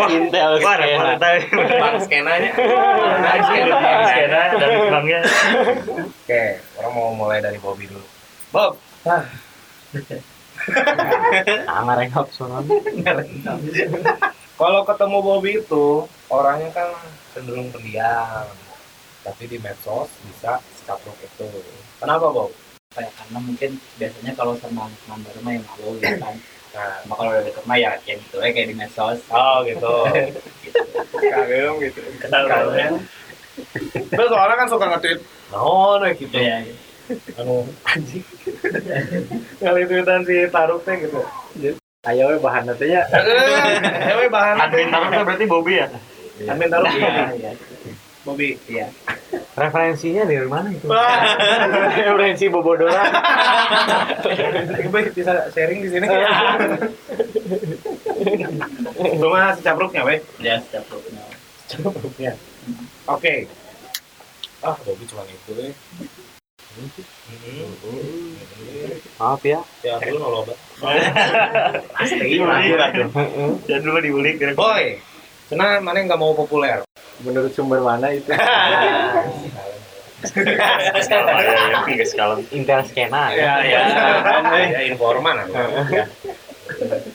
Intel 0.09 0.51
Skena. 0.59 1.15
Bang 1.15 1.95
skenanya. 2.03 2.51
Skena 4.03 4.41
dan 4.59 4.69
bangnya. 4.91 5.19
Oke, 6.03 6.43
orang 6.75 6.91
mau 6.91 7.15
mulai 7.15 7.39
dari 7.39 7.57
Bobby 7.57 7.87
dulu. 7.87 8.03
Bob, 8.51 8.75
Ah, 11.65 11.81
ngarengok 11.81 12.29
sonon. 12.29 12.67
kalau 14.53 14.81
ketemu 14.85 15.17
Bobby 15.19 15.51
itu 15.57 15.85
orangnya 16.27 16.69
kan 16.69 16.93
cenderung 17.33 17.73
pendiam, 17.73 18.45
tapi 19.23 19.49
di 19.49 19.57
medsos 19.57 20.11
bisa 20.21 20.61
secapruk 20.77 21.17
itu. 21.17 21.47
Kenapa 21.97 22.29
Bob? 22.29 22.51
Apa 22.91 23.07
ya 23.07 23.11
karena 23.15 23.39
mungkin 23.39 23.71
biasanya 23.95 24.35
kalau 24.35 24.51
sama 24.59 24.91
teman 25.07 25.23
baru 25.23 25.39
mah 25.47 25.51
yang 25.55 25.63
malu 25.63 25.95
gitu 25.95 26.17
kan 26.19 26.35
Nah, 26.71 27.03
cuma 27.03 27.19
kalau 27.19 27.35
udah 27.35 27.43
deket 27.43 27.63
mah 27.67 27.75
ya 27.75 27.91
kayak 27.99 28.23
gitu 28.23 28.35
ya 28.39 28.47
kayak 28.55 28.67
di 28.71 28.75
medsos 28.79 29.19
oh 29.27 29.59
gitu. 29.67 29.91
Kagem 31.19 31.73
gitu. 31.83 31.99
Kagem. 32.31 32.91
Terus 34.07 34.29
soalnya 34.31 34.55
kan 34.55 34.67
suka 34.71 34.85
nge-tweet. 34.87 35.19
No, 35.51 35.99
no 35.99 36.07
gitu. 36.15 36.31
ya 36.31 36.63
Anu 37.35 37.67
anjing. 37.83 38.23
Kali 39.59 39.83
tweetan 39.83 40.23
si 40.23 40.47
Taruk 40.47 40.87
teh 40.87 40.95
gitu. 40.95 41.19
Ayo 42.07 42.31
we 42.31 42.39
bahan 42.39 42.63
nanti 42.63 42.87
ya. 42.87 43.03
Eh, 43.19 44.15
we 44.15 44.31
bahan 44.31 44.55
Admin 44.63 44.87
Taruk 44.87 45.11
berarti 45.27 45.45
Bobby 45.51 45.75
ya? 45.75 45.91
Admin 46.47 46.71
Taruk 46.71 46.87
iya 46.95 47.35
iya 47.35 47.51
Bobby. 48.23 48.55
iya 48.71 48.87
Referensinya 49.51 50.23
dari 50.23 50.47
mana 50.47 50.71
itu? 50.71 50.87
Referensi 52.07 52.45
Bobodora. 52.47 53.03
Baik, 54.91 55.11
bisa 55.11 55.51
sharing 55.51 55.79
di 55.83 55.89
sini. 55.91 56.07
Cuma 59.19 59.51
si 59.57 59.61
capruknya, 59.65 60.01
weh. 60.07 60.19
ya 60.39 60.55
setiap 60.63 60.87
grupnya 60.87 61.23
Capruknya. 61.67 62.31
Oke. 63.11 63.35
Ah, 64.61 64.77
Bobby 64.85 65.03
cuma 65.09 65.25
itu 65.27 65.51
deh. 65.57 65.73
Maaf 69.19 69.41
ya. 69.43 69.59
Ya, 69.83 69.99
dulu 69.99 70.17
noloba. 70.21 70.53
Jangan 73.67 73.81
dulu 73.83 73.99
diulik. 73.99 74.35
Boy, 74.55 75.01
Cina 75.51 75.83
mana 75.83 75.99
yang 75.99 76.07
nggak 76.07 76.21
mau 76.23 76.31
populer? 76.31 76.79
Menurut 77.27 77.51
sumber 77.51 77.83
mana 77.83 78.07
itu? 78.15 78.31
Ya, 78.31 78.39
ya, 80.79 81.81
tiga 81.83 82.05
skala. 82.05 82.37
Intel 82.55 82.79
skena 82.87 83.33
Ya, 83.35 83.59
ya. 83.65 83.81
Ya, 84.69 84.79
informan. 84.87 85.43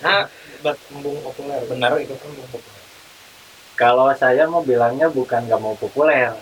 Nah, 0.04 0.28
buat 0.60 0.76
mumpung 0.92 1.16
populer. 1.24 1.64
Benar 1.64 1.96
itu 1.96 2.12
kan 2.12 2.28
populer. 2.52 2.82
Kalau 3.72 4.12
saya 4.12 4.44
mau 4.50 4.60
bilangnya 4.60 5.08
bukan 5.08 5.48
nggak 5.48 5.62
mau 5.62 5.72
populer, 5.80 6.34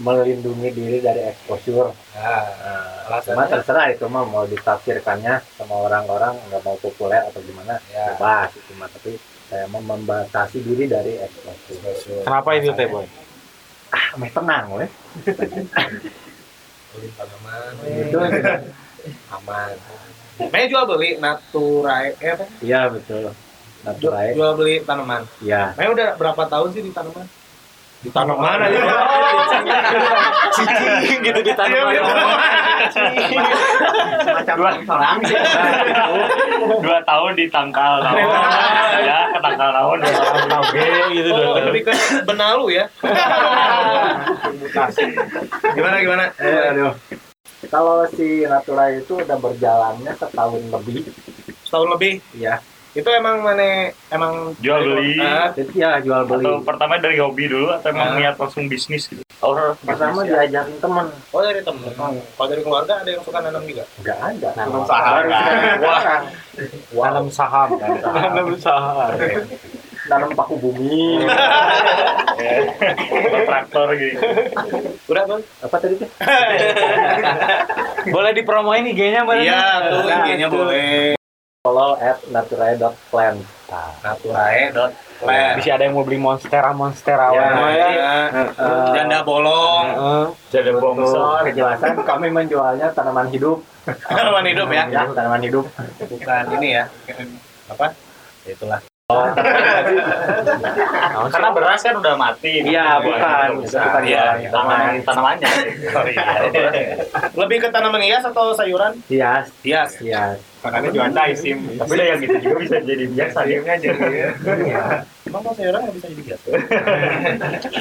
melindungi 0.00 0.72
diri 0.72 0.98
dari 1.04 1.20
exposure. 1.26 1.92
Nah, 2.16 2.48
Cuma 3.04 3.18
alasannya 3.18 3.46
terserah 3.52 3.86
itu 3.92 4.06
mah 4.08 4.24
mau 4.24 4.48
ditafsirkannya 4.48 5.42
sama 5.58 5.74
orang-orang 5.84 6.38
nggak 6.48 6.62
mau 6.64 6.78
populer 6.80 7.20
atau 7.28 7.42
gimana, 7.44 7.76
Ya. 7.92 8.14
bebas 8.16 8.56
itu 8.56 8.72
mah. 8.78 8.88
Tapi 8.88 9.18
saya 9.52 9.68
mau 9.68 9.84
membatasi 9.84 10.64
diri 10.64 10.88
dari 10.88 11.20
exposure. 11.20 12.24
Kenapa 12.24 12.56
itu 12.56 12.72
teh 12.72 12.88
boy? 12.88 13.04
Ah, 13.92 14.16
meh 14.16 14.32
tenang 14.32 14.72
weh. 14.80 14.88
beli 16.92 17.08
tanaman 17.12 17.72
Itu 17.84 18.16
aman. 19.28 19.76
Saya 20.48 20.64
jual 20.72 20.84
beli 20.88 21.20
naturae, 21.20 22.16
eh 22.16 22.36
iya 22.64 22.88
betul. 22.88 23.28
Jual, 23.28 23.36
Naturai, 23.84 24.32
jual 24.32 24.52
beli 24.56 24.74
tanaman. 24.88 25.28
iya. 25.44 25.76
Saya 25.76 25.92
udah 25.92 26.08
berapa 26.16 26.48
tahun 26.48 26.72
sih 26.72 26.80
di 26.88 26.92
tanaman? 26.96 27.28
Di 28.02 28.10
tanaman 28.10 28.58
aja. 28.58 28.82
Cicing 30.50 31.20
gitu 31.26 31.38
di 31.40 31.52
Macam 34.26 34.56
orang 34.58 35.18
sih. 35.22 35.38
Dua 36.82 36.98
tahun 37.02 37.30
di 37.38 37.46
tangkal 37.46 38.02
naon. 38.02 38.26
Ya, 39.00 39.30
ke 39.30 39.38
tangkal 39.38 39.70
naon. 39.70 39.98
dua 40.02 40.12
tahun. 40.12 40.50
Oke 40.60 40.86
gitu 41.14 41.30
Oh, 41.32 41.54
dong. 41.54 41.70
lebih 41.70 41.82
ke 41.86 41.92
benalu 42.24 42.64
ya. 42.74 42.84
gimana 45.72 45.96
gimana? 45.98 46.24
Aduh. 46.42 46.94
Kalau 47.62 48.02
si 48.10 48.42
Natura 48.42 48.90
itu 48.90 49.14
udah 49.16 49.38
berjalannya 49.38 50.12
setahun 50.18 50.62
lebih, 50.68 51.06
Setahun 51.62 51.88
lebih. 51.94 52.18
ya. 52.34 52.58
Itu 52.92 53.08
emang 53.08 53.40
mana 53.40 53.88
emang 54.08 54.52
Jual 54.58 54.84
beli. 54.86 55.16
Jadi 55.50 55.72
ya 55.74 55.96
jual 55.98 56.22
beli. 56.24 56.44
Atau 56.44 56.60
pertama 56.60 56.96
dari 56.96 57.16
hobi 57.16 57.46
dulu 57.46 57.72
atau 57.72 57.88
emang 57.88 58.08
Ah. 58.10 58.16
niat 58.18 58.36
langsung 58.36 58.68
bisnis 58.68 59.06
gitu? 59.06 59.24
Or 59.40 59.72
Pertama 59.78 60.20
bisnis 60.20 60.28
ya? 60.28 60.44
diajakin 60.44 60.76
temen, 60.78 61.06
oh 61.26 61.40
dari 61.40 61.60
temen. 61.60 61.88
Kalau 61.88 62.46
dari 62.46 62.60
keluarga 62.60 62.92
ada 62.98 63.08
yang 63.08 63.22
suka 63.22 63.38
nanam 63.40 63.62
juga. 63.62 63.84
nggak 63.98 64.18
ada. 64.20 64.48
Nanam 64.54 64.82
saham. 64.84 65.14
orang. 65.80 66.22
Tanam 66.92 67.26
saham 67.28 67.68
kan. 67.74 67.90
Tanam 67.98 68.48
saham. 68.56 69.10
Nanam 70.04 70.30
paku 70.34 70.54
bumi. 70.58 71.24
Traktor 73.42 73.88
gitu. 73.96 74.20
Udah 75.06 75.22
bang? 75.24 75.40
Apa 75.60 75.76
tadi 75.78 75.94
tuh? 75.96 76.08
Boleh 78.14 78.30
dipromoin 78.32 78.84
IG-nya 78.84 79.22
boleh? 79.22 79.42
Iya 79.42 79.62
tuh 79.88 80.02
IG-nya 80.04 80.48
boleh. 80.50 81.14
Follow 81.62 81.94
at 81.94 82.18
naturae.plant. 82.26 83.38
Naturae.plan. 84.02 85.54
Bisa 85.54 85.78
ada 85.78 85.86
yang 85.86 85.94
mau 85.94 86.02
beli 86.02 86.18
monstera 86.18 86.74
monstera 86.74 87.30
Ya, 87.30 87.54
ya. 87.70 87.88
Ya, 87.94 88.14
Eh, 88.50 88.86
janda 88.90 89.22
bolong. 89.22 89.86
Heeh. 89.94 90.26
Jadi 90.50 90.74
Untuk 90.74 90.98
bongsor. 90.98 91.46
kejelasan 91.46 92.02
kami 92.02 92.34
menjualnya 92.34 92.90
tanaman 92.90 93.30
hidup. 93.30 93.62
Tanaman 93.86 94.42
hidup 94.42 94.74
ya. 94.74 94.90
Ya, 94.90 95.06
tanaman 95.06 95.38
hidup. 95.38 95.70
Bukan 96.02 96.44
ini 96.58 96.82
ya. 96.82 96.90
Apa? 97.70 97.94
Ya 98.42 98.90
itulah. 99.12 99.32
Karena 101.28 101.48
beras 101.52 101.80
kan 101.84 101.94
udah 101.98 102.14
mati. 102.16 102.52
Iya, 102.64 103.00
bukan. 103.04 103.48
Bisa. 103.62 103.80
Bukan 103.84 104.02
Iya, 104.08 104.24
jualan 104.48 104.50
Tanaman 104.52 104.94
tanamannya. 105.04 105.50
Oh, 105.92 106.04
iya. 106.08 106.26
Lebih 107.36 107.56
ke 107.62 107.68
tanaman 107.68 108.02
hias 108.02 108.24
atau 108.24 108.56
sayuran? 108.56 108.96
Hias, 109.08 109.52
Hias. 109.62 109.90
hias. 110.00 110.38
Makanya 110.62 110.90
juanda 110.94 111.22
isim. 111.26 111.58
Tapi 111.74 111.92
yang 111.98 112.18
gitu 112.22 112.36
juga 112.38 112.56
bisa 112.62 112.76
jadi 112.82 113.04
biasa 113.10 113.38
ya. 113.50 113.58
Iya. 113.82 113.98
Emang 115.26 115.40
kalau 115.42 115.56
sayuran 115.58 115.78
nggak 115.82 115.94
bisa 115.98 116.06
jadi 116.10 116.22
hias? 116.22 116.40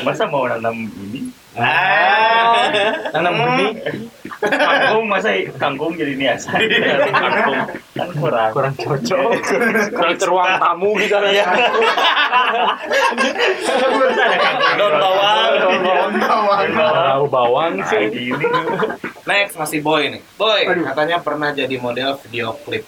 Masa 0.01 0.25
mau 0.25 0.49
nanam 0.49 0.75
ini? 0.89 1.29
Ah, 1.51 2.71
Tanam 3.11 3.35
benih 3.43 3.71
Kangkung 4.41 5.05
masa 5.05 5.29
kangkung 5.59 5.93
jadi 5.93 6.15
niasan? 6.15 6.57
Kangkung 7.13 7.59
kan 7.91 8.09
kurang. 8.15 8.49
kurang 8.55 8.73
cocok. 8.73 9.29
kurang 9.91 10.15
ruang 10.17 10.51
tamu 10.57 10.89
gitu 10.97 11.17
ya. 11.29 11.45
ada 14.17 14.37
kangkung. 14.39 14.75
Daun 14.79 14.95
bawang. 14.97 15.51
Daun 15.59 16.13
bawang. 16.17 16.65
Tahu 16.73 17.23
bawang 17.29 17.73
Nah, 17.77 17.85
sih. 17.85 18.05
ini 18.09 18.33
Next 19.21 19.55
masih 19.55 19.79
boy 19.79 20.09
nih. 20.09 20.21
Boy, 20.33 20.65
katanya 20.65 21.21
pernah 21.21 21.53
jadi 21.53 21.75
model 21.77 22.17
video 22.19 22.57
klip. 22.63 22.87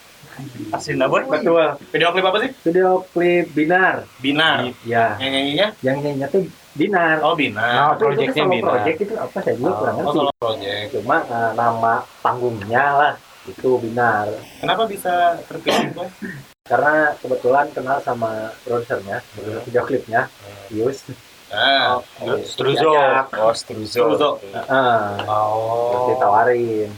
asin 0.74 0.98
boy. 0.98 1.22
Betul. 1.30 1.78
Video 1.92 2.10
klip 2.10 2.26
apa 2.26 2.38
sih? 2.42 2.50
Video 2.64 3.06
klip 3.14 3.46
Binar. 3.54 4.10
Binar. 4.18 4.74
Ya, 4.82 5.20
Yang 5.22 5.30
nyanyinya? 5.30 5.68
yang 5.86 5.98
nyanyinya 6.02 6.28
tuh 6.32 6.50
Binar. 6.74 7.22
Oh, 7.22 7.38
Binar. 7.38 7.96
Nah, 7.96 8.02
solo 8.02 8.50
Binar. 8.50 8.82
Project 8.82 8.98
itu 9.00 9.14
apa 9.14 9.38
saya 9.40 9.56
juga 9.58 9.72
kurang 9.78 9.96
Oh, 9.96 10.02
ngerti. 10.02 10.18
solo 10.18 10.32
project. 10.36 10.88
Cuma 10.98 11.18
eh, 11.22 11.52
nama 11.54 11.94
panggungnya 12.20 12.86
lah 12.98 13.14
itu 13.46 13.70
Binar. 13.78 14.26
Kenapa 14.58 14.84
bisa 14.90 15.14
terpilih, 15.46 15.94
Boy? 15.94 16.10
Karena 16.72 17.12
kebetulan 17.20 17.68
kenal 17.76 18.00
sama 18.00 18.56
produsernya, 18.64 19.20
video 19.68 19.84
klipnya, 19.84 20.32
Yus. 20.72 21.12
Ah, 21.52 22.00
Struzo. 22.48 22.88
Diajak. 22.90 23.36
Oh, 23.36 23.54
struzo. 23.54 24.00
Struzo. 24.16 24.30
Heeh. 24.42 25.28
Oh. 25.28 25.92
Terus 25.92 26.04
ditawarin. 26.16 26.90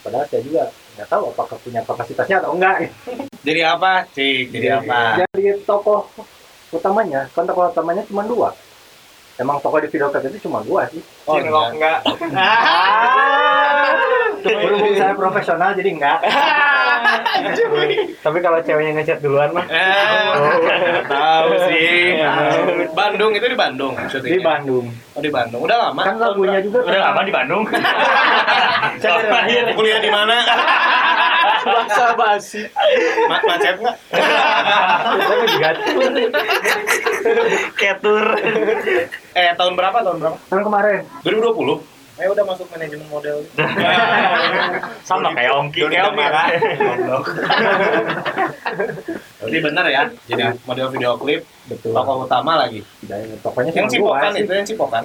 Padahal 0.00 0.24
saya 0.24 0.40
juga 0.40 0.62
nggak 0.96 1.08
tahu 1.10 1.22
apakah 1.28 1.56
punya 1.60 1.80
kapasitasnya 1.84 2.40
atau 2.40 2.56
enggak. 2.56 2.88
Jadi 3.46 3.60
apa, 3.60 4.06
Cik? 4.08 4.44
Jadi 4.48 4.68
apa? 4.72 5.26
Jadi 5.26 5.44
tokoh 5.66 6.06
utamanya, 6.70 7.26
kan 7.34 7.44
tokoh 7.44 7.68
utamanya 7.68 8.06
cuma 8.06 8.24
dua. 8.24 8.54
Emang 9.40 9.56
tokoh 9.64 9.80
di 9.80 9.88
video 9.88 10.12
itu 10.12 10.44
cuma 10.44 10.60
gua 10.60 10.84
sih. 10.92 11.00
Oh, 11.24 11.40
enggak. 11.40 12.04
Berhubung 14.44 14.94
saya 14.96 15.16
profesional 15.16 15.72
jadi 15.72 15.90
enggak. 15.96 16.20
Tapi 18.20 18.38
kalau 18.44 18.60
ceweknya 18.60 19.00
ngechat 19.00 19.24
duluan 19.24 19.56
mah 19.56 19.64
Eh, 19.64 21.00
tahu 21.12 21.50
sih. 21.72 22.20
Bandung 22.92 23.32
itu 23.32 23.46
di 23.48 23.56
Bandung 23.56 23.96
Di 23.96 24.12
syutingnya. 24.12 24.44
Bandung. 24.44 24.86
Oh, 25.16 25.20
di 25.24 25.30
Bandung. 25.32 25.60
Udah 25.64 25.88
lama. 25.88 26.02
Kan 26.04 26.16
lagunya 26.20 26.60
juga 26.60 26.84
Udah 26.84 27.00
lama 27.00 27.20
di 27.24 27.32
Bandung. 27.32 27.64
Saya. 29.02 29.72
Kuliah 29.72 30.00
di 30.04 30.10
mana? 30.12 30.36
Bahasa 31.64 32.04
basi. 32.14 32.62
Ma- 33.28 33.44
macet 33.44 33.76
nggak? 33.78 33.96
Tapi 35.10 35.46
Ketur. 37.76 38.24
Eh, 39.32 39.50
tahun 39.54 39.74
berapa? 39.74 39.98
Tahun 40.02 40.18
berapa? 40.18 40.36
Tahun 40.48 40.62
kemarin. 40.64 41.00
2020. 41.22 41.89
Eh, 42.20 42.28
udah 42.28 42.44
masuk 42.44 42.68
manajemen 42.68 43.08
model. 43.08 43.40
Sama 45.08 45.32
kayak 45.32 45.56
Ongki. 45.56 45.88
Kayak 45.88 46.12
Ongki. 46.12 46.24
Jadi 49.40 49.58
bener 49.64 49.84
ya. 49.88 50.02
Jadi 50.28 50.42
model 50.68 50.92
video 50.92 51.16
klip, 51.16 51.48
Betul. 51.64 51.96
tokoh 51.96 52.28
utama 52.28 52.60
lagi. 52.60 52.84
Dan 53.08 53.24
tokohnya 53.40 53.72
Yang 53.72 53.96
cipokan 53.96 54.36
itu, 54.36 54.52
yang 54.52 54.68
cipokan. 54.68 55.00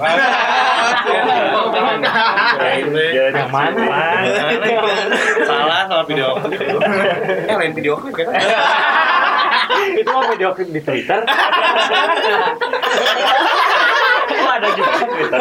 Yang 3.31 3.47
mana? 3.47 3.79
Salah 5.47 5.87
sama 5.87 6.03
video 6.03 6.35
klip. 6.43 6.59
Eh, 7.47 7.55
lain 7.55 7.71
video 7.79 7.95
klip 7.95 8.11
kan? 8.11 8.27
Itu 10.03 10.09
mah 10.11 10.27
video 10.35 10.51
klip 10.51 10.67
di 10.67 10.83
Twitter. 10.83 11.23
Ada 14.55 14.71
juga 14.71 14.91
Twitter. 15.03 15.39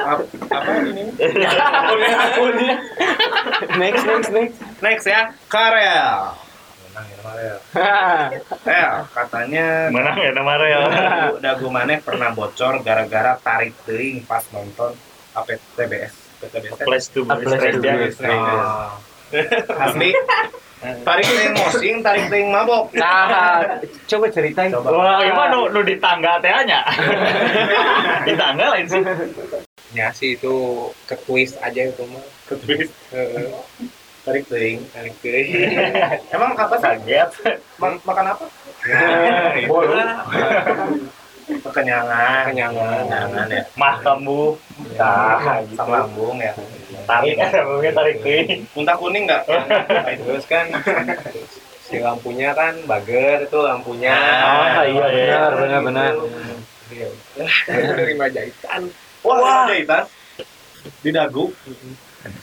Ap- 0.00 0.28
Apa 0.48 0.70
ini? 0.84 1.02
Akunnya. 2.08 2.74
Next 3.76 4.02
next 4.04 4.30
next. 4.30 4.56
Next 4.78 5.04
ya, 5.04 5.20
Karel. 5.46 6.34
Menang 6.88 7.06
ya 7.06 7.18
Karel. 7.20 7.56
Karel, 8.58 8.92
katanya 9.08 9.66
Menang 9.88 10.16
ya 10.16 10.30
nama 10.32 10.54
Real. 10.56 10.82
dagu, 10.84 11.34
dagu 11.38 11.66
maneh 11.68 11.98
pernah 11.98 12.30
bocor 12.30 12.80
gara-gara 12.80 13.36
tarik 13.36 13.74
teuing 13.82 14.22
pas 14.22 14.42
nonton 14.50 14.94
APTBS. 15.32 16.14
PTBS 16.38 16.72
kan? 16.74 16.86
Place 16.86 17.06
to. 17.08 17.22
Oh. 17.26 18.90
Asli 19.78 20.14
Tarik 20.78 21.26
ting 21.26 21.52
mosing, 21.58 21.96
tarik 22.06 22.30
ting 22.30 22.54
mabok. 22.54 22.94
Nah, 22.94 23.66
coba 24.06 24.26
ceritain. 24.30 24.70
Wah, 24.70 25.18
gimana 25.26 25.50
nu, 25.50 25.66
nu 25.74 25.80
di 25.82 25.98
tangga 25.98 26.38
teh 26.38 26.54
nya? 26.62 26.86
di 28.26 28.32
tangga 28.38 28.78
lain 28.78 28.86
sih. 28.86 29.02
Ya 29.90 30.14
sih 30.14 30.38
itu 30.38 30.86
ke 31.10 31.18
twist 31.26 31.58
aja 31.58 31.90
itu 31.90 32.02
mah. 32.06 32.22
Ke 32.46 32.54
twist. 32.62 32.94
Heeh. 33.10 33.50
Tarik 34.22 34.44
ting. 34.46 34.78
Tarik 34.94 35.14
teuing. 35.18 35.50
Emang 36.34 36.54
apa? 36.54 36.76
Kaget. 36.78 37.30
Ma- 37.82 38.02
makan 38.06 38.26
apa? 38.36 38.44
Nah, 38.86 39.56
itu 39.58 39.72
Kenyangan. 41.72 42.52
kenyangan. 42.52 43.08
Kenyangan 43.08 43.46
ya. 43.48 43.62
Mah 43.74 43.96
kamu. 44.04 44.54
Nah, 45.00 45.64
gitu. 45.64 45.80
Sama 45.80 46.04
lambung 46.04 46.36
ya. 46.38 46.52
Tarik, 47.08 47.36
mungkin 47.72 47.92
tarik 47.92 48.16
teuing. 48.20 48.68
Muntah 48.76 48.94
kuning 48.94 49.24
nggak? 49.24 49.42
Terus 50.20 50.44
kan 50.44 50.68
si 51.80 51.96
lampunya 51.98 52.52
kan 52.52 52.76
bager 52.84 53.48
itu 53.48 53.58
lampunya. 53.58 54.12
Ah, 54.12 54.84
iya 54.84 55.06
benar, 55.08 55.52
benar, 55.56 55.80
benar. 55.82 56.12
Terima 57.96 58.26
jahitan. 58.28 58.92
Wah, 59.20 59.64
jahitan. 59.66 60.04
Di 61.00 61.10
dagu. 61.10 61.48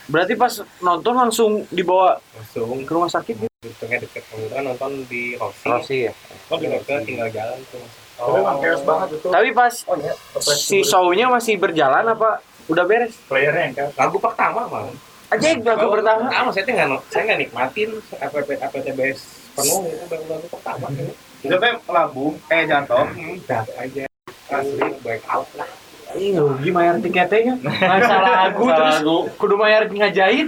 Berarti 0.07 0.33
pas 0.33 0.49
nonton 0.79 1.13
langsung 1.13 1.51
dibawa 1.69 2.17
Langsung 2.33 2.81
ke 2.81 2.91
rumah 2.91 3.11
sakit 3.11 3.35
gitu. 3.37 3.51
untungnya 3.61 3.97
deket 3.97 4.23
kemudian 4.29 4.63
nonton 4.63 5.03
di 5.05 5.35
Rossi. 5.35 5.65
Rossi 5.67 5.97
ya. 6.05 6.13
Oh, 6.47 6.57
di 6.57 6.65
Rossi 6.65 6.93
tinggal 7.03 7.29
jalan 7.29 7.59
tuh. 7.69 7.81
Tapi 8.15 8.37
emang 8.39 8.57
chaos 8.63 8.81
banget 8.81 9.09
itu. 9.19 9.27
Tapi 9.27 9.49
pas 9.51 9.73
Oh 9.85 9.97
iya. 9.99 10.13
si 10.55 10.79
show-nya 10.81 11.27
masih 11.27 11.59
berjalan 11.59 12.07
apa 12.07 12.39
udah 12.65 12.83
beres? 12.85 13.13
Playernya 13.29 13.61
yang 13.69 13.75
kan. 13.75 13.89
Lagu 13.97 14.17
pertama 14.17 14.61
malah. 14.65 14.95
Aja 15.33 15.47
lagu 15.57 15.87
pertama. 15.89 16.19
Pertama 16.29 16.49
saya 16.53 16.63
tuh 16.65 16.73
nggak 16.73 16.89
saya 17.09 17.21
nggak 17.29 17.39
nikmatin 17.45 17.89
APP 18.21 18.49
APTBS 18.61 19.19
penuh 19.55 19.81
itu 19.87 20.05
baru 20.11 20.23
lagu 20.29 20.47
pertama 20.51 20.85
ini. 20.93 21.13
Itu 21.45 21.55
teh 21.61 21.73
lambung, 21.89 22.33
eh 22.49 22.63
jatuh. 22.65 23.05
Hmm, 23.09 23.37
dah 23.45 23.63
aja. 23.77 24.03
Asli 24.49 24.89
break 25.01 25.23
out 25.29 25.49
lah. 25.57 25.69
Ih, 26.15 26.37
rugi 26.37 26.69
bayar 26.71 26.95
tiketnya. 27.01 27.59
Masalah 27.65 28.31
lagu 28.47 28.65
terus 28.69 28.97
kudu 29.35 29.55
bayar 29.57 29.89
ngajahit. 29.89 30.47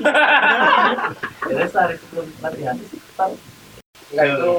Terus 1.48 1.72
hari 1.76 1.96
sebelum 1.96 2.28
latihan 2.44 2.76
sih 2.92 3.00
Enggak 4.08 4.26
itu 4.36 4.54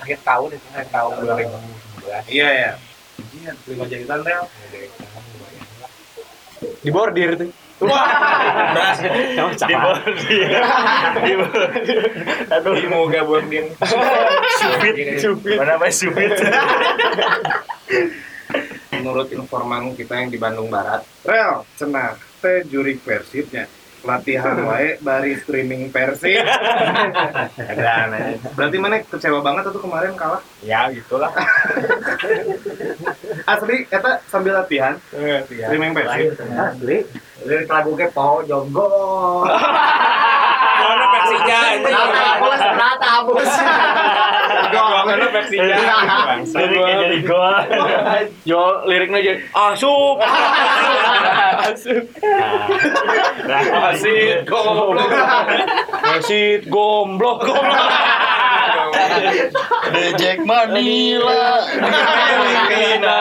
akhir 0.00 0.18
tahun 0.24 0.48
itu 0.56 0.66
akhir 0.72 0.88
tahun 0.92 1.10
2011. 1.24 2.32
Iya 2.32 2.48
ya. 2.52 2.72
Iya, 3.16 3.52
lima 3.72 3.84
jahitan 3.88 4.18
teh. 4.20 4.36
Di 6.58 6.90
bordir 6.90 7.36
tuh. 7.36 7.50
Wah, 7.84 8.08
Di 9.52 9.76
bordir. 9.76 10.48
Di 11.20 11.32
bordir. 11.36 12.02
Aduh, 12.48 12.74
Semoga 12.80 13.20
bordir. 13.28 13.64
supit, 14.56 14.94
supit. 15.20 15.56
Mana 15.60 15.76
apa 15.76 15.92
supit? 15.92 16.32
menurut 18.96 19.28
informan 19.30 19.94
kita 19.94 20.18
yang 20.18 20.30
di 20.32 20.38
Bandung 20.40 20.66
Barat, 20.66 21.04
rel 21.22 21.62
cenah 21.78 22.18
teh 22.42 22.66
juri 22.66 22.98
persibnya 22.98 23.68
latihan 24.06 24.56
wae 24.68 24.96
bari 25.02 25.36
streaming 25.42 25.90
aneh. 28.06 28.38
Berarti 28.54 28.76
mana 28.78 29.02
kecewa 29.02 29.42
banget 29.42 29.68
tuh 29.68 29.82
kemarin 29.82 30.14
kalah. 30.14 30.40
Ya, 30.62 30.86
gitulah. 30.88 31.30
Asli 33.46 33.86
eta 33.86 34.18
sambil 34.26 34.56
latihan 34.56 34.96
Iya. 35.12 35.44
streaming 35.68 35.92
persib. 35.92 36.32
Asli. 36.38 36.98
lirik 37.46 37.70
lagu 37.70 37.94
ke 37.94 38.10
po 38.10 38.42
jonggo 38.42 38.90
Mana 40.76 41.06
Persija 41.12 41.58
ini? 41.76 41.92
bola 42.36 42.56
seberata 42.60 43.08
abus 43.22 43.50
Mana 44.76 45.26
Persija. 45.32 45.76
Liriknya 46.44 46.94
jadi 47.06 47.18
gol. 47.24 47.54
Yo 48.44 48.62
liriknya 48.84 49.20
jadi 49.22 49.38
asup. 49.52 50.16
Nah, 53.46 53.62
Wasit 53.86 54.44
goblok. 54.48 55.10
Wasit 56.02 56.62
gomblok. 56.68 57.40
Jack 60.20 60.38
Manila. 60.44 61.62
Filipina. 61.64 63.20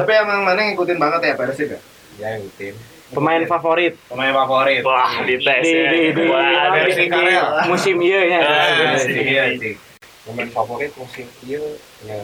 Tapi 0.00 0.12
emang 0.12 0.40
mana 0.44 0.60
ngikutin 0.70 0.98
banget 0.98 1.20
ya 1.32 1.34
persib 1.38 1.68
ya? 1.76 1.80
Ya 2.20 2.36
ngikutin. 2.36 2.74
Pemain 3.10 3.42
favorit 3.42 3.94
Pemain 4.06 4.30
favorit. 4.30 4.82
Wah, 4.84 5.24
di 5.24 5.34
tes 5.36 5.62
di 5.62 5.72
ya. 5.74 5.88
di 5.90 6.00
di, 6.12 6.22
Wah, 6.28 6.46
di- 6.46 6.72
versi 6.78 7.02
di- 7.02 7.10
Karel. 7.10 7.46
musim 7.66 7.96
iya 7.98 8.20
ya. 8.22 8.38
Ah, 8.38 8.66
Iya, 9.02 9.18
iya 9.18 9.44
sih. 9.56 9.74
Pemain 10.22 10.46
favorit 10.48 10.92
musim 10.94 11.26
ieu 11.42 11.64
ya 12.04 12.20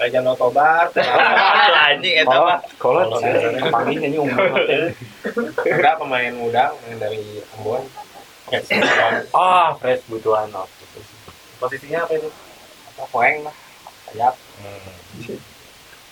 Aja 0.00 0.18
Notobar. 0.18 0.88
anjing 1.86 2.14
eta 2.16 2.38
mah. 2.40 2.58
Kolot. 2.74 3.20
Pagi 3.62 4.00
ini 4.00 4.16
umur. 4.16 4.40
enggak 5.60 5.94
pemain 6.00 6.32
muda 6.32 6.72
pemain 6.72 6.96
dari 6.98 7.20
Ambon. 7.54 7.84
Ah, 9.30 9.76
fresh 9.76 10.00
butuhan. 10.08 10.48
Posisinya 11.60 12.02
apa 12.02 12.16
itu? 12.16 12.32
Apa 12.90 13.04
poeng 13.12 13.44
lah. 13.44 13.52
Sayap. 14.08 14.34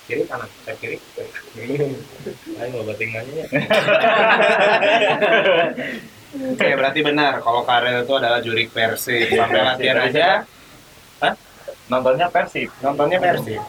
Kiri 0.08 0.24
kanan, 0.24 0.48
saya 0.64 0.74
kiri. 0.80 0.96
Ayo 2.56 2.80
loba 2.80 2.96
tinggalnya. 2.96 3.44
Oke, 6.28 6.68
berarti 6.76 7.00
benar 7.04 7.44
kalau 7.44 7.60
Karel 7.68 8.08
itu 8.08 8.12
adalah 8.16 8.40
juri 8.40 8.72
Persib. 8.72 9.28
Sampai 9.36 9.60
latihan 9.60 10.00
aja 10.00 10.48
Nontonnya 11.88 12.28
Persib. 12.28 12.68
nontonnya 12.84 13.16
Persib. 13.16 13.60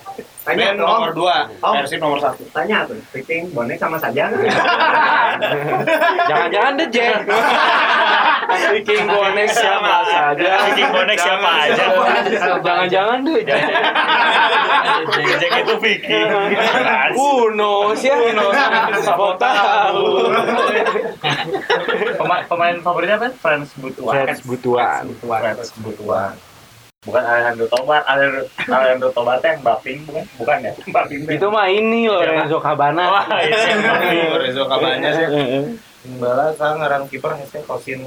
Tanya 0.47 0.71
Ben 0.71 0.75
nomor 0.79 1.11
dong 1.11 1.51
2, 1.59 1.63
Om. 1.63 1.73
Persib 1.83 1.99
nomor 1.99 2.19
1. 2.23 2.39
tanya 2.55 2.87
tuh 2.87 2.95
fitting 3.11 3.51
bonek 3.51 3.77
sama 3.77 3.99
saja 3.99 4.29
Jangan-jangan 6.29 6.71
deh 6.79 6.87
Jack. 6.91 7.23
Viking 8.49 9.05
bonek 9.07 9.47
siapa 9.49 9.97
saja. 10.09 10.51
Viking 10.69 10.89
bonek 10.91 11.17
siapa 11.17 11.49
aja. 11.69 11.85
Jangan-jangan 12.59 13.17
deh 13.23 13.39
Jack. 13.45 13.63
Jack 15.39 15.53
itu 15.63 15.75
Viking. 15.79 16.27
Kuno 17.15 17.95
sih. 17.95 18.11
Kuno. 18.11 18.45
Siapa 18.99 19.27
tahu. 19.39 20.05
Pemain, 22.49 22.75
favoritnya 22.83 23.15
apa? 23.21 23.29
Frans 23.37 23.69
Butuan. 23.79 24.27
Frans 24.27 24.41
Butuan. 24.43 25.03
Frans 25.21 25.71
Butuan. 25.79 26.33
Bukan 26.99 27.23
Alejandro 27.23 27.63
Tobar, 27.71 28.03
Alejandro, 28.03 28.43
Alejandro 28.67 29.09
Tobar 29.15 29.39
teh 29.39 29.55
yang 29.55 29.63
Baping 29.63 30.03
bukan? 30.03 30.23
Bukan 30.35 30.57
ya? 30.67 30.71
Baping. 30.99 31.19
Itu 31.31 31.47
mah 31.47 31.71
ini 31.71 32.11
Lorenzo 32.11 32.59
Cabana. 32.59 33.07
Wah, 33.15 33.39
itu 33.39 33.55
yang 33.55 33.81
Baping. 33.87 34.19
Rezo 34.35 34.63
Kabanya 34.67 35.09
sih. 35.15 35.25
Heeh. 35.31 35.63
Bala 36.19 36.51
sa 36.59 36.75
ngaran 36.75 37.07
kiper 37.07 37.39
hese 37.39 37.63
kosin. 37.63 38.03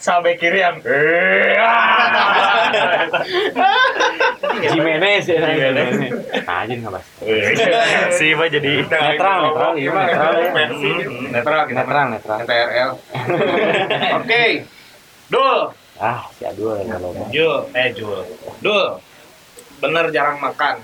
Sampai 0.00 0.32
kiri 0.40 0.64
yang 0.64 0.80
Jimenez 4.72 5.24
ya. 5.28 5.36
Jimenez. 5.36 5.96
Nah, 6.48 6.64
nggak 6.64 6.92
bahas. 6.92 7.06
si 8.16 8.24
Iba 8.32 8.48
jadi 8.48 8.88
Netral, 8.88 9.40
netral, 9.52 9.72
iya 9.76 9.90
netral 9.92 10.32
ya. 10.32 10.48
Netral 11.28 11.60
kita 11.68 11.80
Netral, 11.84 12.06
netral. 12.08 12.38
NTRL. 12.40 12.90
Oke. 14.24 14.44
Dul, 15.26 15.58
Ah, 15.96 16.28
si 16.36 16.44
Adul 16.44 16.76
ya 16.76 16.84
kalau. 16.92 17.08
Jul, 17.32 17.56
eh 17.72 17.88
Jul. 17.96 18.20
Dul. 18.60 19.00
Bener 19.80 20.12
jarang 20.12 20.40
makan. 20.40 20.76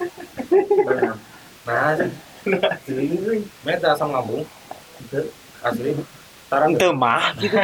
nah 1.66 1.92
Meta 3.64 3.88
asam 3.92 4.10
lambung. 4.12 4.44
Asli. 5.60 5.92
Tarang 6.50 6.74
Itu 6.74 6.90
mah 6.90 7.30
gitu. 7.38 7.54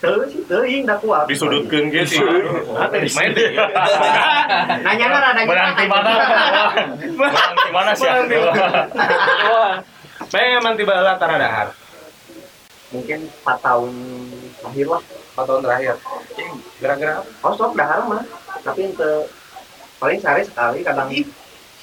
terus 0.00 0.32
sih 0.32 0.40
teuing 0.48 0.88
da 0.88 0.96
kuat 0.96 1.28
disudutkeun 1.28 1.92
ge 1.92 2.08
sih. 2.08 2.16
Main 3.12 3.30
deh. 3.36 3.52
nanya 4.80 5.06
ada 5.12 5.44
menang 5.44 5.76
di 5.76 5.84
mana? 5.84 6.10
Menang 7.04 7.52
di 7.52 7.68
mana 7.68 7.92
sih? 7.92 8.08
Wah. 8.08 9.76
Memang 10.32 10.72
tiba 10.80 11.04
lah 11.04 11.20
tanah 11.20 11.36
dahar. 11.36 11.68
mungkin 12.88 13.20
4 13.44 13.60
tahun 13.60 13.92
akhir 14.64 14.86
lah 14.88 15.02
4 15.36 15.44
tahun 15.44 15.60
terakhir. 15.68 15.94
Gara-gara 16.80 17.12
apa? 17.20 17.44
oh 17.44 17.52
sok 17.60 17.76
dahar 17.76 18.00
mah 18.08 18.24
tapi 18.64 18.88
ente 18.88 19.10
paling 20.00 20.16
sehari 20.16 20.48
sekali 20.48 20.80
kadang 20.80 21.12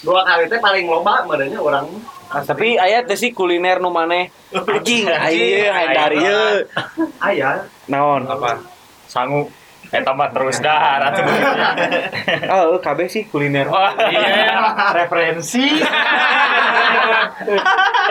dua 0.04 0.26
kali 0.26 0.50
teh 0.52 0.60
paling 0.60 0.86
loba 0.90 1.24
badannya 1.24 1.60
orang 1.62 1.88
Tapi 2.26 2.76
aya 2.76 3.06
teh 3.06 3.16
sih 3.16 3.32
kuliner 3.32 3.80
nu 3.80 3.94
maneh 3.94 4.28
anjing 4.52 5.08
aya 5.14 5.72
hayang 5.72 5.94
dari 5.94 6.18
ieu. 6.20 6.46
ayah 7.22 7.64
Naon? 7.88 8.26
Apa? 8.26 8.60
Sangu. 9.06 9.48
Eta 9.94 10.12
mah 10.18 10.34
terus 10.34 10.58
dah 10.60 10.98
ratu. 10.98 11.22
Oh, 12.52 12.82
KB 12.82 13.06
sih 13.08 13.24
kuliner. 13.30 13.70
Wah, 13.70 13.94
iya. 14.10 14.74
Referensi. 14.98 15.62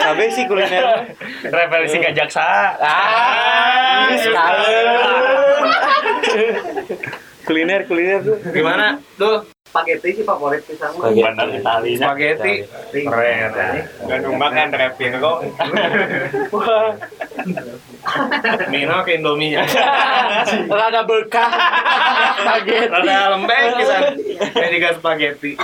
KB 0.07 0.19
sih 0.31 0.45
kuliner. 0.47 1.13
Referensi 1.43 1.97
ke 1.99 2.15
jaksa. 2.15 2.79
Ah, 2.79 4.07
ini 4.09 4.17
sekali. 4.23 4.79
kuliner 7.45 7.81
kuliner 7.91 8.21
tuh. 8.23 8.39
Gimana? 8.55 9.03
Dul, 9.19 9.45
Spaghetti 9.75 10.15
sih 10.15 10.23
favorit 10.23 10.63
pisang 10.63 10.95
mah. 10.95 11.11
Bener 11.11 11.51
Itali. 11.51 11.99
spaghetti. 11.99 12.63
Keren. 12.95 13.51
Gandung 14.07 14.39
makan 14.39 14.71
rapin 14.71 15.19
kok. 15.19 15.39
Mino 18.71 19.03
ke 19.03 19.19
Indomie 19.19 19.59
ya. 19.59 19.67
Rada 20.79 21.03
berkah. 21.03 21.51
Spaghetti. 22.39 22.87
Rada 22.87 23.35
lembek 23.35 23.59
pisan. 23.75 24.03
Kayak 24.55 24.71
juga 24.71 24.89
spaghetti. 24.95 25.51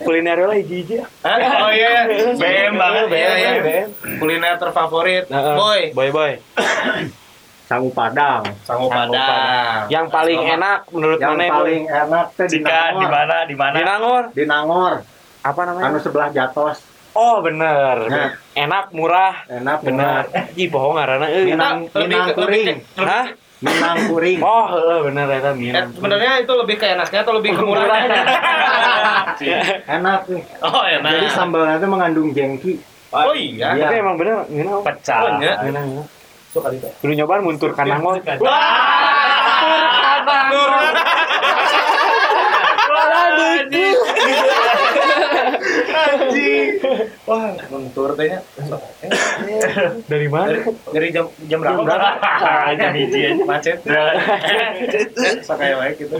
Kuliner 0.00 0.40
lah 0.40 0.56
hiji? 0.56 1.04
Oh 1.04 1.70
iya, 1.70 2.08
BM 2.32 2.74
banget 2.74 3.04
Iya, 3.12 3.32
iya. 3.36 3.50
BM. 3.60 3.88
Kuliner 4.16 4.56
terfavorit. 4.56 5.28
Boy, 5.28 5.92
boy 5.92 6.08
boy. 6.08 6.32
Sangu 7.64 7.88
Padang. 7.90 8.44
sangu 8.62 8.86
padang. 8.86 9.88
Yang 9.88 10.06
paling 10.08 10.36
enak 10.38 10.84
menurut 10.92 11.16
Yang 11.16 11.32
mana? 11.32 11.44
paling 11.50 11.82
enak 11.86 12.26
teh 12.36 12.46
di 12.46 12.60
Jika 12.60 12.68
di 12.68 12.76
Nangor. 12.94 13.08
mana 13.08 13.36
di 13.42 13.54
mana? 13.56 13.74
Di 13.74 13.82
Nangor. 13.82 14.22
Di 14.30 14.44
Nangor. 14.44 14.94
Apa 15.40 15.60
namanya? 15.64 15.84
Anu 15.88 15.98
sebelah 15.98 16.28
Jatos. 16.28 16.78
Oh 17.12 17.40
bener. 17.40 17.96
Nah. 18.04 18.30
Enak 18.52 18.90
murah. 18.90 19.48
Enak 19.48 19.80
Bener. 19.80 20.28
Ih 20.52 20.66
bohong 20.66 20.92
karena 20.94 21.26
euy. 21.26 21.46
Minang, 21.48 21.88
Minang 21.88 22.26
kuring. 22.32 22.66
Hah? 22.98 23.26
Minang 23.60 23.96
kuring. 24.08 24.38
Oh, 24.42 24.64
heeh 24.68 24.98
bener 25.04 25.26
eta 25.30 25.50
Eh, 25.50 25.54
Minang. 25.54 25.86
sebenarnya 25.94 26.32
itu 26.38 26.52
lebih 26.52 26.76
ke 26.76 26.86
enaknya 26.90 27.20
atau 27.22 27.32
lebih 27.32 27.54
ke 27.54 27.62
murahnya? 27.62 28.18
Enak 29.90 30.20
nih. 30.26 30.42
oh, 30.60 30.82
enak. 30.82 31.10
Jadi 31.12 31.28
sambalnya 31.30 31.76
itu 31.78 31.88
mengandung 31.88 32.28
jengki. 32.30 32.72
Oh 33.08 33.32
iya. 33.32 33.72
Iya. 33.72 33.88
Tapi 33.88 33.94
emang 33.96 34.16
bener 34.18 34.36
Minang. 34.48 34.82
Pecah. 34.82 35.18
Oh, 35.18 35.30
iya. 35.38 35.54
Minang. 35.62 35.86
Minang. 36.54 36.56
Suka 36.56 36.68
itu. 36.70 36.88
Dulu 37.02 37.12
nyobaan 37.14 37.42
muntur 37.42 37.70
kan 37.74 37.86
Nangor. 37.90 38.22
Wah, 47.24 47.50
mentur 47.72 48.10
tehnya. 48.14 48.40
Dari 50.04 50.28
mana? 50.28 50.60
Dari 50.92 51.08
jam 51.10 51.24
jam 51.48 51.58
berapa? 51.60 51.82
Jam 52.76 52.92
hiji 52.92 53.20
aja. 53.32 53.44
Macet. 53.44 53.76
Sakaya 55.40 55.74
wae 55.80 55.96
gitu. 55.96 56.14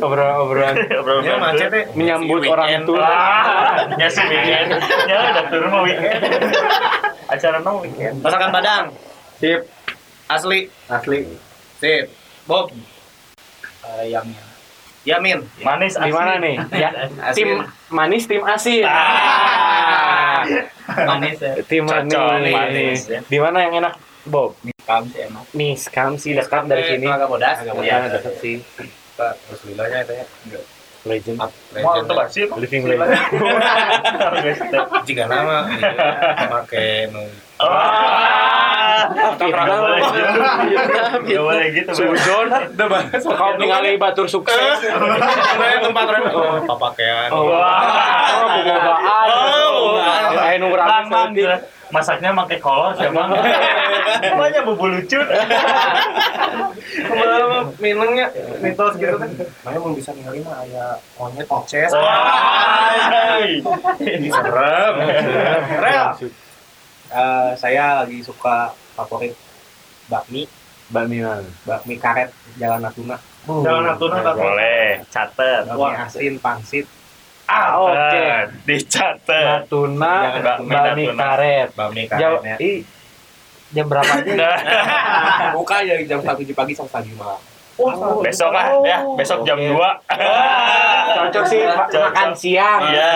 Obrolan-obrolan 0.00 0.74
Ya 1.22 1.36
macet 1.36 1.68
teh. 1.68 1.84
menyambut 1.92 2.40
Si 2.42 2.48
orang 2.48 2.82
tua. 2.88 3.04
Wah, 3.04 3.76
ya 4.00 4.08
sih 4.08 4.24
weekend. 4.24 4.80
Ya 5.06 5.16
udah 5.30 5.44
turun 5.52 5.68
mau 5.70 5.82
weekend. 5.84 6.20
Acara 7.32 7.58
nong 7.60 7.76
weekend. 7.84 8.16
Masakan 8.24 8.50
Padang. 8.50 8.84
Sip. 9.36 9.68
Asli. 10.32 10.72
Asli. 10.88 11.18
Sip. 11.76 12.08
Bob. 12.48 12.72
Eh, 13.84 14.08
yang 14.08 14.24
yang 14.26 14.48
Yamin. 15.06 15.38
Manis 15.62 15.94
Di 15.94 16.10
mana 16.10 16.42
nih? 16.42 16.56
Ya, 16.74 16.90
tim 17.36 17.62
Asin. 17.62 17.70
manis, 17.94 18.24
tim 18.26 18.42
asin. 18.42 18.82
Ah. 18.82 20.42
manis 21.06 21.38
ya 21.38 21.52
Tim 21.62 21.86
Cocok, 21.86 22.10
manis. 22.10 22.54
manis, 22.54 23.00
ya. 23.06 23.20
Di 23.22 23.38
mana 23.38 23.62
yang 23.62 23.78
enak, 23.78 23.94
Bob? 24.26 24.58
kam 24.86 25.02
sih 25.10 25.26
enak 25.26 25.42
Nih, 25.50 25.74
Skam 25.74 26.14
sih 26.14 26.30
dekat 26.34 26.66
dari 26.70 26.82
sini. 26.86 27.06
Agak 27.06 27.30
bodas. 27.30 27.58
Ya, 27.82 28.06
dekat 28.10 28.34
sih. 28.38 28.62
Pak, 29.18 29.34
Rasulillahnya 29.50 29.98
itu 30.06 30.12
ya. 30.14 30.26
Legend. 31.06 31.38
Mau 31.82 32.02
tuh 32.02 32.18
sih. 32.30 32.44
Living 32.50 32.82
legend. 32.90 33.14
Jika 35.06 35.24
nama 35.30 35.70
iya, 35.70 36.50
make 36.50 37.10
nu. 38.96 39.80
Vietnam. 40.66 41.20
Gak 41.24 41.42
boleh 41.42 41.66
gitu. 41.74 41.90
Suzon. 41.92 42.46
Kau 43.36 43.50
ningali 43.58 43.96
batur 44.00 44.26
sukses. 44.26 44.78
Tempat 45.82 46.06
rem. 46.10 46.22
Oh, 46.32 46.60
papakean. 46.64 47.28
Oh, 47.32 47.52
Wah. 47.52 47.82
oh. 49.28 49.96
Oh, 49.96 50.44
Ayo 50.46 50.56
nunggu. 50.62 50.76
Masaknya 51.86 52.34
pakai 52.34 52.58
kolor 52.58 52.98
siapa? 52.98 53.30
Banyak 54.42 54.62
bubu 54.66 54.90
lucu. 54.90 55.22
Ke 55.22 57.12
mana 57.14 57.62
minumnya 57.78 58.26
mitos 58.58 58.98
gitu 58.98 59.14
kan. 59.14 59.30
Mana 59.62 59.76
mau 59.78 59.94
bisa 59.94 60.10
ninggalin 60.10 60.42
mah 60.42 60.66
aya 60.66 60.98
monyet 61.14 61.46
oces. 61.46 61.94
Ini 64.02 64.28
serem. 64.34 64.94
Rel. 65.78 66.06
Eh, 67.06 67.50
saya 67.54 68.02
lagi 68.02 68.18
suka 68.18 68.74
favorit 68.96 69.36
bakmi, 70.06 70.48
Bakmi 70.86 71.18
mana? 71.18 71.42
bakmi 71.62 71.94
karet 71.96 72.30
Jalan 72.56 72.80
Natuna. 72.80 73.18
Jalan 73.44 73.84
Natuna 73.84 74.22
tapi 74.22 74.38
Boleh, 74.40 74.90
catet. 75.06 75.62
Bakmi 75.66 75.92
asin 75.98 76.34
pangsit, 76.38 76.86
Ah, 77.46 77.74
oke. 77.76 78.26
Dicatet. 78.66 79.46
Natuna, 79.62 80.14
Jangan 80.24 80.42
bakmi 80.42 80.70
bakmi 80.72 81.02
Natuna. 81.04 81.22
karet. 81.22 81.68
bakmi 81.72 82.02
Jam, 82.08 82.32
karetnya. 82.34 82.54
ih, 82.58 82.78
jam 83.70 83.86
berapa 83.86 84.12
aja? 84.14 84.32
Nah, 84.32 84.56
buka 85.54 85.76
dari 85.80 86.04
jam 86.04 86.18
1 86.18 86.26
pagi 86.50 86.72
sampai 86.72 87.02
5 87.04 87.14
malam. 87.14 87.40
Oh, 87.76 88.24
besok 88.24 88.50
lah 88.50 88.72
ya, 88.82 89.04
besok 89.14 89.44
jam 89.44 89.58
Oke. 89.58 89.68
2. 89.68 89.78
Cocok 91.16 91.44
sih 91.44 91.60
Cocok. 91.60 92.02
makan 92.08 92.30
siang. 92.32 92.80
Iya. 92.88 93.10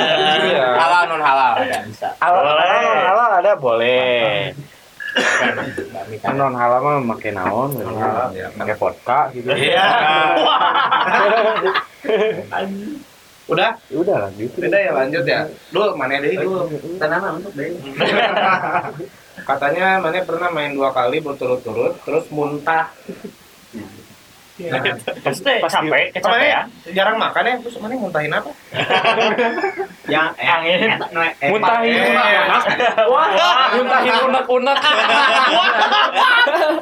Halal 0.75 1.03
non 1.07 1.19
halal 1.19 1.53
ada 1.57 1.79
bisa. 1.83 2.13
Halal, 2.19 2.45
halal, 2.55 2.99
halal 3.05 3.31
ada 3.41 3.53
boleh. 3.57 4.53
Karet. 5.15 6.35
Non 6.37 6.55
halal 6.55 6.81
mah 6.81 7.17
pakai 7.17 7.31
naon, 7.35 7.71
halal, 7.77 8.31
ya. 8.37 8.49
pakai 8.55 8.77
vodka 8.79 9.19
gitu. 9.35 9.49
Iya. 9.51 9.81
Udah, 13.51 13.75
Ya 13.91 13.97
Udah 13.99 14.17
lanjut. 14.31 14.47
udah 14.63 14.79
ya 14.79 14.93
lanjut 14.95 15.25
ya. 15.27 15.43
Dul, 15.75 15.91
mana 15.99 16.23
deh 16.23 16.39
dulu. 16.39 16.71
Tanana 17.03 17.35
untuk 17.35 17.51
deh. 17.59 17.75
Katanya 19.51 19.99
mana 19.99 20.23
pernah 20.23 20.55
main 20.55 20.71
dua 20.71 20.95
kali 20.95 21.19
berturut-turut, 21.19 21.99
terus 22.07 22.31
muntah. 22.31 22.95
Pas 24.61 25.39
pas 25.41 25.73
capek, 25.73 26.13
kecapean. 26.13 26.69
jarang 26.93 27.17
makan 27.17 27.49
ya, 27.49 27.55
terus 27.65 27.81
mana 27.81 27.97
muntahin 27.97 28.29
apa? 28.29 28.51
Yang 30.13 30.29
Angin. 30.37 31.01
Muntahin 31.49 31.97
Eh, 31.97 32.13
unak. 32.13 32.65
Wah, 33.09 33.29
muntahin 33.73 34.15
unak-unak. 34.29 34.79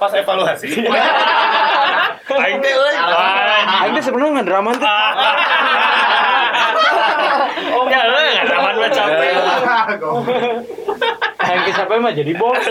Pas 0.02 0.12
evaluasi. 0.12 0.68
Aing 2.28 2.58
teh 2.58 2.72
euy. 2.72 2.94
Aing 3.78 3.92
teh 3.94 4.02
sebenarnya 4.02 4.42
nggak 4.42 4.48
drama 4.48 4.70
tuh. 4.74 4.90
Oh, 7.68 7.84
ya 7.86 8.00
euy, 8.04 8.28
ngadraman 8.34 8.74
mah 8.74 8.90
capek. 8.90 9.32
Aing 11.38 11.62
siapa 11.70 11.94
mah 11.94 12.12
jadi 12.12 12.32
bos. 12.34 12.64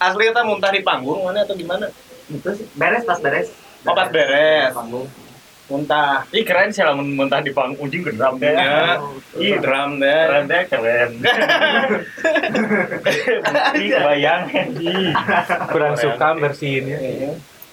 Asli 0.00 0.32
kita 0.32 0.40
muntah 0.40 0.72
di 0.72 0.80
panggung 0.80 1.20
mana 1.20 1.44
atau 1.44 1.52
gimana? 1.52 1.84
Itu 2.30 2.50
sih 2.54 2.66
beres 2.78 3.02
pas 3.02 3.18
beres. 3.18 3.48
Oh, 3.84 3.94
pas 3.96 4.08
beres. 4.08 4.70
Panggung. 4.76 5.08
Muntah. 5.70 6.26
Ih 6.34 6.42
keren 6.42 6.74
sih 6.74 6.82
lamun 6.82 7.14
muntah 7.14 7.38
di 7.38 7.54
panggung 7.54 7.78
ujung 7.86 8.02
ke 8.02 8.10
drum 8.10 8.42
deh. 8.42 8.50
Ya. 8.50 8.98
Ih, 9.38 9.54
drum 9.62 10.02
deh. 10.02 10.22
Keren 10.26 10.44
deh, 10.50 10.62
keren. 10.66 11.10
Ih, 13.78 13.90
bayang. 13.94 14.42
Kurang 15.70 15.94
suka 15.94 16.28
bersihinnya. 16.34 16.98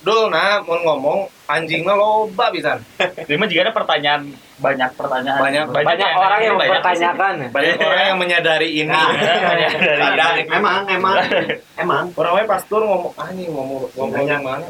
Dul, 0.06 0.30
nah, 0.30 0.62
mau 0.62 0.78
ngomong 0.78 1.20
anjingnya 1.48 1.96
loba 1.96 2.52
pisan. 2.52 2.84
Ini 3.00 3.36
mah 3.36 3.48
juga 3.48 3.62
ada 3.64 3.74
pertanyaan 3.74 4.22
banyak 4.58 4.90
pertanyaan. 4.94 5.40
Banyak- 5.40 5.68
Banyak 5.70 6.10
orang 6.12 6.40
yang 6.42 6.56
banyak 6.56 6.72
mempertanyakan. 6.74 7.34
Banyak 7.54 7.76
orang 7.80 8.06
yang 8.06 8.18
menyadari 8.18 8.70
ini. 8.76 8.92
Banyak 8.92 9.72
dari 9.78 10.02
Ada, 10.04 10.26
emang 10.50 10.80
emang 10.88 11.16
emang 11.84 12.04
Orangnya 12.14 12.46
pas 12.46 12.62
tur 12.66 12.82
ngomong 12.82 13.14
anjing 13.16 13.48
ngomong 13.48 13.90
ngomong 13.94 14.26
yang 14.26 14.44
mana? 14.44 14.68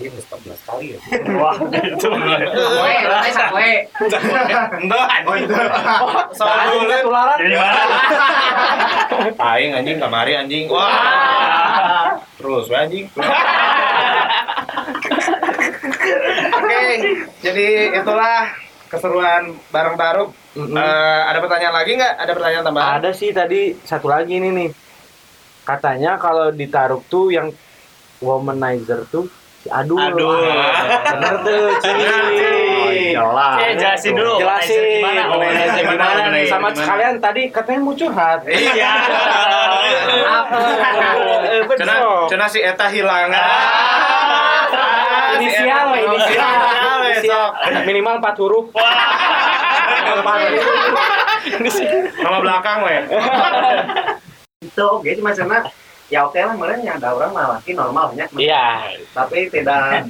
Iya, 0.00 0.08
14 0.08 0.56
kali 0.64 0.94
ya. 0.94 0.98
Wah, 1.36 1.52
itu. 1.52 2.08
Soal 6.32 6.80
dulu 6.80 7.10
mana? 7.12 7.34
Aing 9.52 9.74
anjing 9.74 10.00
kamari 10.00 10.32
anjing. 10.32 10.64
Wah. 10.70 12.16
Terus 12.40 12.72
we 12.72 12.76
anjing. 12.78 13.04
Oke, 15.90 16.82
jadi 17.42 17.66
itulah 17.98 18.54
keseruan 18.90 19.54
bareng 19.70 19.96
Baruk. 19.98 20.30
Eh, 20.58 21.20
ada 21.30 21.38
pertanyaan 21.38 21.74
lagi 21.74 21.94
nggak? 21.94 22.14
Ada 22.18 22.32
pertanyaan 22.34 22.64
tambahan? 22.66 22.92
Ada 22.98 23.10
sih 23.14 23.30
tadi 23.30 23.78
satu 23.86 24.10
lagi 24.10 24.42
ini 24.42 24.50
nih. 24.50 24.70
Katanya 25.62 26.18
kalau 26.18 26.50
di 26.50 26.66
Taruk 26.66 27.06
tuh 27.06 27.30
yang 27.30 27.54
womanizer 28.18 29.06
tuh 29.08 29.30
si 29.62 29.68
Adul. 29.70 30.00
Adul. 30.00 30.42
Bener 31.14 31.34
tuh, 31.46 31.64
cuy. 31.78 33.14
jelas. 33.14 33.56
Oke, 33.60 33.68
jelasin 33.78 34.12
dulu. 34.16 34.34
Jelasin 34.40 34.80
Womanizer 34.80 34.98
gimana? 34.98 35.22
womanizer 35.30 35.82
gimana? 35.86 36.22
Sama 36.48 36.68
gimana? 36.72 36.78
sekalian 36.80 37.14
tadi 37.20 37.42
katanya 37.52 37.80
mau 37.84 37.94
curhat. 37.94 38.40
Iya. 38.48 38.92
Eh, 41.50 41.62
Cena, 42.30 42.46
si 42.46 42.58
Eta 42.62 42.86
hilangan. 42.90 43.38
Inisial, 45.36 45.86
inisial. 45.94 47.44
Minimal 47.86 48.14
4 48.18 48.40
huruf. 48.42 48.66
Nama 52.20 52.38
belakang 52.40 52.78
we. 52.84 52.96
itu 54.60 54.84
oke 54.84 55.08
cuma 55.16 55.32
karena 55.32 55.64
ya 56.12 56.28
oke 56.28 56.36
lah 56.36 56.52
malah 56.52 56.76
yang 56.76 57.00
ada 57.00 57.16
orang 57.16 57.32
mah 57.32 57.56
laki 57.56 57.72
normalnya 57.72 58.28
Iya. 58.36 58.92
tapi 59.16 59.48
tidak 59.48 60.04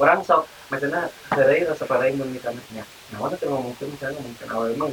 orang 0.00 0.24
sok 0.24 0.48
maksudnya 0.72 1.12
hari 1.28 1.68
rasa 1.68 1.84
paling 1.84 2.16
misalnya 2.32 2.64
ya 2.72 2.84
nah 3.12 3.18
waktu 3.20 3.36
itu 3.36 3.46
mungkin 3.52 3.86
misalnya 3.92 4.24
mungkin 4.24 4.46
awal 4.48 4.72
emang 4.72 4.92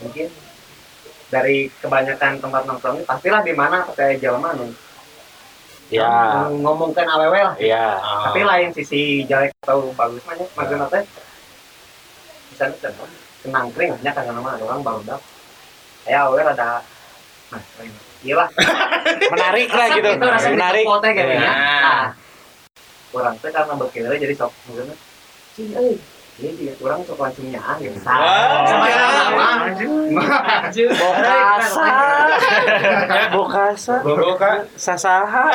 mungkin 0.00 0.26
dari 1.28 1.68
kebanyakan 1.84 2.40
tempat 2.40 2.62
nongkrongnya 2.64 3.04
pastilah 3.04 3.44
di 3.44 3.52
mana 3.52 3.84
kayak 3.92 4.24
jalan 4.24 4.40
mana 4.40 4.64
Iya. 5.88 6.12
ngomongkan 6.52 7.06
aww 7.06 7.32
lah 7.32 7.54
Iya. 7.56 7.96
tapi 8.28 8.40
lain 8.42 8.68
sisi 8.70 9.24
jelek 9.24 9.56
atau 9.62 9.88
bagus 9.96 10.20
mah 10.22 10.34
ya, 10.34 10.44
maksudnya 10.52 10.86
teh 10.88 11.04
misalnya 12.50 12.76
tenang 12.78 13.10
kenang 13.40 13.66
kering 13.72 13.90
hanya 13.96 14.10
karena 14.12 14.32
nama 14.34 14.50
orang 14.58 14.80
baru 14.82 15.00
dap 15.06 15.20
ya 16.04 16.24
awal 16.24 16.40
ada 16.40 16.84
nah 17.48 17.60
iya 18.20 18.34
lah 18.36 18.48
Menarik 19.32 19.68
lah 19.70 19.86
gitu. 19.90 20.08
itu 20.10 20.26
rasa 20.26 20.48
Menarik. 20.50 20.84
foto 20.84 21.00
kayak 21.02 21.16
gini 21.16 21.36
Iya. 21.38 21.48
nah 21.48 22.06
orang 23.10 23.34
teh 23.40 23.48
karena 23.48 23.72
berkira 23.74 24.12
jadi 24.12 24.34
sok 24.36 24.52
maksudnya 24.66 24.96
sih 25.56 25.66
euy 25.72 25.96
ini 26.38 26.70
Bokasa. 30.94 31.90
Bokasa. 33.34 33.94
Boboka. 34.06 34.62
Sasaha. 34.78 35.50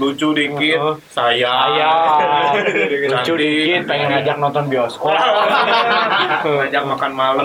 Lucu 0.00 0.32
dikit. 0.32 0.80
Saya. 1.12 1.52
Ayah. 1.68 2.56
Lucu 3.20 3.36
dikit 3.36 3.84
pengen 3.84 4.08
ngajak 4.16 4.36
nonton 4.40 4.72
bioskop. 4.72 5.12
Ngajak 6.48 6.82
makan 6.88 7.12
malam. 7.12 7.44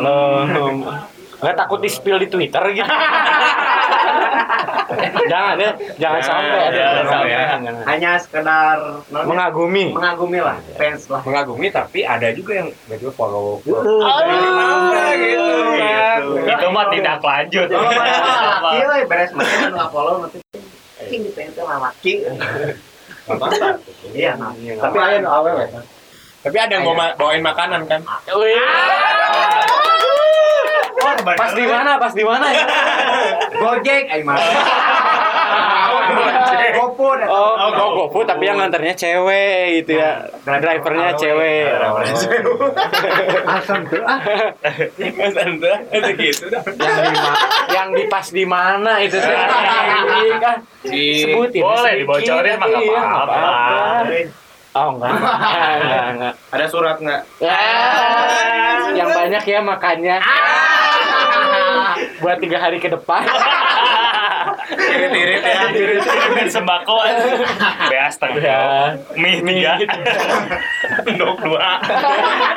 Nggak 1.43 1.55
takut 1.59 1.83
di 1.83 1.91
spill 1.91 2.23
di 2.23 2.31
Twitter 2.31 2.63
gitu. 2.71 2.87
jangan 5.31 5.55
ya, 5.57 5.71
jangan 5.97 6.21
sampai 6.21 6.59
ada 6.59 6.75
jangan 6.75 6.93
jangan, 6.95 7.05
sampai 7.09 7.31
ya. 7.31 7.45
hanya 7.85 8.11
sekedar 8.17 8.77
mengagumi. 9.09 9.85
mengagumi 9.91 10.39
lah 10.39 10.57
fans 10.75 11.07
lah 11.07 11.21
mengagumi 11.21 11.67
tapi 11.69 11.99
ada 12.01 12.29
juga 12.31 12.61
yang 12.61 12.69
tiba 12.87 13.11
follow 13.11 13.59
Ah, 13.65 15.11
gitu. 15.15 15.45
Itu 16.45 16.67
mah 16.69 16.85
tidak 16.89 17.19
lanjut. 17.19 17.67
laki 17.67 18.79
lah 18.81 18.97
beres 19.03 19.31
makan 19.31 19.69
nggak 19.71 19.89
follow 19.89 20.15
nanti 20.21 20.37
king 21.05 21.21
di 21.23 21.31
lah 21.59 21.77
laki 21.83 22.13
iya 24.13 24.31
nah 24.37 24.53
tapi 24.53 24.97
ada 24.97 25.13
yang 25.15 25.27
awal 25.27 25.53
tapi 26.39 26.57
ada 26.57 26.71
yang 26.71 26.85
mau 26.85 26.93
ma- 26.93 27.17
bawain 27.17 27.41
makanan 27.41 27.83
kan 27.85 28.01
Wih. 28.31 28.61
Pas 31.25 31.51
di 31.53 31.65
mana? 31.65 31.97
Pas 31.97 32.13
di 32.13 32.21
mana 32.21 32.45
ya? 32.49 32.65
gojek 33.59 34.03
ayo 34.11 34.23
mah 34.27 34.37
GoFood 36.75 37.19
Oh, 37.27 37.53
oh, 37.57 37.89
GoFood 38.05 38.25
tapi 38.27 38.43
yang 38.47 38.57
nganternya 38.59 38.93
cewek 38.95 39.83
gitu 39.83 39.99
ya. 39.99 40.27
Drivernya 40.45 41.17
cewek. 41.17 41.71
asam 43.55 43.79
tuh 43.89 44.01
ah 44.05 44.19
anda 45.45 45.73
ada 45.89 46.11
gitu 46.15 46.45
dah 46.51 46.61
Yang 46.65 46.97
di 47.01 47.15
yang 47.73 47.89
di 47.93 48.03
pas 48.07 48.27
di 48.29 48.45
mana 48.45 49.01
itu 49.01 49.17
tuh. 49.17 49.33
Iya 49.33 50.37
kan? 50.39 50.57
Sebutin. 50.85 51.61
Boleh 51.61 51.93
dibocorin 51.99 52.55
mah 52.59 52.67
nggak 52.69 52.83
iya, 52.83 52.99
nggak 53.01 53.25
apa-apa. 53.25 54.13
Oh 54.75 54.89
enggak, 54.99 55.11
enggak, 55.15 55.75
enggak, 55.79 56.05
enggak. 56.11 56.33
Ada 56.51 56.65
surat 56.67 56.97
nggak? 56.99 57.21
Ya, 57.39 57.55
yang 58.91 59.07
banyak 59.07 59.43
ya 59.47 59.59
makannya. 59.63 60.17
Buat 62.17 62.37
tiga 62.39 62.57
hari 62.57 62.77
ke 62.77 62.87
depan. 62.87 63.23
Irit-irit 64.65 65.41
ya. 65.41 65.59
Kirimin 65.69 66.47
sembako 66.47 66.97
beas 67.85 68.15
Ya. 68.15 68.17
tengah 68.17 68.97
mie 69.15 69.41
tiga 69.41 69.73
dok 71.13 71.37
dua 71.39 71.77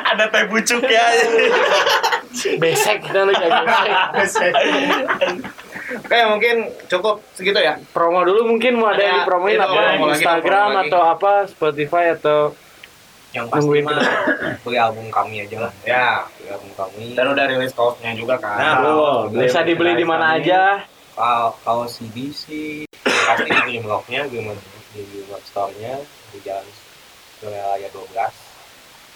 ada 0.03 0.25
teh 0.27 0.43
bucuk 0.45 0.81
ya 0.83 1.05
Besek 2.55 3.03
kita 3.03 3.25
lu 3.25 3.33
kayak 3.33 3.65
besek. 4.13 4.53
Oke, 5.99 6.17
mungkin 6.27 6.55
cukup 6.85 7.25
segitu 7.33 7.57
ya. 7.57 7.81
Promo 7.89 8.21
dulu 8.21 8.45
mungkin 8.47 8.77
mau 8.77 8.93
ada 8.93 9.01
yang 9.01 9.15
Ada, 9.15 9.25
dipromoin 9.25 9.57
itu, 9.57 9.65
apa? 9.65 9.81
lagi, 9.81 10.03
Instagram 10.13 10.45
promo 10.63 10.77
lagi. 10.77 10.87
atau 10.87 11.01
apa? 11.03 11.31
Spotify 11.49 12.05
atau 12.13 12.53
yang 13.29 13.45
pasti 13.45 13.79
mah 13.85 13.93
beli 14.65 14.77
album 14.81 15.05
kami 15.13 15.45
aja 15.45 15.69
lah. 15.69 15.71
Ya. 15.85 16.25
beli 16.39 16.49
album 16.49 16.71
kami. 16.73 17.05
Dan 17.13 17.25
udah 17.33 17.45
rilis 17.45 17.73
kaosnya 17.77 18.11
juga 18.17 18.35
kan. 18.41 18.57
Nah, 18.57 18.73
bisa 19.29 19.61
dibeli 19.61 19.93
di 19.93 20.05
mana 20.05 20.37
aja? 20.39 20.83
kalau 21.19 21.51
kalau 21.67 21.85
CD 21.85 22.31
sih. 22.31 22.87
Pasti 23.03 23.45
di 23.45 23.77
blognya 23.83 24.25
game 24.25 24.57
di 24.89 25.21
web 25.29 25.43
store-nya 25.45 26.01
di 26.33 26.41
jalan 26.41 26.65
Suralaya 27.37 27.87
12 27.93 28.49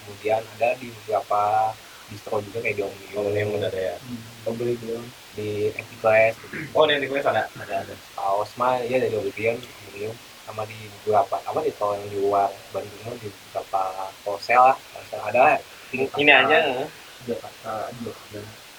kemudian 0.04 0.42
ada 0.60 0.76
di 0.78 0.92
beberapa 0.92 1.72
distro 2.12 2.44
juga 2.44 2.60
kayak 2.60 2.76
di 2.76 2.84
Omnium 2.84 3.24
Omnium 3.26 3.50
udah 3.58 3.70
ada 3.72 3.82
ya. 3.82 3.96
Oh, 4.46 4.54
beli 4.54 4.76
belum 4.84 5.02
di 5.34 5.72
Anticlass 5.74 6.36
Oh, 6.76 6.84
di 6.86 6.94
ada. 7.00 7.48
ada 7.48 7.74
ada. 7.88 7.96
Kaos 8.14 8.52
mah 8.60 8.84
ya 8.84 9.00
dari 9.00 9.16
Oblivion 9.16 9.56
Omnium 9.90 10.14
sama 10.44 10.64
di 10.64 10.76
beberapa 11.00 11.36
apa 11.40 11.60
di 11.60 11.72
tol 11.74 11.94
yang 11.94 12.08
di 12.08 12.20
luar 12.20 12.48
Bandung 12.70 13.16
di 13.16 13.28
beberapa 13.30 13.82
wholesale 14.24 14.66
lah 14.66 14.78
wholesale 14.92 15.24
ada 15.26 15.44
Ini 15.94 16.34
aja. 16.34 16.58
Jakarta 17.24 17.88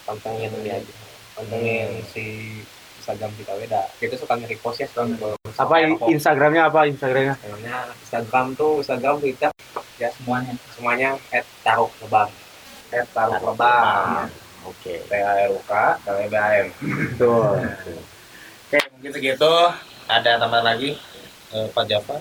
pantengin 0.04 0.52
ini 0.54 0.70
aja 0.70 0.92
pantengin 1.32 2.04
si 2.04 2.24
Instagram 2.98 3.32
kita 3.34 3.52
beda 3.56 3.80
kita 3.96 4.14
suka 4.14 4.36
nge-repost 4.36 4.78
ya 4.78 4.86
suka 4.86 5.02
nge- 5.06 5.40
Apa 5.54 5.74
Instagramnya 6.04 6.66
apa 6.66 6.84
Instagramnya? 6.84 7.34
Instagramnya 7.36 7.76
Instagram 7.98 8.46
tuh 8.54 8.72
Instagram 8.80 9.14
Twitter 9.18 9.50
ya 9.96 10.08
semuanya 10.12 10.52
semuanya 10.74 11.10
at 11.30 11.46
taruh 11.62 11.88
lebam 12.00 12.28
Eh, 12.90 13.02
taruh 13.10 13.42
lebam. 13.42 14.30
Oke. 14.64 15.02
THRUK, 15.04 15.70
TLBAM. 16.00 16.66
Betul. 17.10 17.58
Oke, 18.64 18.78
mungkin 18.94 19.10
segitu. 19.10 19.52
Ada 20.06 20.38
tambahan 20.38 20.62
lagi? 20.64 20.94
Eh, 21.54 21.66
Pak 21.70 21.86
Jafar? 21.86 22.18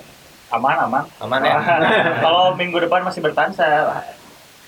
aman 0.53 0.77
aman 0.86 1.03
Aman 1.17 1.41
ya? 1.41 1.57
kalau 2.23 2.53
minggu 2.53 2.77
depan 2.77 3.01
masih 3.01 3.25
bertahan 3.25 3.49
saya 3.49 4.05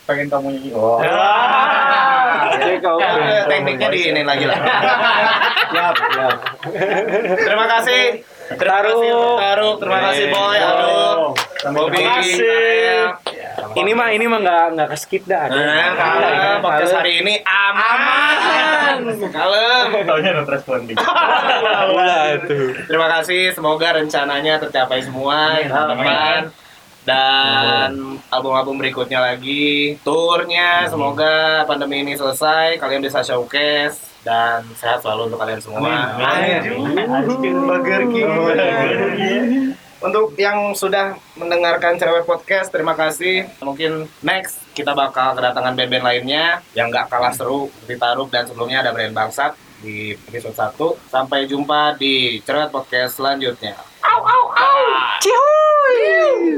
pengen 0.10 0.26
kamu 0.26 0.58
nyanyi 0.58 0.72
oh 0.74 0.98
Jadi 2.56 2.82
kau 2.82 2.98
Ya, 2.98 3.46
tekniknya 3.46 3.90
di 3.90 4.00
ini 4.10 4.22
lagi 4.22 4.46
lah. 4.46 4.58
siap, 5.70 5.96
siap. 5.98 6.36
Terima 7.38 7.66
kasih. 7.68 8.02
Terima 8.54 8.80
kasih 8.82 9.10
Taruh. 9.38 9.74
Terima 9.78 10.00
kasih 10.10 10.26
Boy. 10.30 10.58
Aduh. 10.58 11.30
Bobby. 11.64 11.96
Terima 11.98 12.20
kasih. 12.20 13.16
Ini 13.76 13.92
mah 13.96 14.10
ini 14.12 14.26
mah 14.28 14.40
nggak 14.44 14.66
nggak 14.76 14.88
ke 14.92 14.98
skip 15.00 15.24
dah. 15.24 15.48
Ada. 15.48 15.56
Nah, 15.56 15.92
kalem. 15.96 16.60
Podcast 16.62 16.94
hari 17.00 17.12
ini 17.24 17.34
aman. 17.44 18.98
Kalem. 19.32 19.88
taunya 20.04 20.32
not 20.36 20.50
responding. 20.52 20.98
Terima 22.92 23.08
kasih. 23.20 23.56
Semoga 23.56 23.88
rencananya 23.96 24.60
tercapai 24.60 25.00
semua 25.04 25.60
Amin. 25.60 25.72
teman-teman. 25.72 26.42
Dan 27.06 28.18
album-album 28.34 28.82
berikutnya 28.82 29.22
lagi, 29.22 29.94
turnya 30.02 30.90
semoga 30.90 31.62
pandemi 31.70 32.02
ini 32.02 32.18
selesai, 32.18 32.82
kalian 32.82 33.06
bisa 33.06 33.22
showcase 33.22 34.02
dan 34.26 34.66
sehat 34.74 35.06
selalu 35.06 35.30
untuk 35.30 35.38
kalian 35.38 35.62
semua. 35.62 36.18
Burger 37.46 38.10
King 38.10 39.78
untuk 40.04 40.36
yang 40.36 40.76
sudah 40.76 41.16
mendengarkan 41.40 41.96
Cerewet 41.96 42.28
Podcast, 42.28 42.72
terima 42.72 42.96
kasih. 42.96 43.48
Mungkin 43.64 44.12
next 44.20 44.60
kita 44.76 44.92
bakal 44.92 45.36
kedatangan 45.36 45.76
band-band 45.76 46.04
lainnya 46.04 46.60
yang 46.76 46.92
gak 46.92 47.08
kalah 47.08 47.32
seru 47.32 47.72
seperti 47.80 47.96
Taruk 47.96 48.28
dan 48.28 48.44
sebelumnya 48.44 48.84
ada 48.84 48.92
Brand 48.92 49.16
Bangsat 49.16 49.56
di 49.80 50.18
episode 50.32 50.56
1. 50.56 51.12
Sampai 51.12 51.48
jumpa 51.48 51.96
di 51.96 52.44
Cerewet 52.44 52.72
Podcast 52.74 53.20
selanjutnya. 53.22 53.80
Au, 54.04 54.20
au, 54.22 54.44
au! 54.52 54.80
Cihuy! 55.24 56.56